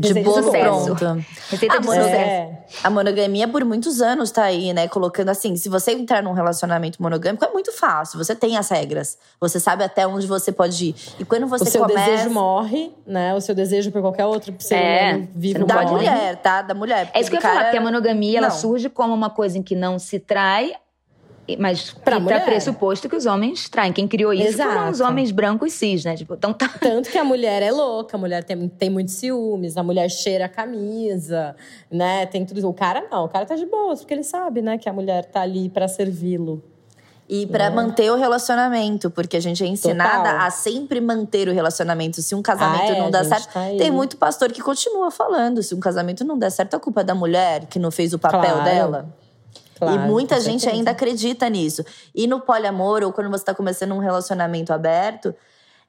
De 0.00 0.14
bolo 0.22 0.42
sucesso. 0.42 0.94
pronto. 0.96 1.24
receita 1.50 1.74
Ah, 1.74 1.78
de 1.78 1.86
sucesso. 1.86 2.08
É. 2.08 2.58
A 2.84 2.90
monogamia 2.90 3.46
por 3.48 3.64
muitos 3.64 4.00
anos 4.00 4.30
tá 4.30 4.44
aí, 4.44 4.72
né? 4.72 4.86
Colocando 4.88 5.28
assim, 5.28 5.56
se 5.56 5.68
você 5.68 5.92
entrar 5.92 6.22
num 6.22 6.32
relacionamento 6.32 7.02
monogâmico, 7.02 7.44
é 7.44 7.48
muito 7.50 7.72
fácil. 7.72 8.18
Você 8.18 8.34
tem 8.34 8.56
as 8.56 8.68
regras. 8.68 9.18
Você 9.40 9.58
sabe 9.60 9.82
até 9.84 10.06
onde 10.06 10.26
você 10.26 10.52
pode 10.52 10.86
ir. 10.90 10.94
E 11.18 11.24
quando 11.24 11.46
você 11.46 11.64
O 11.64 11.66
seu 11.66 11.82
começa. 11.82 12.10
desejo 12.10 12.30
morre, 12.30 12.92
né? 13.06 13.34
O 13.34 13.40
seu 13.40 13.54
desejo 13.54 13.90
por 13.90 14.00
qualquer 14.00 14.26
outro 14.26 14.54
ser 14.58 14.74
É, 14.74 15.10
humano 15.12 15.28
vivo 15.34 15.52
você 15.54 15.58
não 15.60 15.66
da 15.66 15.74
morre. 15.82 15.90
mulher, 15.94 16.36
tá? 16.36 16.62
Da 16.62 16.74
mulher. 16.74 17.10
É 17.12 17.20
isso 17.20 17.30
que 17.30 17.36
eu 17.36 17.40
ia 17.40 17.40
o 17.40 17.42
falar, 17.42 17.54
cara- 17.54 17.64
porque 17.66 17.78
a 17.78 17.82
monogamia 17.82 18.38
ela 18.38 18.50
surge 18.50 18.88
como 18.88 19.12
uma 19.14 19.30
coisa 19.30 19.58
em 19.58 19.62
que 19.62 19.74
não 19.74 19.98
se 19.98 20.18
trai, 20.18 20.72
mas 21.58 21.90
Pra 21.90 22.02
que 22.02 22.10
tá 22.10 22.20
mulher. 22.20 22.44
pressuposto 22.44 23.08
que 23.08 23.16
os 23.16 23.26
homens 23.26 23.68
traem. 23.68 23.92
Quem 23.92 24.06
criou 24.06 24.32
isso 24.32 24.56
foram 24.56 24.72
Exato. 24.72 24.90
os 24.92 25.00
homens 25.00 25.30
brancos 25.30 25.72
cis, 25.72 26.04
né? 26.04 26.16
Tipo, 26.16 26.34
então 26.34 26.52
tá. 26.52 26.68
Tanto 26.80 27.10
que 27.10 27.18
a 27.18 27.24
mulher 27.24 27.62
é 27.62 27.70
louca, 27.72 28.16
a 28.16 28.20
mulher 28.20 28.44
tem, 28.44 28.68
tem 28.68 28.90
muitos 28.90 29.14
ciúmes, 29.14 29.76
a 29.76 29.82
mulher 29.82 30.08
cheira 30.10 30.44
a 30.46 30.48
camisa, 30.48 31.54
né? 31.90 32.26
Tem 32.26 32.44
tudo. 32.44 32.68
O 32.68 32.74
cara 32.74 33.04
não, 33.10 33.24
o 33.24 33.28
cara 33.28 33.44
tá 33.46 33.56
de 33.56 33.66
boas, 33.66 34.00
porque 34.00 34.14
ele 34.14 34.22
sabe, 34.24 34.62
né, 34.62 34.78
que 34.78 34.88
a 34.88 34.92
mulher 34.92 35.24
tá 35.26 35.40
ali 35.42 35.68
pra 35.68 35.88
servi-lo. 35.88 36.62
E 37.32 37.46
pra 37.46 37.70
manter 37.70 38.10
o 38.10 38.16
relacionamento, 38.16 39.08
porque 39.08 39.36
a 39.36 39.40
gente 39.40 39.62
é 39.62 39.66
ensinada 39.68 40.30
Total. 40.30 40.46
a 40.48 40.50
sempre 40.50 41.00
manter 41.00 41.48
o 41.48 41.52
relacionamento. 41.52 42.20
Se 42.20 42.34
um 42.34 42.42
casamento 42.42 42.90
Ah, 42.90 42.96
é, 42.96 42.98
não 42.98 43.08
dá 43.08 43.22
certo. 43.22 43.52
tá 43.52 43.60
tem 43.78 43.88
muito 43.88 44.16
pastor 44.16 44.50
que 44.50 44.60
continua 44.60 45.12
falando. 45.12 45.62
Se 45.62 45.72
um 45.72 45.78
casamento 45.78 46.24
não 46.24 46.36
der 46.36 46.50
certo, 46.50 46.74
a 46.74 46.80
culpa 46.80 47.02
é 47.02 47.04
da 47.04 47.14
mulher 47.14 47.66
que 47.66 47.78
não 47.78 47.92
fez 47.92 48.12
o 48.12 48.18
papel 48.18 48.40
Claro. 48.40 48.64
dela. 48.64 49.16
Claro, 49.80 49.94
e 49.94 50.06
muita 50.06 50.38
gente 50.38 50.60
certeza. 50.60 50.76
ainda 50.76 50.90
acredita 50.90 51.48
nisso. 51.48 51.82
E 52.14 52.26
no 52.26 52.40
poliamor, 52.40 53.02
ou 53.02 53.12
quando 53.12 53.30
você 53.30 53.44
tá 53.44 53.54
começando 53.54 53.92
um 53.92 53.98
relacionamento 53.98 54.74
aberto, 54.74 55.34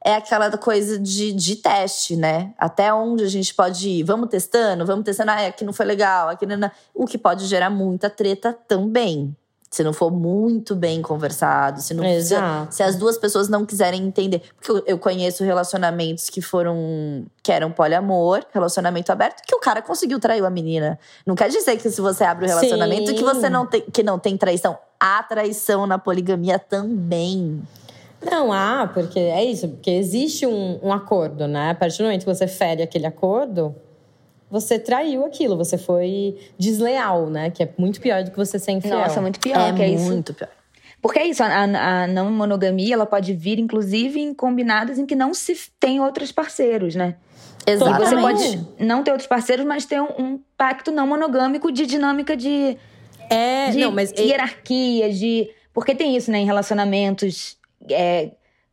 é 0.04 0.16
aquela 0.16 0.50
coisa 0.58 0.98
de, 0.98 1.34
de 1.34 1.58
teste, 1.58 2.16
né? 2.16 2.54
Até 2.58 2.92
onde 2.94 3.24
a 3.24 3.28
gente 3.28 3.54
pode 3.54 3.88
ir. 3.88 4.04
Vamos 4.04 4.30
testando, 4.30 4.86
vamos 4.86 5.04
testando. 5.04 5.32
Ah, 5.32 5.48
aqui 5.48 5.66
não 5.66 5.74
foi 5.74 5.86
legal, 5.86 6.30
aqui 6.30 6.46
não. 6.46 6.58
não. 6.58 6.72
O 6.96 7.06
que 7.06 7.18
pode 7.18 7.46
gerar 7.46 7.70
muita 7.70 8.10
treta 8.10 8.58
também. 8.68 9.36
Se 9.72 9.86
não 9.86 9.94
for 9.94 10.12
muito 10.12 10.76
bem 10.76 11.02
conversado, 11.02 11.80
se 11.80 11.94
não 11.94 12.04
se, 12.04 12.36
se 12.70 12.84
as 12.84 12.98
duas 12.98 13.18
pessoas 13.18 13.48
não 13.48 13.66
quiserem 13.66 14.04
entender. 14.04 14.42
Porque 14.58 14.70
eu, 14.70 14.84
eu 14.86 14.98
conheço 15.00 15.46
relacionamentos 15.46 16.30
que 16.30 16.42
foram. 16.42 17.26
que 17.42 17.54
eram 17.54 17.72
poliamor, 17.72 18.44
relacionamento 18.54 19.14
aberto, 19.14 19.42
que 19.48 19.56
o 19.56 19.60
cara 19.60 19.82
conseguiu 19.82 20.20
trair 20.20 20.44
a 20.44 20.50
menina. 20.50 21.00
Não 21.26 21.36
quer 21.36 21.50
dizer 21.50 21.78
que 21.78 21.90
se 21.90 22.02
você 22.02 22.26
abre 22.26 22.46
o 22.46 22.50
relacionamento 22.50 23.12
Sim. 23.12 23.16
que 23.16 23.24
você 23.24 23.50
não 23.50 23.66
tem, 23.66 23.82
que 23.82 24.04
não 24.04 24.20
tem 24.20 24.36
traição. 24.36 24.78
Há 25.00 25.24
traição 25.24 25.88
na 25.88 25.98
poligamia 25.98 26.60
também. 26.60 27.64
Não, 28.22 28.52
ah, 28.52 28.92
porque 28.94 29.20
é 29.20 29.44
isso, 29.44 29.70
porque 29.70 29.90
existe 29.90 30.46
um, 30.46 30.80
um 30.84 30.92
acordo, 30.92 31.48
né? 31.48 31.72
A 31.72 31.76
partir 31.76 32.00
do 32.00 32.04
momento 32.04 32.26
que 32.26 32.34
você 32.34 32.46
fere 32.46 32.84
aquele 32.84 33.08
acordo, 33.08 33.74
você 34.52 34.78
traiu 34.78 35.26
aquilo, 35.26 35.56
você 35.56 35.78
foi 35.78 36.38
desleal, 36.58 37.30
né? 37.30 37.50
Que 37.50 37.64
é 37.64 37.70
muito 37.78 38.02
pior 38.02 38.24
do 38.24 38.32
que 38.32 38.38
você 38.38 38.60
ser 38.60 38.74
infiel. 38.74 39.00
Nossa, 39.00 39.22
muito 39.22 39.40
pior, 39.40 39.70
é 39.70 39.74
que 39.74 39.82
é 39.82 39.90
isso. 39.90 40.12
muito 40.12 40.34
pior. 40.34 40.50
Porque 41.02 41.18
é 41.18 41.26
isso, 41.26 41.42
a, 41.42 41.48
a 41.64 42.08
não 42.08 42.30
monogamia, 42.30 42.94
ela 42.94 43.06
pode 43.06 43.34
vir, 43.34 43.58
inclusive, 43.58 44.20
em 44.20 44.34
combinados 44.34 45.00
em 45.00 45.06
que 45.06 45.16
não 45.16 45.34
se 45.34 45.58
tem 45.80 46.00
outros 46.00 46.32
parceiros, 46.32 46.94
né? 46.94 47.16
E 47.66 47.76
você 47.78 48.16
pode 48.18 48.68
não 48.80 49.04
ter 49.04 49.12
outros 49.12 49.28
parceiros, 49.28 49.66
mas 49.66 49.86
ter 49.86 50.02
um, 50.02 50.10
um 50.20 50.40
pacto 50.58 50.92
não 50.92 51.08
monogâmico 51.08 51.72
de 51.72 51.86
dinâmica 51.86 52.36
de, 52.36 52.78
É, 53.30 53.70
de 53.72 53.80
não, 53.80 53.92
mas 53.92 54.12
hierarquia, 54.12 55.12
de. 55.12 55.50
Porque 55.74 55.96
tem 55.96 56.16
isso, 56.18 56.30
né, 56.30 56.40
em 56.40 56.46
relacionamentos. 56.46 57.58
é, 57.90 58.32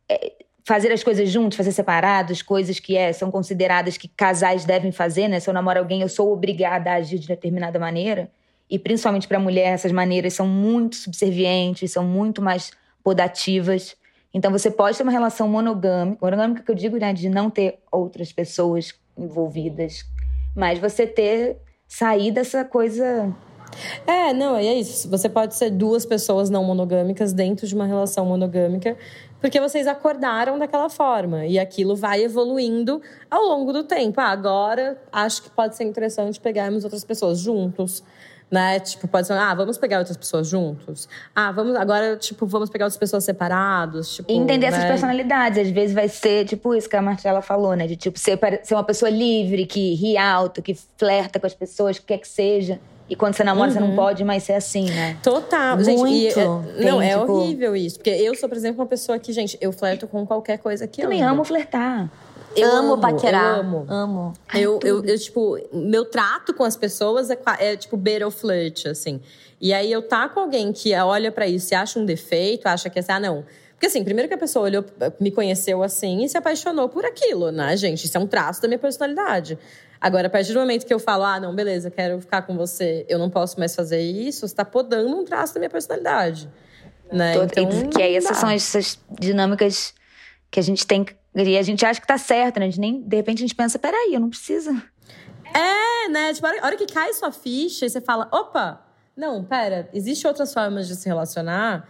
é, 0.09 0.33
fazer 0.69 0.91
as 0.91 1.03
coisas 1.03 1.27
juntos, 1.31 1.57
fazer 1.57 1.71
separados, 1.71 2.43
coisas 2.43 2.79
que 2.79 2.95
é, 2.95 3.11
são 3.11 3.31
consideradas 3.31 3.97
que 3.97 4.07
casais 4.07 4.65
devem 4.65 4.91
fazer, 4.91 5.27
né? 5.27 5.39
Se 5.39 5.49
eu 5.49 5.53
namoro 5.53 5.79
alguém, 5.79 6.01
eu 6.01 6.07
sou 6.07 6.31
obrigada 6.31 6.91
a 6.91 6.93
agir 6.93 7.17
de 7.17 7.27
determinada 7.27 7.79
maneira. 7.79 8.29
E 8.69 8.77
principalmente 8.77 9.27
para 9.27 9.39
mulher, 9.39 9.73
essas 9.73 9.91
maneiras 9.91 10.35
são 10.35 10.47
muito 10.47 10.95
subservientes, 10.95 11.91
são 11.91 12.03
muito 12.03 12.39
mais 12.39 12.69
podativas. 13.03 13.95
Então 14.31 14.51
você 14.51 14.69
pode 14.69 14.95
ter 14.95 15.01
uma 15.01 15.11
relação 15.11 15.47
monogâmica, 15.47 16.23
monogâmica 16.23 16.61
que 16.61 16.69
eu 16.69 16.75
digo, 16.75 16.97
né, 16.97 17.13
de 17.13 17.29
não 17.29 17.49
ter 17.49 17.79
outras 17.91 18.31
pessoas 18.31 18.93
envolvidas, 19.17 20.05
mas 20.55 20.77
você 20.77 21.07
ter 21.07 21.57
sair 21.87 22.29
dessa 22.29 22.63
coisa 22.63 23.35
É, 24.05 24.33
não, 24.33 24.55
é 24.55 24.75
isso. 24.75 25.09
Você 25.09 25.27
pode 25.27 25.55
ser 25.55 25.71
duas 25.71 26.05
pessoas 26.05 26.49
não 26.49 26.63
monogâmicas 26.63 27.33
dentro 27.33 27.65
de 27.65 27.73
uma 27.73 27.85
relação 27.85 28.25
monogâmica, 28.25 28.95
porque 29.41 29.59
vocês 29.59 29.87
acordaram 29.87 30.57
daquela 30.59 30.89
forma. 30.89 31.45
E 31.45 31.57
aquilo 31.57 31.95
vai 31.95 32.23
evoluindo 32.23 33.01
ao 33.29 33.43
longo 33.43 33.71
do 33.71 33.83
tempo. 33.83 34.19
Ah, 34.19 34.27
agora 34.27 35.01
acho 35.11 35.43
que 35.43 35.49
pode 35.49 35.75
ser 35.75 35.85
interessante 35.85 36.39
pegarmos 36.39 36.83
outras 36.83 37.03
pessoas 37.03 37.39
juntos. 37.39 38.03
Né? 38.51 38.79
Tipo, 38.79 39.07
pode 39.07 39.27
ser, 39.27 39.33
ah, 39.33 39.53
vamos 39.53 39.77
pegar 39.77 39.99
outras 39.99 40.17
pessoas 40.17 40.47
juntos. 40.47 41.07
Ah, 41.35 41.51
vamos 41.51 41.75
agora, 41.75 42.17
tipo, 42.17 42.47
vamos 42.47 42.67
pegar 42.69 42.85
outras 42.85 42.97
pessoas 42.97 43.23
separados. 43.23 44.15
Tipo, 44.15 44.31
entender 44.31 44.65
essas 44.65 44.81
né? 44.81 44.89
personalidades. 44.89 45.67
Às 45.67 45.69
vezes 45.69 45.93
vai 45.93 46.09
ser, 46.09 46.45
tipo, 46.45 46.73
isso 46.73 46.89
que 46.89 46.95
a 46.95 47.01
Marcela 47.01 47.43
falou, 47.43 47.75
né? 47.75 47.85
De, 47.85 47.95
tipo, 47.95 48.17
ser, 48.17 48.39
ser 48.63 48.73
uma 48.73 48.83
pessoa 48.83 49.09
livre, 49.09 49.67
que 49.67 49.93
ri 49.93 50.17
alto, 50.17 50.63
que 50.63 50.75
flerta 50.97 51.39
com 51.39 51.45
as 51.45 51.53
pessoas, 51.53 51.99
que 51.99 52.07
quer 52.07 52.17
que 52.17 52.27
seja. 52.27 52.79
E 53.09 53.15
quando 53.15 53.33
você 53.35 53.43
namora, 53.43 53.67
Uhum. 53.69 53.73
você 53.73 53.79
não 53.79 53.95
pode 53.95 54.23
mais 54.23 54.43
ser 54.43 54.53
assim, 54.53 54.85
né? 54.85 55.17
Total. 55.23 55.79
Gente, 55.83 55.97
e, 55.97 55.99
Muito. 55.99 56.39
é, 56.39 56.45
não, 56.45 56.99
Tem, 56.99 57.09
é 57.11 57.17
tipo- 57.19 57.31
horrível 57.33 57.75
isso. 57.75 57.95
Porque 57.97 58.09
eu 58.11 58.35
sou, 58.35 58.47
por 58.47 58.55
exemplo, 58.57 58.81
uma 58.81 58.87
pessoa 58.87 59.17
que, 59.17 59.33
gente, 59.33 59.57
eu 59.59 59.71
flerto 59.71 60.07
com 60.07 60.25
qualquer 60.27 60.59
coisa 60.59 60.85
que 60.87 61.01
Também 61.01 61.21
anda. 61.23 61.31
amo 61.31 61.43
flertar. 61.43 62.09
Eu 62.55 62.67
amo, 62.71 62.93
amo, 62.93 63.01
paquerar. 63.01 63.55
eu 63.57 63.61
amo. 63.61 63.85
amo. 63.87 64.33
Eu, 64.53 64.79
eu, 64.83 65.03
eu, 65.05 65.17
tipo, 65.19 65.57
meu 65.71 66.05
trato 66.05 66.53
com 66.53 66.63
as 66.63 66.75
pessoas 66.75 67.29
é, 67.29 67.37
é 67.59 67.75
tipo 67.75 67.95
beira 67.97 68.27
o 68.27 68.31
flirt, 68.31 68.85
assim. 68.87 69.19
E 69.61 69.73
aí 69.73 69.91
eu 69.91 70.01
tá 70.01 70.27
com 70.29 70.39
alguém 70.39 70.71
que 70.71 70.95
olha 70.95 71.31
pra 71.31 71.47
isso 71.47 71.73
e 71.73 71.75
acha 71.75 71.99
um 71.99 72.05
defeito, 72.05 72.65
acha 72.67 72.89
que 72.89 72.97
é 72.97 73.01
assim, 73.01 73.11
ah, 73.11 73.19
não. 73.19 73.43
Porque 73.79 73.87
assim, 73.87 74.03
primeiro 74.03 74.27
que 74.27 74.33
a 74.33 74.37
pessoa 74.37 74.65
olhou, 74.65 74.83
me 75.21 75.31
conheceu 75.31 75.81
assim 75.81 76.25
e 76.25 76.27
se 76.27 76.37
apaixonou 76.37 76.89
por 76.89 77.05
aquilo, 77.05 77.49
né, 77.49 77.77
gente? 77.77 78.03
Isso 78.03 78.17
é 78.17 78.19
um 78.19 78.27
traço 78.27 78.61
da 78.61 78.67
minha 78.67 78.77
personalidade. 78.77 79.57
Agora, 80.01 80.27
a 80.27 80.29
partir 80.29 80.51
do 80.51 80.59
momento 80.59 80.85
que 80.85 80.93
eu 80.93 80.99
falo, 80.99 81.23
ah, 81.23 81.39
não, 81.39 81.55
beleza, 81.55 81.89
quero 81.89 82.19
ficar 82.19 82.41
com 82.41 82.57
você, 82.57 83.05
eu 83.07 83.17
não 83.17 83.29
posso 83.29 83.57
mais 83.57 83.73
fazer 83.73 84.01
isso, 84.01 84.45
você 84.45 84.53
tá 84.53 84.65
podando 84.65 85.15
um 85.15 85.23
traço 85.23 85.53
da 85.53 85.61
minha 85.61 85.69
personalidade. 85.69 86.49
Né? 87.09 87.33
Todo- 87.35 87.51
Então, 87.57 87.81
e 87.85 87.87
que 87.87 88.01
aí 88.01 88.17
essas 88.17 88.35
são 88.35 88.49
essas 88.49 88.99
dinâmicas 89.17 89.93
que 90.51 90.59
a 90.59 90.63
gente 90.63 90.85
tem. 90.85 91.05
E 91.33 91.57
a 91.57 91.61
gente 91.61 91.85
acha 91.85 92.01
que 92.01 92.07
tá 92.07 92.17
certo, 92.17 92.59
né? 92.59 92.65
A 92.65 92.69
gente 92.69 92.81
nem, 92.81 93.01
de 93.01 93.15
repente 93.15 93.37
a 93.37 93.41
gente 93.47 93.55
pensa, 93.55 93.79
peraí, 93.79 94.13
eu 94.13 94.19
não 94.19 94.29
preciso. 94.29 94.71
É, 95.53 96.09
né? 96.09 96.33
Tipo, 96.33 96.47
a 96.47 96.49
hora, 96.49 96.59
a 96.61 96.65
hora 96.65 96.75
que 96.75 96.85
cai 96.85 97.13
sua 97.13 97.31
ficha 97.31 97.85
e 97.85 97.89
você 97.89 98.01
fala, 98.01 98.27
opa, 98.31 98.85
não, 99.15 99.41
pera, 99.43 99.87
existe 99.93 100.27
outras 100.27 100.53
formas 100.53 100.85
de 100.85 100.95
se 100.95 101.07
relacionar. 101.07 101.87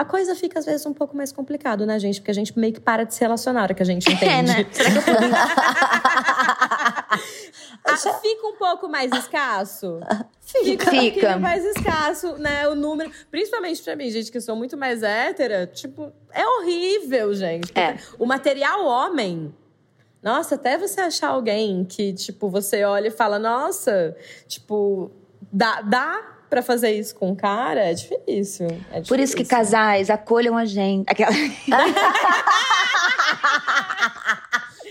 A 0.00 0.04
coisa 0.06 0.34
fica, 0.34 0.58
às 0.58 0.64
vezes, 0.64 0.86
um 0.86 0.94
pouco 0.94 1.14
mais 1.14 1.30
complicado, 1.30 1.84
né, 1.84 1.98
gente? 1.98 2.22
Porque 2.22 2.30
a 2.30 2.34
gente 2.34 2.58
meio 2.58 2.72
que 2.72 2.80
para 2.80 3.04
de 3.04 3.12
se 3.12 3.20
relacionar, 3.20 3.64
hora 3.64 3.74
que 3.74 3.82
a 3.82 3.84
gente 3.84 4.10
entende. 4.10 4.30
É, 4.30 4.42
né? 4.42 4.66
Será 4.72 4.90
que 4.92 4.96
eu 4.96 5.02
Ah, 7.84 7.96
fica 8.22 8.46
um 8.46 8.56
pouco 8.56 8.88
mais 8.88 9.12
escasso? 9.12 10.00
Fica. 10.40 10.88
um 10.88 10.90
Fica. 10.90 11.38
mais 11.38 11.62
escasso, 11.66 12.38
né? 12.38 12.66
O 12.68 12.74
número. 12.74 13.10
Principalmente 13.30 13.82
pra 13.82 13.94
mim, 13.94 14.10
gente, 14.10 14.32
que 14.32 14.40
sou 14.40 14.56
muito 14.56 14.74
mais 14.74 15.02
hétera. 15.02 15.66
Tipo, 15.66 16.10
é 16.32 16.46
horrível, 16.46 17.34
gente. 17.34 17.70
É. 17.78 17.98
O 18.18 18.24
material 18.24 18.86
homem. 18.86 19.54
Nossa, 20.22 20.54
até 20.54 20.78
você 20.78 21.02
achar 21.02 21.28
alguém 21.28 21.84
que, 21.84 22.14
tipo, 22.14 22.48
você 22.48 22.84
olha 22.84 23.08
e 23.08 23.10
fala, 23.10 23.38
nossa, 23.38 24.16
tipo, 24.48 25.10
dá, 25.52 25.82
dá 25.82 26.39
pra 26.50 26.60
fazer 26.62 26.90
isso 26.90 27.14
com 27.14 27.30
um 27.30 27.34
cara? 27.34 27.80
É 27.90 27.94
difícil. 27.94 28.66
é 28.92 29.00
Por 29.00 29.18
isso 29.18 29.34
que 29.34 29.42
difícil. 29.44 29.46
casais 29.46 30.10
acolham 30.10 30.56
a 30.58 30.64
gente. 30.66 31.06
Aquela... 31.08 31.30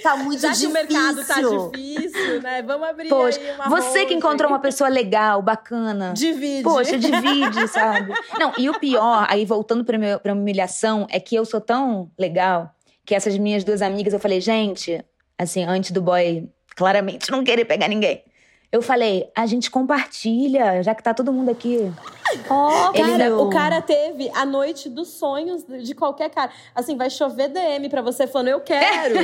Tá 0.02 0.16
muito 0.16 0.40
Já 0.42 0.50
que 0.54 0.60
difícil. 0.60 0.70
o 0.70 0.74
mercado 0.74 1.26
tá 1.26 1.42
difícil, 1.42 2.42
né? 2.42 2.62
Vamos 2.62 2.88
abrir 2.88 3.10
Poxa, 3.10 3.38
aí 3.38 3.52
uma 3.54 3.70
você 3.70 4.06
que 4.06 4.14
encontrou 4.14 4.50
uma 4.50 4.60
pessoa 4.60 4.90
legal, 4.90 5.42
bacana. 5.42 6.14
Divide. 6.14 6.64
Poxa, 6.64 6.98
divide, 6.98 7.68
sabe? 7.68 8.14
Não, 8.40 8.54
e 8.58 8.70
o 8.70 8.80
pior, 8.80 9.28
aí 9.30 9.44
voltando 9.44 9.84
pra, 9.84 9.98
meu, 9.98 10.18
pra 10.18 10.32
humilhação, 10.32 11.06
é 11.12 11.20
que 11.20 11.36
eu 11.36 11.44
sou 11.44 11.60
tão 11.60 12.10
legal 12.18 12.74
que 13.06 13.14
essas 13.14 13.38
minhas 13.38 13.64
duas 13.66 13.82
amigas, 13.82 14.14
eu 14.14 14.20
falei, 14.22 14.40
gente, 14.40 15.04
assim, 15.38 15.66
antes 15.66 15.92
do 15.92 16.02
boy 16.02 16.48
claramente 16.78 17.30
não 17.30 17.44
querer 17.44 17.66
pegar 17.66 17.90
ninguém. 17.90 18.24
Eu 18.72 18.84
falei, 18.84 19.32
a 19.36 19.48
gente 19.48 19.72
compartilha, 19.72 20.84
já 20.84 20.94
que 20.94 21.02
tá 21.02 21.12
todo 21.12 21.34
mundo 21.34 21.50
aqui. 21.50 21.92
Ó, 22.48 22.92
Cara, 22.94 23.08
cara, 23.18 23.38
o 23.38 23.50
cara 23.50 23.82
teve 23.82 24.30
a 24.36 24.46
noite 24.46 24.88
dos 24.88 25.08
sonhos 25.08 25.66
de 25.66 25.96
qualquer 25.96 26.30
cara. 26.30 26.52
Assim, 26.76 26.96
vai 26.96 27.10
chover 27.10 27.48
DM 27.48 27.90
pra 27.90 28.04
você 28.04 28.28
falando, 28.28 28.50
eu 28.50 28.60
quero. 28.62 29.16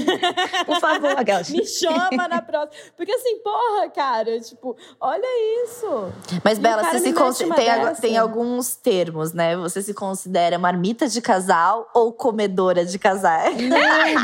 Por 0.64 0.80
favor, 0.80 1.10
aquelas. 1.18 1.50
Me 1.50 1.66
chama 1.66 2.26
na 2.26 2.40
próxima. 2.40 2.72
Porque 2.96 3.12
assim, 3.12 3.36
porra, 3.40 3.90
cara, 3.90 4.40
tipo, 4.40 4.74
olha 4.98 5.26
isso. 5.64 5.86
Mas, 6.42 6.56
E 6.56 6.60
Bela, 6.62 6.82
você 6.84 6.98
se 6.98 7.08
mete 7.08 7.14
consi- 7.18 7.44
uma 7.44 7.54
tem, 7.54 7.66
tem 8.00 8.16
alguns 8.16 8.76
termos, 8.76 9.34
né? 9.34 9.54
Você 9.58 9.82
se 9.82 9.92
considera 9.92 10.58
marmita 10.58 11.06
de 11.06 11.20
casal 11.20 11.86
ou 11.92 12.10
comedora 12.14 12.82
de 12.86 12.98
casais? 12.98 13.54
Meu 13.56 13.68
Deus! 13.68 14.16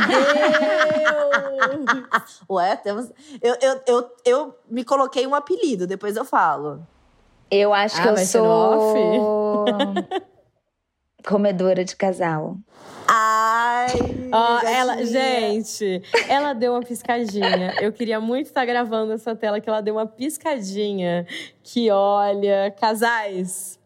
Ué, 2.48 2.76
temos. 2.76 3.10
Eu, 3.42 3.56
eu, 3.60 3.80
eu, 3.86 4.10
eu 4.24 4.54
me 4.72 4.84
coloquei 4.84 5.26
um 5.26 5.34
apelido, 5.34 5.86
depois 5.86 6.16
eu 6.16 6.24
falo. 6.24 6.86
Eu 7.50 7.74
acho 7.74 7.98
Ah, 7.98 8.02
que 8.02 8.08
eu 8.08 8.12
no 8.12 8.18
sou. 8.18 9.64
Comedora 11.28 11.84
de 11.84 11.94
casal. 11.94 12.56
Ai! 13.06 13.88
Ó, 14.32 14.54
gatinha. 14.54 14.70
ela, 14.72 15.04
gente, 15.04 16.02
ela 16.28 16.52
deu 16.52 16.72
uma 16.72 16.80
piscadinha. 16.82 17.74
Eu 17.80 17.92
queria 17.92 18.18
muito 18.20 18.46
estar 18.46 18.64
gravando 18.64 19.12
essa 19.12 19.36
tela 19.36 19.60
que 19.60 19.68
ela 19.68 19.80
deu 19.80 19.94
uma 19.96 20.06
piscadinha. 20.06 21.26
Que 21.62 21.90
olha, 21.90 22.74
casais. 22.80 23.78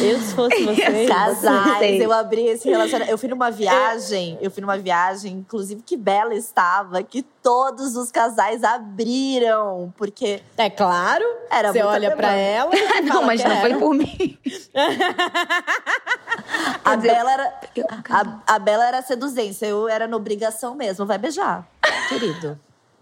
Eu, 0.00 0.18
se 0.20 0.34
fosse 0.34 0.62
vocês. 0.64 1.08
Casais, 1.08 2.00
eu 2.00 2.12
abri 2.12 2.46
esse 2.46 2.68
relacionamento. 2.70 3.10
Eu 3.10 3.18
fui 3.18 3.28
numa 3.28 3.50
viagem, 3.50 4.38
eu 4.40 4.50
fui 4.50 4.60
numa 4.60 4.76
viagem, 4.78 5.32
inclusive 5.34 5.82
que 5.82 5.96
Bela 5.96 6.34
estava, 6.34 7.02
que 7.02 7.22
todos 7.42 7.96
os 7.96 8.10
casais 8.10 8.62
abriram, 8.64 9.92
porque 9.96 10.42
É 10.56 10.68
claro. 10.70 11.24
Era 11.50 11.72
Você 11.72 11.82
olha 11.82 12.14
pra 12.16 12.30
demanda. 12.30 12.42
ela. 12.42 12.76
e 12.76 13.00
não, 13.02 13.22
mas 13.24 13.42
não 13.44 13.60
foi 13.60 13.74
por 13.74 13.94
mim. 13.94 14.38
a 16.84 16.96
dizer, 16.96 17.08
Bela 17.14 17.32
era 17.32 17.54
a, 18.10 18.54
a 18.54 18.58
Bela 18.58 18.86
era 18.86 19.02
seduzência, 19.02 19.66
eu 19.66 19.88
era 19.88 20.06
na 20.06 20.16
obrigação 20.16 20.74
mesmo, 20.74 21.06
vai 21.06 21.18
beijar, 21.18 21.66
querido. 22.08 22.58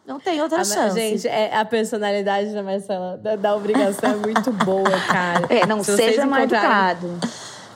Não 0.06 0.18
tem 0.18 0.40
outra 0.42 0.60
A- 0.60 0.64
chance. 0.64 0.94
Gente, 0.98 1.28
é, 1.28 1.54
a 1.56 1.64
personalidade 1.64 2.52
da 2.52 2.62
Marcela 2.62 3.16
da, 3.16 3.36
da 3.36 3.54
obrigação 3.54 4.10
é 4.10 4.16
muito 4.16 4.50
boa, 4.52 4.90
cara. 5.06 5.46
É, 5.48 5.66
não, 5.66 5.82
Se 5.84 5.94
seja 5.96 6.26
mal 6.26 6.40
encontrarem- 6.40 6.90
educado. 7.10 7.20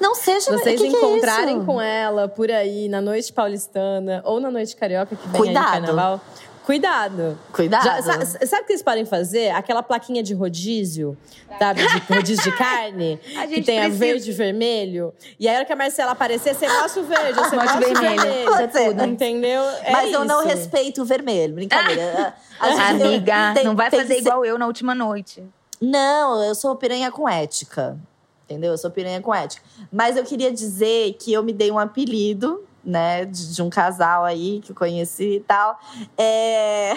não 0.01 0.15
seja 0.15 0.41
Se 0.41 0.51
vocês 0.53 0.81
que 0.81 0.89
que 0.91 0.97
é 0.97 0.99
encontrarem 0.99 1.57
isso? 1.59 1.67
com 1.67 1.81
ela 1.81 2.27
por 2.29 2.51
aí 2.51 2.89
na 2.89 3.01
noite 3.01 3.33
paulistana 3.33 4.21
ou 4.25 4.41
na 4.41 4.51
noite 4.51 4.75
carioca 4.75 5.15
que 5.15 5.29
vem 5.29 5.33
aí 5.33 5.47
Cuidado. 5.47 5.65
no 5.65 5.87
carnaval, 5.87 6.21
cuidado. 6.65 7.39
Cuidado. 7.53 7.85
Já- 7.85 8.03
sa- 8.03 8.47
sabe 8.47 8.63
o 8.63 8.67
que 8.67 8.73
eles 8.73 8.83
podem 8.83 9.05
fazer? 9.05 9.51
Aquela 9.51 9.83
plaquinha 9.83 10.23
de 10.23 10.35
rodízio, 10.35 11.17
sabe? 11.59 11.83
De 11.87 11.99
rodízio 12.15 12.43
de 12.51 12.57
carne, 12.57 13.21
A 13.37 13.47
que 13.47 13.63
tem 13.63 13.79
a 13.79 13.83
precisa. 13.83 14.05
verde 14.05 14.31
e 14.31 14.33
vermelho. 14.33 15.13
E 15.39 15.47
aí, 15.49 15.55
a 15.55 15.59
hora 15.59 15.65
que 15.67 15.73
a 15.73 15.77
Marcela 15.77 16.13
aparecer, 16.13 16.55
você 16.55 16.67
mostra 16.69 17.03
o 17.03 17.05
verde, 17.05 17.33
você 17.39 17.57
Mostra 17.57 17.77
o 17.77 17.81
vermelho. 17.81 18.21
vermelho. 18.23 18.51
Pode 18.51 18.73
ser. 18.73 18.89
tudo. 18.91 19.05
Entendeu? 19.05 19.63
É 19.83 19.91
Mas 19.93 20.13
eu 20.13 20.25
não 20.25 20.41
isso. 20.41 20.49
respeito 20.49 21.03
o 21.03 21.05
vermelho, 21.05 21.55
brincadeira. 21.55 22.35
A 22.59 22.89
Amiga, 22.91 23.53
tem- 23.55 23.65
não 23.65 23.77
vai 23.77 23.91
fazer 23.91 24.15
ser- 24.15 24.21
igual 24.21 24.45
eu 24.45 24.59
na 24.59 24.67
última 24.67 24.95
noite. 24.95 25.43
Não, 25.81 26.43
eu 26.43 26.55
sou 26.55 26.75
piranha 26.77 27.11
com 27.11 27.29
ética. 27.29 27.99
Entendeu? 28.45 28.73
Eu 28.73 28.79
sou 28.79 28.91
piranha 28.91 29.21
com 29.21 29.35
ética. 29.35 29.63
Mas 29.93 30.17
eu 30.17 30.25
queria 30.25 30.53
dizer 30.53 31.15
que 31.15 31.33
eu 31.33 31.43
me 31.43 31.53
dei 31.53 31.71
um 31.71 31.79
apelido, 31.79 32.63
né, 32.85 33.25
de, 33.25 33.55
de 33.55 33.63
um 33.63 33.71
casal 33.71 34.25
aí 34.25 34.61
que 34.61 34.73
eu 34.73 34.77
conheci 34.77 35.37
e 35.37 35.41
tal. 35.41 35.79
É. 36.19 36.95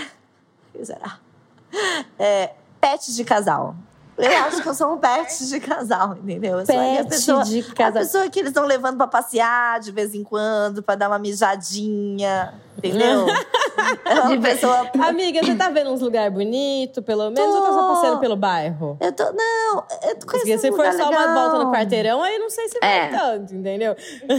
O 0.73 0.77
que 0.79 0.85
será? 0.85 1.17
É, 2.19 2.53
pet 2.79 3.13
de 3.13 3.23
casal. 3.23 3.75
Eu 4.17 4.31
acho 4.45 4.63
que 4.63 4.67
eu 4.67 4.73
sou 4.73 4.93
um 4.93 4.97
pet 4.97 5.45
de 5.47 5.59
casal, 5.59 6.17
entendeu? 6.17 6.59
Eu 6.59 6.65
sou 6.65 6.75
a 6.75 6.79
Pet 6.83 7.07
pessoa, 7.09 7.43
de 7.43 7.59
a 7.59 7.73
casal. 7.75 8.01
pessoa 8.01 8.29
que 8.29 8.39
eles 8.39 8.49
estão 8.49 8.65
levando 8.65 8.97
pra 8.97 9.05
passear 9.05 9.79
de 9.79 9.91
vez 9.91 10.15
em 10.15 10.23
quando, 10.23 10.81
pra 10.81 10.95
dar 10.95 11.07
uma 11.07 11.19
mijadinha, 11.19 12.53
entendeu? 12.77 13.25
É 14.05 14.19
uma 14.21 14.41
pessoa. 14.41 14.89
Amiga, 15.07 15.39
você 15.43 15.53
tá 15.55 15.69
vendo 15.69 15.91
uns 15.91 16.01
lugares 16.01 16.33
bonitos, 16.33 17.01
pelo 17.03 17.29
menos, 17.29 17.55
ou 17.55 17.61
tá 17.61 17.67
só 17.71 17.81
Tô. 17.87 17.93
passeando 17.93 18.19
pelo 18.19 18.35
bairro? 18.35 18.97
Eu 18.99 19.11
tô. 19.11 19.23
Não, 19.31 19.75
eu 20.03 20.15
tô 20.15 20.25
Porque 20.25 20.39
conhecendo 20.41 20.59
se 20.59 20.71
um 20.71 20.75
for 20.75 20.91
só 20.93 21.09
uma 21.09 21.19
legal. 21.19 21.33
volta 21.33 21.63
no 21.63 21.71
quarteirão, 21.71 22.23
aí 22.23 22.39
não 22.39 22.49
sei 22.49 22.67
se 22.69 22.79
vai 22.79 22.89
É. 22.89 23.07
tanto, 23.09 23.53
entendeu? 23.53 23.95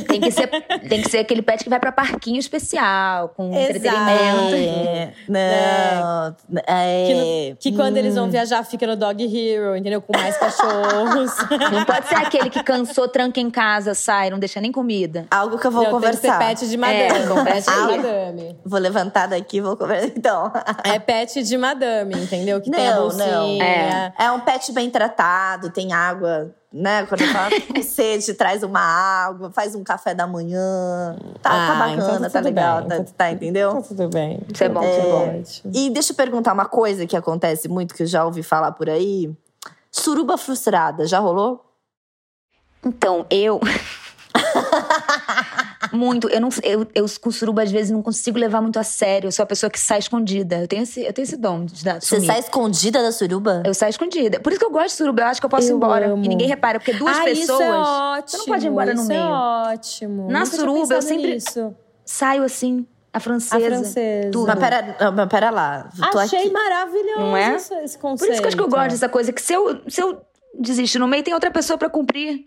Tem 0.09 0.21
que 0.21 0.31
ser, 0.33 0.49
tem 0.89 1.03
que 1.03 1.09
ser 1.11 1.19
aquele 1.19 1.41
pet 1.41 1.63
que 1.63 1.71
vai 1.71 1.79
pra 1.79 1.93
parquinho 1.93 2.39
especial, 2.39 3.29
com 3.31 3.55
entretenimento. 3.55 4.55
É, 4.55 5.13
não, 5.29 6.35
é, 6.67 7.07
Que, 7.07 7.15
no- 7.15 7.57
que 7.57 7.73
quando 7.77 7.97
eles 7.97 8.15
vão 8.17 8.29
viajar, 8.29 8.63
fica 8.65 8.87
no 8.87 8.97
Dog 8.97 9.23
Hero, 9.25 9.77
entendeu? 9.77 10.03
Com 10.03 10.17
mais 10.19 10.37
cachorros. 10.37 11.33
Não 11.73 11.85
pode 11.85 12.09
ser 12.09 12.17
aquele 12.17 12.51
que 12.51 12.63
cansou, 12.63 13.07
tranca 13.09 13.39
em 13.41 13.51
casa, 13.51 13.95
sai, 13.95 14.31
não 14.31 14.39
deixa 14.39 14.61
nem 14.61 14.73
comida. 14.73 15.27
algo 15.31 15.59
que 15.59 15.67
eu 15.67 15.71
vou 15.71 15.85
Não, 15.85 16.01
tem 16.01 16.11
que 16.11 16.17
ser 16.17 16.29
conversar. 16.29 16.39
pet 16.47 16.69
de 16.69 16.77
madame. 16.77 17.01
É, 17.03 17.45
pet 17.45 17.65
de 17.65 17.71
Ah, 17.71 18.28
madame. 18.33 18.59
Vou 18.65 18.81
levantar 18.81 19.27
daqui 19.27 19.59
e 19.59 19.61
vou 19.61 19.77
conversar. 19.77 20.09
Então. 20.17 20.53
É 20.85 20.99
pet 20.99 21.43
de 21.43 21.59
madame, 21.59 22.15
entendeu? 22.17 22.61
Que 22.61 22.71
tem 22.71 22.89
a 22.89 22.95
Não, 22.97 23.03
bolsinha. 23.03 23.27
não. 23.27 23.63
É. 23.63 24.13
É 24.19 24.31
um 24.33 24.41
pet 24.41 24.73
bem 24.73 24.91
tratado, 24.91 25.71
tem 25.71 25.93
água, 25.93 26.55
né? 26.73 27.05
Quando 27.07 27.21
eu 27.23 27.29
falo 27.29 27.51
com 27.75 27.83
sede, 27.83 28.35
traz 28.35 28.63
uma 28.63 28.81
água, 28.81 29.51
faz 29.53 29.75
um 29.75 29.83
café 29.85 30.15
da 30.15 30.27
manhã. 30.27 31.17
Tá, 31.43 31.51
tá 31.51 31.85
Ah, 31.85 31.91
então 31.93 32.07
bacana, 32.07 32.27
tá 32.27 32.31
tá 32.31 32.39
tudo 32.39 32.45
legal, 32.45 32.79
bem. 32.81 32.89
tá, 32.89 32.97
Então- 32.97 33.15
tá, 33.17 33.31
entendeu? 33.33 33.75
Tá 33.75 33.83
tudo 33.83 34.09
bem. 34.09 34.41
Isso 34.53 34.65
é 34.65 34.69
bom, 34.69 34.83
isso 34.83 35.01
é 35.01 35.03
bom. 35.03 35.39
Ótimo. 35.41 35.73
E 35.75 35.91
deixa 35.91 36.13
eu 36.13 36.17
perguntar 36.17 36.53
uma 36.53 36.67
coisa 36.67 37.07
que 37.07 37.17
acontece 37.17 37.69
muito, 37.69 37.95
que 37.95 38.03
eu 38.03 38.07
já 38.07 38.25
ouvi 38.25 38.43
falar 38.43 38.73
por 38.73 38.89
aí. 38.91 39.31
Suruba 39.91 40.37
frustrada, 40.37 41.07
já 41.07 41.19
rolou? 41.19 41.65
Então, 42.85 43.25
eu. 43.31 43.59
muito. 45.93 46.29
Eu, 46.29 46.41
não, 46.41 46.49
eu, 46.63 46.87
eu 46.95 47.07
com 47.21 47.31
suruba, 47.31 47.63
às 47.63 47.71
vezes, 47.71 47.91
não 47.91 48.03
consigo 48.03 48.39
levar 48.39 48.61
muito 48.61 48.79
a 48.79 48.83
sério. 48.83 49.29
Eu 49.29 49.33
sou 49.33 49.43
a 49.43 49.47
pessoa 49.47 49.69
que 49.71 49.79
sai 49.79 49.99
escondida. 49.99 50.61
Eu 50.63 50.69
tenho 50.69 50.83
esse, 50.83 51.03
eu 51.05 51.13
tenho 51.13 51.25
esse 51.25 51.37
dom 51.37 51.65
de 51.65 51.85
dar, 51.85 52.01
Você 52.01 52.17
sumir. 52.17 52.27
sai 52.27 52.39
escondida 52.41 53.03
da 53.03 53.13
suruba? 53.13 53.63
Eu 53.65 53.75
saio 53.75 53.91
escondida. 53.91 54.41
Por 54.41 54.53
isso 54.53 54.59
que 54.61 54.67
eu 54.67 54.71
gosto 54.71 54.89
de 54.89 54.93
suruba. 54.93 55.23
Eu 55.23 55.27
acho 55.27 55.41
que 55.41 55.47
eu 55.47 55.51
posso 55.51 55.67
ir 55.69 55.71
Eu 55.71 55.77
embora. 55.77 56.11
amo. 56.13 56.25
E 56.25 56.29
ninguém 56.29 56.47
repara. 56.49 56.79
Porque 56.79 56.93
duas 56.93 57.17
ah, 57.19 57.25
pessoas. 57.25 57.49
Isso 57.49 57.63
é 57.63 57.73
ótimo. 57.73 58.29
Você 58.29 58.37
não 58.39 58.45
pode 58.47 58.67
ir 58.67 58.69
embora 58.69 58.95
no 58.95 59.01
isso 59.01 59.09
meio. 59.09 59.21
é 59.21 59.25
ótimo. 59.25 60.29
Na 60.31 60.41
Nunca 60.41 60.57
suruba, 60.57 60.95
eu 60.95 61.03
sempre- 61.03 61.35
nisso. 61.35 61.75
Saio 62.05 62.43
assim, 62.43 62.87
a 63.13 63.21
francesa. 63.21 63.57
A 63.57 63.61
francesa. 63.61 64.31
Tudo. 64.31 64.47
Mas 64.47 64.59
pera, 64.59 64.97
mas 65.13 65.29
pera 65.29 65.51
lá. 65.51 65.91
Tô 66.11 66.19
Achei 66.19 66.41
aqui. 66.41 66.51
maravilhoso 66.51 67.21
Não 67.21 67.37
é? 67.37 67.55
esse, 67.57 67.99
conceito. 67.99 68.19
Por 68.19 68.33
isso 68.33 68.41
que 68.41 68.45
eu 68.45 68.49
acho 68.49 68.57
que 68.57 68.63
eu 68.63 68.69
gosto 68.69 68.91
dessa 68.91 69.09
coisa. 69.09 69.33
Que 69.33 69.43
se 69.43 69.53
eu, 69.53 69.81
se 69.89 70.01
eu 70.03 70.21
desistir 70.59 70.99
no 70.99 71.07
meio, 71.07 71.23
tem 71.23 71.35
outra 71.35 71.51
pessoa 71.51 71.77
pra 71.79 71.89
cumprir. 71.91 72.47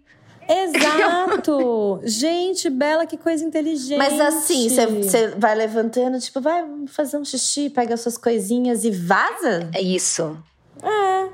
Exato! 0.52 2.00
Gente, 2.06 2.70
Bela, 2.70 3.06
que 3.06 3.18
coisa 3.18 3.44
inteligente. 3.44 3.98
Mas 3.98 4.20
assim, 4.20 4.70
você- 4.70 5.30
vai 5.38 5.56
levantando, 5.56 6.20
tipo, 6.20 6.42
vai 6.42 6.64
fazer 6.88 7.18
um 7.18 7.26
xixi, 7.26 7.70
pega 7.70 7.96
suas 7.98 8.18
coisinhas 8.18 8.84
e 8.84 8.92
vaza? 8.92 9.70
É 9.74 9.82
isso. 9.82 10.38
É. 10.82 11.30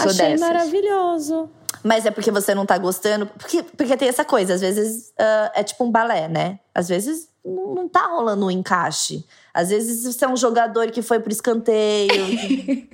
Sou 0.00 0.10
Achei 0.10 0.28
dessas. 0.30 0.40
maravilhoso. 0.40 1.50
Mas 1.82 2.04
é 2.04 2.10
porque 2.10 2.30
você 2.30 2.54
não 2.54 2.66
tá 2.66 2.76
gostando. 2.78 3.26
Porque, 3.26 3.62
porque 3.62 3.96
tem 3.96 4.08
essa 4.08 4.24
coisa, 4.24 4.54
às 4.54 4.60
vezes 4.60 5.12
ah, 5.18 5.52
é 5.54 5.62
tipo 5.62 5.82
um 5.84 5.90
balé, 5.90 6.28
né? 6.28 6.58
Às 6.74 6.88
vezes 6.88 7.28
não, 7.44 7.74
não 7.74 7.88
tá 7.88 8.06
rolando 8.06 8.46
um 8.46 8.50
encaixe. 8.50 9.24
Às 9.54 9.70
vezes 9.70 10.04
você 10.04 10.24
é 10.24 10.28
um 10.28 10.36
jogador 10.36 10.90
que 10.90 11.00
foi 11.02 11.20
pro 11.20 11.32
escanteio. 11.32 12.10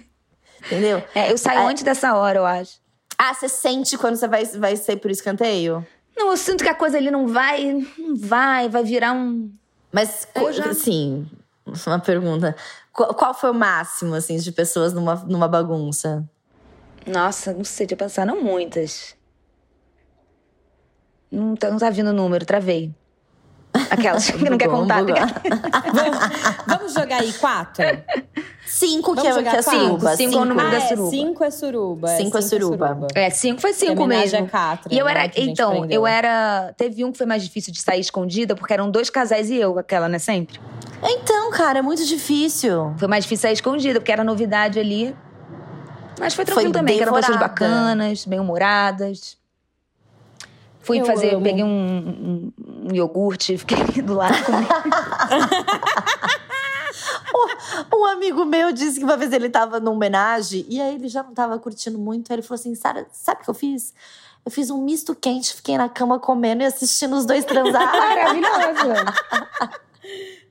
entendeu? 0.67 1.03
É, 1.15 1.33
eu 1.33 1.39
saio 1.39 1.61
É. 1.61 1.67
antes 1.67 1.83
dessa 1.83 2.15
hora, 2.17 2.39
eu 2.39 2.47
acho. 2.47 2.79
Ah, 3.19 3.33
você 3.33 3.49
sente 3.49 3.97
quando 3.97 4.17
você 4.17 4.29
vai, 4.29 4.45
vai 4.45 4.77
ser 4.77 4.97
pro 4.99 5.11
escanteio? 5.11 5.87
Não, 6.17 6.31
eu 6.31 6.37
sinto 6.37 6.63
que 6.65 6.71
a 6.71 6.75
coisa 6.75 6.97
ali 6.99 7.11
não 7.11 7.27
vai. 7.29 7.73
Não 7.99 8.17
vai, 8.17 8.69
vai 8.69 8.83
virar 8.85 9.13
um. 9.13 9.51
Mas, 9.93 10.27
já- 10.53 10.71
assim, 10.71 11.27
uma 11.87 11.99
pergunta. 11.99 12.55
Qual, 12.93 13.15
qual 13.15 13.35
foi 13.35 13.51
o 13.51 13.55
máximo, 13.55 14.15
assim, 14.15 14.37
de 14.37 14.53
pessoas 14.53 14.93
numa, 14.93 15.15
numa 15.27 15.49
bagunça? 15.49 16.29
Nossa, 17.07 17.53
não 17.53 17.65
sei, 17.65 17.87
eu 17.91 17.97
pensar, 17.97 18.27
não 18.27 18.43
muitas. 18.43 19.15
Não 21.31 21.55
tá, 21.55 21.71
não 21.71 21.79
tá 21.79 21.91
vindo 21.91 22.11
o 22.11 22.13
número, 22.13 22.45
travei. 22.45 22.95
Aquelas 23.91 24.29
que 24.31 24.49
não 24.49 24.59
quer 24.59 24.69
contar. 24.69 25.03
Vamos, 25.93 26.19
vamos 26.67 26.95
jogar 26.95 27.21
aí 27.21 27.33
quatro? 27.35 27.85
Cinco 28.79 29.15
que 29.15 29.27
é, 29.27 29.33
que 29.33 29.39
é 29.49 29.63
quatro? 29.63 29.71
suruba. 29.81 30.17
Cinco 30.17 30.35
é 30.35 30.41
o 30.41 30.45
número 30.45 30.69
ah, 30.69 30.71
da 30.71 30.77
é, 30.77 30.81
suruba. 30.89 31.11
cinco 31.11 31.45
é 31.45 31.51
suruba. 31.51 32.09
Cinco 32.09 32.37
é 32.39 32.43
suruba. 32.43 32.99
É, 33.15 33.31
cinco 33.31 33.61
foi 33.61 33.73
cinco 33.73 34.03
Homenagem 34.03 34.33
mesmo. 34.43 34.49
Catra, 34.49 34.95
E 34.95 34.99
eu 34.99 35.07
né, 35.07 35.11
era. 35.13 35.23
gente 35.23 35.41
Então, 35.51 35.71
prendeu. 35.71 36.01
eu 36.03 36.07
era. 36.07 36.75
Teve 36.77 37.03
um 37.05 37.11
que 37.11 37.17
foi 37.19 37.27
mais 37.27 37.43
difícil 37.43 37.73
de 37.73 37.81
sair 37.81 38.01
escondida, 38.01 38.55
porque 38.55 38.73
eram 38.75 38.91
dois 38.91 39.09
casais 39.09 39.49
e 39.51 39.57
eu, 39.57 39.79
aquela, 39.79 40.09
né? 40.11 40.19
Sempre. 40.19 40.61
Então, 41.03 41.51
cara, 41.53 41.79
é 41.79 41.83
muito 41.83 42.05
difícil. 42.05 42.93
Foi 42.99 43.09
mais 43.09 43.25
difícil 43.25 43.43
sair 43.43 43.55
escondida, 43.55 43.99
porque 43.99 44.13
era 44.13 44.23
novidade 44.23 44.79
ali. 44.79 45.17
Mas 46.21 46.35
foi 46.35 46.45
tranquilo 46.45 46.73
Foi 46.73 46.81
também, 46.81 46.97
que 46.97 47.03
eram 47.03 47.13
pessoas 47.15 47.39
devorada. 47.39 47.53
bacanas, 47.67 48.25
bem-humoradas. 48.27 49.37
Fui 50.81 51.01
Eu 51.01 51.05
fazer, 51.05 51.35
amo. 51.35 51.43
peguei 51.43 51.65
um, 51.65 51.67
um- 51.69 52.53
um 52.91 52.95
iogurte, 52.95 53.57
fiquei 53.59 54.03
do 54.03 54.15
lado 54.15 54.37
comigo. 54.45 54.69
Um 57.93 58.05
amigo 58.05 58.45
meu 58.45 58.73
disse 58.73 58.99
que 58.99 59.05
uma 59.05 59.17
vez 59.17 59.33
ele 59.33 59.49
tava 59.49 59.81
numa 59.81 59.93
homenagem 59.93 60.65
e 60.69 60.81
aí 60.81 60.95
ele 60.95 61.09
já 61.09 61.23
não 61.23 61.35
tava 61.35 61.59
curtindo 61.59 61.99
muito. 61.99 62.31
Aí 62.31 62.37
ele 62.37 62.43
falou 62.43 62.59
assim: 62.61 62.75
Sara, 62.75 63.07
sabe 63.13 63.41
o 63.41 63.45
que 63.45 63.51
eu 63.51 63.55
fiz? 63.55 63.93
Eu 64.45 64.51
fiz 64.51 64.71
um 64.71 64.83
misto 64.83 65.15
quente, 65.15 65.55
fiquei 65.55 65.77
na 65.77 65.89
cama 65.89 66.21
comendo 66.21 66.63
e 66.63 66.67
assistindo 66.67 67.17
os 67.17 67.27
dois 67.27 67.45
transar. 67.45 67.91
Maravilhoso. 67.93 68.95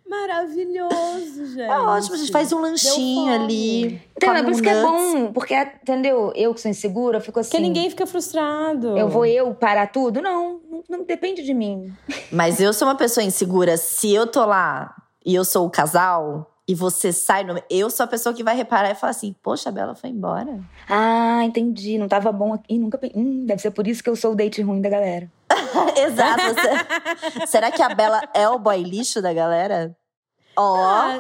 Maravilhoso, 0.08 1.48
gente. 1.48 1.62
é 1.62 1.80
ótimo, 1.80 2.14
a 2.16 2.18
gente 2.18 2.32
faz 2.32 2.54
um 2.54 2.60
lanchinho 2.60 3.34
ali. 3.34 4.02
Então, 4.16 4.34
é 4.34 4.44
por 4.44 4.50
um 4.50 4.52
isso 4.52 4.62
que 4.62 4.70
é 4.70 4.82
bom, 4.82 5.34
porque, 5.34 5.56
entendeu? 5.56 6.32
Eu 6.36 6.54
que 6.54 6.62
sou 6.62 6.70
insegura, 6.70 7.18
eu 7.18 7.22
fico 7.22 7.40
assim. 7.40 7.52
Porque 7.52 7.64
ninguém 7.64 7.90
fica 7.90 8.06
frustrado. 8.06 8.98
Eu 8.98 9.10
vou 9.10 9.26
eu 9.26 9.54
parar 9.56 9.88
tudo? 9.88 10.22
Não, 10.22 10.60
não, 10.70 10.84
não 10.88 11.04
depende 11.04 11.42
de 11.42 11.54
mim. 11.54 11.92
Mas 12.32 12.60
eu 12.60 12.72
sou 12.72 12.88
uma 12.88 12.96
pessoa 12.96 13.24
insegura. 13.24 13.78
Se 13.78 14.14
eu 14.14 14.28
tô 14.28 14.46
lá 14.46 14.96
e 15.26 15.34
eu 15.34 15.44
sou 15.44 15.66
o 15.66 15.72
casal 15.72 16.55
e 16.68 16.74
você 16.76 17.12
sai 17.14 17.44
no. 17.44 17.62
Eu 17.70 17.90
sou 17.90 18.04
a 18.04 18.08
pessoa 18.08 18.34
que 18.34 18.44
vai 18.44 18.56
reparar 18.56 18.92
e 18.92 18.96
falar 18.96 19.12
assim: 19.12 19.36
Poxa, 19.44 19.70
a 19.70 19.72
Bela 19.72 19.94
foi 19.96 20.10
embora. 20.10 20.60
Ah, 20.90 21.44
entendi. 21.44 21.98
Não 21.98 22.08
tava 22.08 22.32
bom 22.32 22.54
aqui. 22.54 22.78
Nunca 22.80 23.00
hum, 23.16 23.46
Deve 23.46 23.62
ser 23.62 23.72
por 23.72 23.88
isso 23.88 24.04
que 24.04 24.10
eu 24.10 24.16
sou 24.16 24.32
o 24.32 24.36
date 24.36 24.62
ruim 24.62 24.82
da 24.82 24.90
galera. 24.90 25.30
Exato. 25.98 26.42
você- 26.42 27.46
Será 27.48 27.72
que 27.72 27.82
a 27.82 27.90
Bela 27.94 28.22
é 28.34 28.48
o 28.50 28.58
boy 28.58 28.82
lixo 28.84 29.22
da 29.22 29.34
galera? 29.34 29.96
Ó, 30.58 30.76
Ah, 30.78 31.20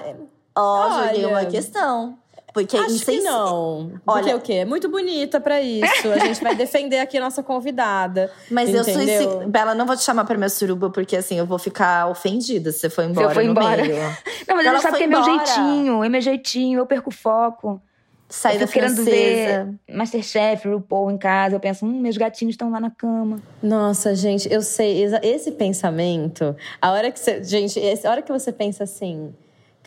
ó, 0.56 0.90
joguei 1.08 1.26
olha, 1.26 1.28
uma 1.28 1.46
questão. 1.46 2.18
Porque 2.56 2.78
Acho 2.78 2.88
que 2.88 2.94
insensi- 2.94 3.22
não. 3.26 3.92
Porque 4.06 4.30
Olha- 4.30 4.38
o 4.38 4.40
quê? 4.40 4.54
É 4.54 4.66
muito 4.66 4.88
bonita 4.90 5.42
pra 5.42 5.62
isso. 5.62 6.08
A 6.10 6.20
gente 6.20 6.42
vai 6.42 6.56
defender 6.56 7.00
aqui 7.00 7.18
a 7.18 7.22
nossa 7.22 7.44
convidada. 7.44 8.32
Mas 8.50 8.74
eu 8.74 8.82
sou 8.82 8.94
Entendeu? 8.94 9.22
insegura. 9.24 9.48
Bela, 9.48 9.76
não 9.76 9.86
vou 9.86 9.94
te 9.98 10.04
chamar 10.04 10.24
pra 10.24 10.38
minha 10.38 10.48
suruba, 10.48 10.90
porque 10.90 11.18
assim, 11.18 11.38
eu 11.38 11.46
vou 11.46 11.60
ficar 11.60 12.08
ofendida 12.08 12.72
se 12.72 12.80
você 12.80 12.90
for 12.90 13.04
embora. 13.04 13.32
for 13.34 13.44
no 13.44 13.52
embora. 13.52 13.82
meio. 13.82 13.96
Não, 14.48 14.56
mas 14.56 14.66
Ela 14.66 14.76
ela 14.76 14.80
sabe 14.82 14.98
que 15.00 15.04
é 15.04 15.08
meu 15.08 15.22
jeitinho. 15.22 16.04
É 16.04 16.08
meu 16.08 16.22
jeitinho. 16.22 16.80
Eu 16.80 16.86
perco 16.86 17.10
o 17.10 17.14
foco. 17.14 17.82
Sair 18.30 18.56
eu 18.56 18.62
da 18.62 18.68
fico 18.68 18.80
querendo 18.80 18.96
francesa. 18.96 19.78
ver 19.88 19.96
Masterchef, 19.96 20.68
RuPaul 20.68 21.12
em 21.12 21.18
casa. 21.18 21.56
Eu 21.56 21.60
penso, 21.60 21.86
hum, 21.86 22.00
meus 22.02 22.16
gatinhos 22.18 22.54
estão 22.54 22.72
lá 22.72 22.80
na 22.80 22.90
cama. 22.90 23.38
Nossa, 23.62 24.16
gente, 24.16 24.52
eu 24.52 24.62
sei. 24.62 25.04
Esse 25.22 25.52
pensamento, 25.52 26.56
a 26.82 26.92
hora 26.92 27.12
que 27.12 27.20
você. 27.20 27.44
Gente, 27.44 27.78
esse- 27.80 28.08
a 28.08 28.12
hora 28.12 28.22
que 28.22 28.32
você 28.32 28.52
pensa 28.52 28.84
assim. 28.86 29.34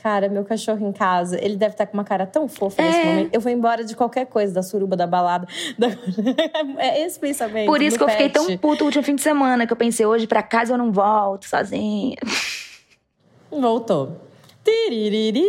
Cara, 0.08 0.26
meu 0.30 0.42
cachorro 0.42 0.88
em 0.88 0.90
casa, 0.90 1.38
ele 1.38 1.54
deve 1.56 1.72
estar 1.74 1.84
com 1.86 1.92
uma 1.92 2.02
cara 2.04 2.26
tão 2.26 2.48
fofa 2.48 2.80
nesse 2.80 2.98
É. 2.98 3.04
momento. 3.04 3.34
Eu 3.34 3.42
vou 3.42 3.52
embora 3.52 3.84
de 3.84 3.94
qualquer 3.94 4.24
coisa, 4.24 4.54
da 4.54 4.62
suruba, 4.62 4.96
da 4.96 5.06
balada. 5.06 5.46
da- 5.78 5.88
É 6.78 7.04
esse 7.04 7.18
pensamento. 7.20 7.66
Por 7.66 7.82
isso 7.82 7.98
que 7.98 8.02
eu 8.04 8.08
fiquei 8.08 8.30
pet. 8.30 8.32
tão 8.46 8.56
puto 8.56 8.84
o 8.84 8.86
último 8.86 9.04
fim 9.04 9.14
de 9.16 9.20
semana, 9.20 9.66
que 9.66 9.72
eu 9.72 9.76
pensei, 9.76 10.06
hoje 10.06 10.26
pra 10.26 10.42
casa 10.42 10.72
eu 10.72 10.78
não 10.78 10.90
volto 10.90 11.44
sozinha. 11.46 12.16
Voltou. 13.50 14.16
Tiririri. 14.64 15.44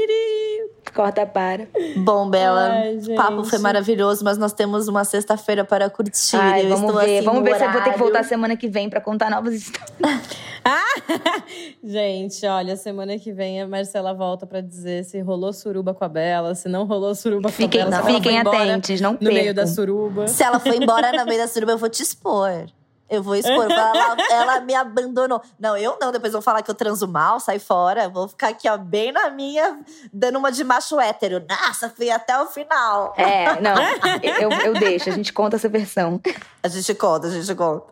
Corta 0.93 1.25
para. 1.25 1.67
Bom, 1.97 2.29
Bela, 2.29 2.69
Ai, 2.71 2.97
o 2.97 3.15
papo 3.15 3.43
foi 3.45 3.59
maravilhoso, 3.59 4.25
mas 4.25 4.37
nós 4.37 4.51
temos 4.51 4.87
uma 4.89 5.05
sexta-feira 5.05 5.63
para 5.63 5.89
curtir. 5.89 6.35
Ai, 6.35 6.65
eu 6.65 6.69
vamos 6.69 6.81
estou 6.89 7.01
ver. 7.01 7.17
assim, 7.17 7.25
vamos 7.25 7.43
ver 7.43 7.55
se 7.55 7.63
eu 7.63 7.67
vou 7.67 7.77
ter 7.77 7.83
que 7.83 7.89
horário. 7.89 7.99
voltar 8.03 8.23
semana 8.23 8.57
que 8.57 8.67
vem 8.67 8.89
pra 8.89 8.99
contar 8.99 9.29
novas 9.29 9.53
histórias. 9.55 10.48
Ah! 10.69 11.43
Gente, 11.83 12.45
olha, 12.45 12.75
semana 12.75 13.17
que 13.17 13.31
vem 13.31 13.61
a 13.61 13.67
Marcela 13.67 14.13
volta 14.13 14.45
pra 14.45 14.61
dizer 14.61 15.03
se 15.03 15.19
rolou 15.21 15.51
suruba 15.53 15.93
com 15.93 16.03
a 16.03 16.09
Bela, 16.09 16.53
se 16.55 16.67
não 16.69 16.85
rolou 16.85 17.15
suruba 17.15 17.49
Fiquem, 17.49 17.81
com 17.81 17.87
a 17.87 17.89
Bela. 17.91 18.03
não, 18.09 18.15
fiquem 18.15 18.39
atentos, 18.39 19.01
não 19.01 19.13
No 19.13 19.17
meio 19.21 19.35
percam. 19.45 19.53
da 19.55 19.67
suruba. 19.67 20.27
Se 20.27 20.43
ela 20.43 20.59
foi 20.59 20.77
embora 20.77 21.11
no 21.17 21.25
meio 21.25 21.39
da 21.41 21.47
suruba, 21.47 21.71
eu 21.73 21.77
vou 21.77 21.89
te 21.89 22.03
expor. 22.03 22.67
Eu 23.09 23.23
vou 23.23 23.35
expor. 23.35 23.65
Ela, 23.71 24.17
ela 24.29 24.59
me 24.61 24.75
abandonou. 24.75 25.41
Não, 25.59 25.75
eu 25.75 25.97
não. 25.99 26.11
Depois 26.11 26.31
vão 26.31 26.43
falar 26.43 26.61
que 26.61 26.69
eu 26.69 26.75
transo 26.75 27.07
mal, 27.07 27.39
sai 27.39 27.57
fora. 27.57 28.07
Vou 28.07 28.27
ficar 28.27 28.49
aqui, 28.49 28.69
ó, 28.69 28.77
bem 28.77 29.11
na 29.11 29.31
minha, 29.31 29.79
dando 30.13 30.37
uma 30.37 30.51
de 30.51 30.63
macho 30.63 30.99
hétero. 30.99 31.43
Nossa, 31.49 31.89
fui 31.89 32.11
até 32.11 32.39
o 32.39 32.45
final. 32.45 33.15
É, 33.17 33.59
não, 33.59 33.73
eu, 34.21 34.51
eu 34.51 34.73
deixo, 34.75 35.09
a 35.09 35.13
gente 35.13 35.33
conta 35.33 35.55
essa 35.55 35.67
versão. 35.67 36.21
A 36.61 36.67
gente 36.67 36.93
conta, 36.93 37.25
a 37.25 37.31
gente 37.31 37.55
conta. 37.55 37.91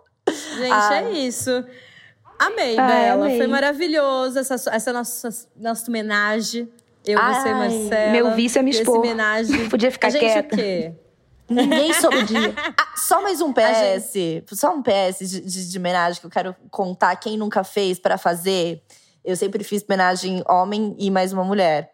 Gente, 0.55 0.71
Ai. 0.71 1.05
é 1.05 1.11
isso. 1.13 1.65
Amei, 2.39 2.77
Ai, 2.77 2.87
Bela. 2.87 3.25
amei. 3.25 3.37
Foi 3.37 3.47
maravilhoso 3.47 4.39
essa, 4.39 4.55
essa 4.71 4.93
nossa, 4.93 5.29
nossa 5.55 5.89
homenagem. 5.89 6.69
Eu, 7.05 7.17
você 7.17 7.47
e 7.47 7.51
Ai, 7.51 7.53
Marcela. 7.53 8.11
meu 8.11 8.35
vício 8.35 8.59
é 8.59 8.61
me 8.61 8.71
expor. 8.71 8.97
homenagem. 8.99 9.67
Podia 9.69 9.91
ficar 9.91 10.07
a 10.07 10.09
gente 10.11 10.19
quieta. 10.19 10.55
o 10.55 10.57
quê? 10.57 10.93
Ninguém 11.49 11.93
soube 11.93 12.23
dia. 12.23 12.53
Ah, 12.77 12.97
só 12.97 13.21
mais 13.21 13.39
um 13.39 13.53
PS. 13.53 14.13
Só 14.53 14.73
um 14.73 14.81
PS 14.83 15.19
de, 15.19 15.41
de, 15.41 15.69
de 15.69 15.77
homenagem 15.77 16.19
que 16.19 16.25
eu 16.27 16.31
quero 16.31 16.55
contar. 16.69 17.15
Quem 17.15 17.37
nunca 17.37 17.63
fez 17.63 17.97
pra 17.97 18.17
fazer. 18.17 18.83
Eu 19.23 19.35
sempre 19.35 19.63
fiz 19.63 19.83
homenagem 19.87 20.43
homem 20.47 20.95
e 20.99 21.09
mais 21.09 21.31
uma 21.31 21.43
mulher. 21.43 21.91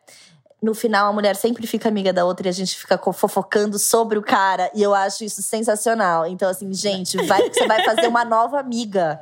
No 0.61 0.73
final, 0.73 1.09
a 1.09 1.13
mulher 1.13 1.35
sempre 1.35 1.67
fica 1.67 1.89
amiga 1.89 2.11
da 2.13 2.25
outra 2.25 2.47
e 2.47 2.49
a 2.49 2.53
gente 2.53 2.75
fica 2.77 2.97
fofocando 3.11 3.77
sobre 3.77 4.17
o 4.17 4.21
cara. 4.23 4.71
E 4.73 4.81
eu 4.81 4.93
acho 4.95 5.23
isso 5.23 5.41
sensacional. 5.43 6.25
Então, 6.25 6.49
assim, 6.49 6.73
gente, 6.73 7.17
vai, 7.25 7.49
você 7.49 7.67
vai 7.67 7.83
fazer 7.83 8.07
uma 8.07 8.23
nova 8.25 8.59
amiga. 8.59 9.21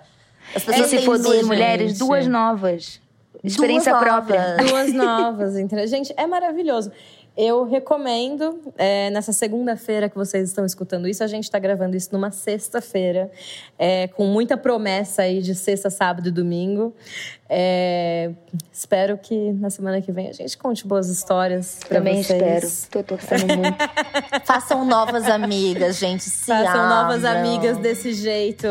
As 0.56 0.68
E 0.68 0.84
se 0.86 1.00
for 1.06 1.18
duas 1.18 1.44
mulheres, 1.44 1.92
gente. 1.92 2.00
duas 2.00 2.28
novas. 2.28 3.00
Experiência 3.44 3.92
Duas 3.92 4.04
própria. 4.04 4.56
novas. 4.58 4.70
Duas 4.72 4.94
novas, 4.94 5.54
Gente, 5.90 6.14
é 6.16 6.28
maravilhoso. 6.28 6.92
Eu 7.36 7.64
recomendo, 7.64 8.60
é, 8.78 9.10
nessa 9.10 9.32
segunda-feira 9.32 10.10
que 10.10 10.16
vocês 10.16 10.50
estão 10.50 10.66
escutando 10.66 11.08
isso, 11.08 11.24
a 11.24 11.28
gente 11.28 11.46
está 11.46 11.58
gravando 11.58 11.96
isso 11.96 12.10
numa 12.12 12.30
sexta-feira, 12.30 13.32
é, 13.80 14.10
com 14.10 14.26
muita 14.26 14.58
promessa 14.58 15.22
aí 15.22 15.42
de 15.42 15.56
sexta, 15.56 15.90
sábado 15.90 16.28
e 16.28 16.32
domingo. 16.32 16.94
É, 17.50 18.32
espero 18.72 19.18
que 19.18 19.54
na 19.54 19.70
semana 19.70 20.02
que 20.02 20.12
vem 20.12 20.28
a 20.28 20.34
gente 20.34 20.58
conte 20.58 20.86
boas 20.86 21.08
histórias 21.08 21.80
para 21.88 21.98
Também 22.00 22.22
vocês. 22.22 22.64
espero. 22.64 23.06
Tô 23.06 23.16
torcendo 23.16 23.48
muito. 23.58 23.78
Façam 24.44 24.84
novas 24.86 25.28
amigas, 25.30 25.98
gente. 25.98 26.24
Se 26.24 26.46
Façam 26.48 26.90
novas 26.90 27.24
amigas 27.24 27.78
desse 27.78 28.14
jeito 28.14 28.68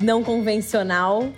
não 0.00 0.22
convencional. 0.22 1.28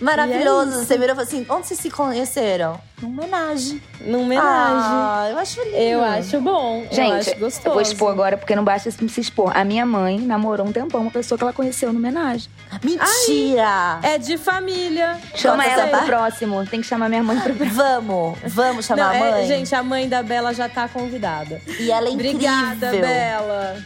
Maravilhoso. 0.00 0.80
É. 0.80 0.84
Você 0.84 0.94
virou 0.96 1.08
e 1.08 1.16
falou 1.16 1.22
assim: 1.22 1.46
onde 1.50 1.66
vocês 1.66 1.78
se 1.78 1.90
conheceram? 1.90 2.80
Numa 3.02 3.22
homenagem. 3.22 3.82
Numa 4.00 4.24
homenagem. 4.24 4.46
Ah, 4.90 5.28
eu 5.30 5.38
acho 5.38 5.60
lindo. 5.62 5.76
eu 5.76 6.02
acho 6.04 6.40
bom. 6.40 6.86
eu 6.90 6.96
Gente, 6.96 7.30
acho 7.30 7.38
gostoso. 7.38 7.66
eu 7.68 7.72
vou 7.72 7.82
expor 7.82 8.10
agora, 8.10 8.36
porque 8.38 8.56
não 8.56 8.64
basta 8.64 8.90
se 8.90 9.20
expor. 9.20 9.52
A 9.54 9.62
minha 9.62 9.84
mãe 9.84 10.18
namorou 10.18 10.66
um 10.66 10.72
tempão 10.72 11.02
uma 11.02 11.10
pessoa 11.10 11.36
que 11.36 11.44
ela 11.44 11.52
conheceu 11.52 11.92
no 11.92 11.98
homenagem. 11.98 12.48
Mentira! 12.82 13.98
É 14.02 14.16
de 14.16 14.38
família. 14.38 15.18
Chama 15.34 15.58
Nossa, 15.58 15.68
ela 15.68 15.82
essa 15.88 15.96
pro 15.98 16.06
próximo. 16.06 16.66
Tem 16.66 16.80
que 16.80 16.86
chamar 16.86 17.08
minha 17.10 17.22
mãe 17.22 17.38
pro 17.40 17.54
próximo. 17.54 17.76
Vamos, 17.76 18.38
vamos 18.46 18.86
chamar 18.86 19.02
Não, 19.02 19.10
a 19.10 19.16
é- 19.16 19.30
mãe. 19.32 19.46
gente, 19.46 19.74
a 19.74 19.82
mãe 19.82 20.08
da 20.08 20.22
Bela 20.22 20.54
já 20.54 20.68
tá 20.68 20.88
convidada. 20.88 21.60
e 21.78 21.90
ela 21.90 22.08
é 22.08 22.10
incrível. 22.10 22.36
Obrigada, 22.36 22.90
Bela. 22.90 23.76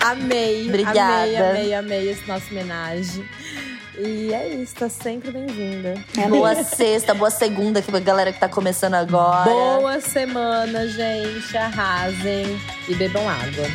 Amei. 0.00 0.68
Obrigada. 0.68 1.00
Amei, 1.00 1.36
amei, 1.36 1.74
amei 1.74 2.10
esse 2.10 2.26
nosso 2.26 2.50
homenagem. 2.50 3.24
E 3.98 4.32
é 4.32 4.48
isso, 4.54 4.76
tá 4.76 4.88
sempre 4.88 5.32
bem-vinda. 5.32 5.94
Boa 6.28 6.62
sexta, 6.62 7.12
boa 7.12 7.30
segunda, 7.30 7.82
que 7.82 7.94
a 7.94 7.98
galera 7.98 8.32
que 8.32 8.38
tá 8.38 8.48
começando 8.48 8.94
agora. 8.94 9.50
Boa 9.50 10.00
semana, 10.00 10.86
gente. 10.86 11.56
Arrasem 11.56 12.60
e 12.88 12.94
bebam 12.94 13.28
água. 13.28 13.66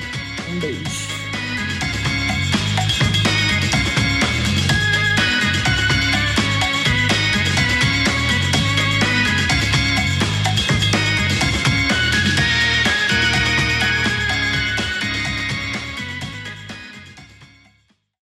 Um 0.50 0.60
beijo. 0.60 1.13